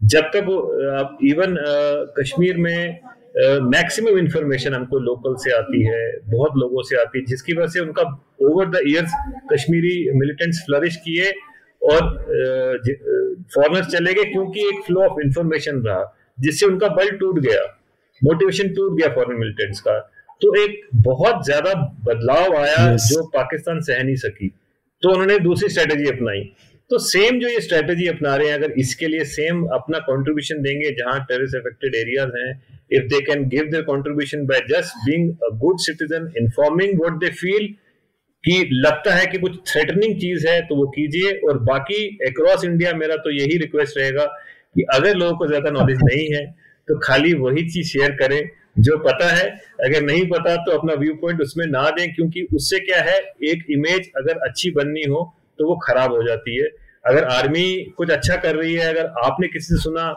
[0.00, 0.50] जब तक
[1.00, 1.56] आप इवन
[2.18, 3.00] कश्मीर में
[3.70, 7.80] मैक्सिमम इंफॉर्मेशन हमको लोकल से आती है बहुत लोगों से आती है जिसकी वजह से
[7.80, 8.02] उनका
[8.42, 9.12] over the years
[9.52, 11.30] Kashmiri militants flourish किए
[11.82, 12.00] और
[13.54, 16.04] फॉरनर्स चले गए क्योंकि एक फ्लो ऑफ़ इंफॉर्मेशन रहा
[16.40, 17.64] जिससे उनका बल टूट गया।
[18.20, 19.98] मोटिवेशन टूट गया फॉरन मिलिटेंट्स का।
[20.42, 21.72] तो एक बहुत ज़्यादा
[22.06, 23.08] बदलाव आया yes.
[23.10, 24.48] जो पाकिस्तान सह नहीं सकी।
[25.02, 26.42] तो उन्होंने दूसरी स्ट्रेटेजी अपनाई।
[26.90, 30.90] तो सेम जो ये स्ट्रेटेजी अपना रहे हैं अगर इसके लिए सेम अपना कंट्रीब्यूशन देंगे
[30.98, 32.50] जहाँ टेररिस्ट अफेक्टेड एरियाज़ हैं
[32.90, 37.30] if they can give their contribution by just being a good citizen informing what they
[37.40, 37.66] feel
[38.44, 42.92] कि लगता है कि कुछ थ्रेटनिंग चीज़ है तो वो कीजिए। और बाकी अक्रॉस इंडिया
[42.96, 44.24] मेरा तो यही रिक्वेस्ट रहेगा
[44.76, 46.44] कि अगर लोगों को ज़्यादा नॉलेज नहीं है
[46.88, 48.40] तो खाली वही चीज़ शेयर करें।
[48.76, 49.44] जो पता है
[49.84, 53.64] अगर नहीं पता तो अपना व्यू पॉइंट उसमें ना दें क्योंकि उससे क्या है एक
[53.70, 55.22] इमेज अगर अच्छी बननी हो
[55.58, 56.68] तो वो खराब हो जाती है।
[57.04, 60.08] अगर आर्मी कुछ अच्छा कर रही है अगर आपने किसी से सुना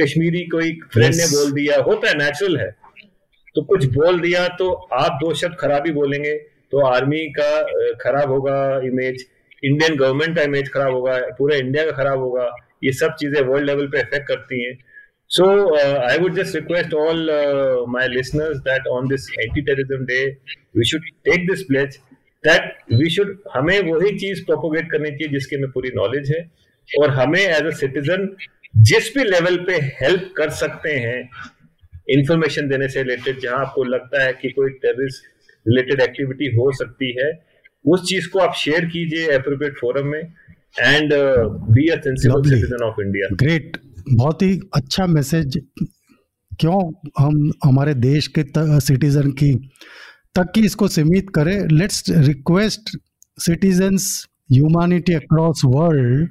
[0.00, 2.70] कश्मीरी कोई फ्रेंड ने बोल दिया होता है नेचुरल है।
[3.56, 6.34] तो कुछ बोल दिया तो आप दो शब्द खराबी बोलेंगे।
[6.72, 7.50] तो आर्मी का
[8.00, 9.24] खराब होगा इमेज
[9.64, 12.50] इंडियन गवर्नमेंट का इमेज खराब होगा पूरे इंडिया का खराब होगा
[12.84, 14.74] ये सब चीज़ें वर्ल्ड लेवल पे इफ़ेक्ट करती हैं।
[15.34, 20.38] So uh, I would just request all uh, my listeners that on this anti-terrorism day,
[20.74, 21.96] we should take this pledge
[22.44, 26.42] that we should हमें वही चीज़ प्रोपोगेट करनी चाहिए जिसकी हमें पूरी नॉलेज है
[26.90, 28.28] और हमें एज अ सिटीजन
[28.90, 31.18] जिस भी लेवल पे हेल्प कर सकते हैं
[32.18, 37.10] इंफॉर्मेशन देने से रिलेटेड जहाँ आपको लगता है कि कोई टेररिस्ट रिलेटेड एक्टिविटी हो सकती
[37.20, 37.30] है
[37.84, 41.12] उस चीज़ को आप शेयर कीजिए अप्रोप्रिएट फोरम में and
[41.78, 43.76] be a sensible citizen of India great
[44.12, 45.58] बहुत ही अच्छा मैसेज
[46.60, 46.80] क्यों
[47.18, 48.44] हम हमारे देश के
[48.80, 49.54] सिटीजन की
[50.34, 52.96] तक की इसको सीमित करें। Let's request
[53.38, 56.28] citizens humanity across world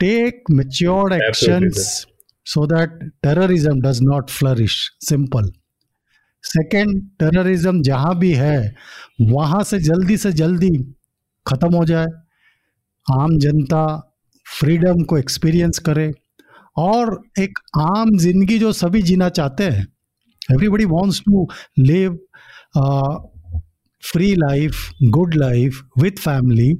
[0.00, 2.06] take matured actions
[2.46, 5.50] so that terrorism does not flourish simple
[6.44, 8.74] second terrorism जहाँ भी है
[9.20, 10.70] वहाँ से जल्दी से जल्दी
[11.46, 12.06] खत्म हो जाए।
[13.06, 13.86] आम जनता
[14.46, 16.12] फ्रीडम को एक्सपीरियंस करे।
[16.76, 19.86] और एक आम ज़िंदगी जो सभी जीना चाहते हैं।
[20.48, 21.46] Everybody wants to
[21.80, 22.18] live
[24.02, 26.72] free life good life with family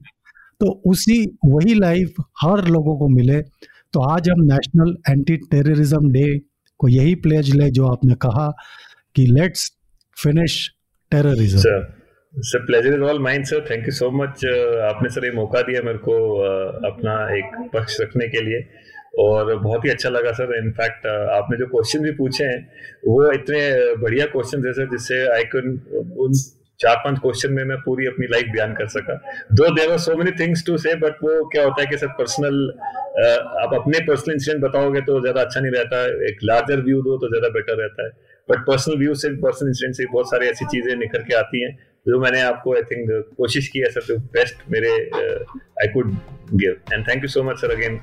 [0.60, 6.26] तो उसी वही लाइफ हर लोगों को मिले। तो आज हम नेशनल एंटी टेररिज्म डे
[6.80, 8.48] को यही प्लेज ले जो आपने कहा
[9.16, 9.70] कि let's
[10.16, 10.56] finish
[11.12, 11.58] terrorism
[12.34, 14.44] sir pleasure is all mine sir thank you so much
[14.86, 18.60] आपने सर ये मौका दिया मेरे को uh, अपना एक पक्ष रखने के लिए।
[19.18, 22.58] और बहुत ही अच्छा लगा सर। इनफैक्ट आपने जो क्वेश्चन भी पूछे हैं,
[23.06, 23.60] वो इतने
[24.02, 25.80] बढ़िया क्वेश्चन थे सर, जिससे आई कैन
[26.18, 26.32] उन
[26.80, 29.14] चार पाँच क्वेश्चन में मैं पूरी अपनी लाइफ बयान कर सका।
[29.52, 32.56] Though there so many things to say but वो क्या होता है कि सर पर्सनल
[33.62, 37.16] आप अपने पर्सनल इंसिडेंट बताओगे तो ज़्यादा अच्छा नहीं रहता। है एक लार्जर व्यू दो
[37.16, 38.10] तो ज़्यादा बेटर रहता है।
[38.48, 41.74] बट पर्सनल व्यू से पर्सनल इंसिडेंट से बहुत सारी ऐसी चीज़ें निकल के आती हैं,
[42.06, 46.16] जो मैंने आपको आई थिंक कोशिश की है, सर बेस्ट मेरे I could
[46.52, 47.98] give and thank you so much sir again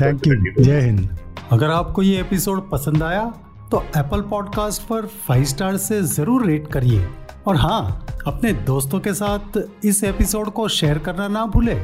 [0.00, 1.18] thank you जय हिंद
[1.52, 3.24] अगर आपको ये एपिसोड पसंद आया
[3.70, 7.06] तो एप्पल पॉडकास्ट पर फाइव स्टार से ज़रूर रेट करिए।
[7.46, 11.74] और हाँ अपने दोस्तों के साथ इस एपिसोड को शेयर करना ना भूले।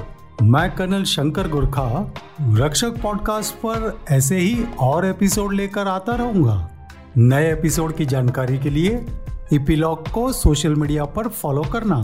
[0.43, 6.57] मैं कर्नल शंकर गुरखा रक्षक पॉडकास्ट पर ऐसे ही और एपिसोड लेकर आता रहूँगा।
[7.16, 9.05] नए एपिसोड की जानकारी के लिए
[9.53, 11.97] इपीलॉग को सोशल मीडिया पर फॉलो करना।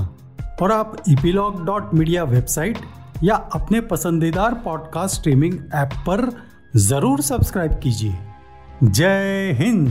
[0.62, 2.78] और आप इपीलॉग डॉट मीडिया वेबसाइट
[3.24, 6.30] या अपने पसंदीदार पॉडकास्ट स्ट्रीमिंग ऐप पर
[6.76, 8.18] ज़रूर सब्सक्राइब कीजिए।
[8.84, 9.88] जय हिंद।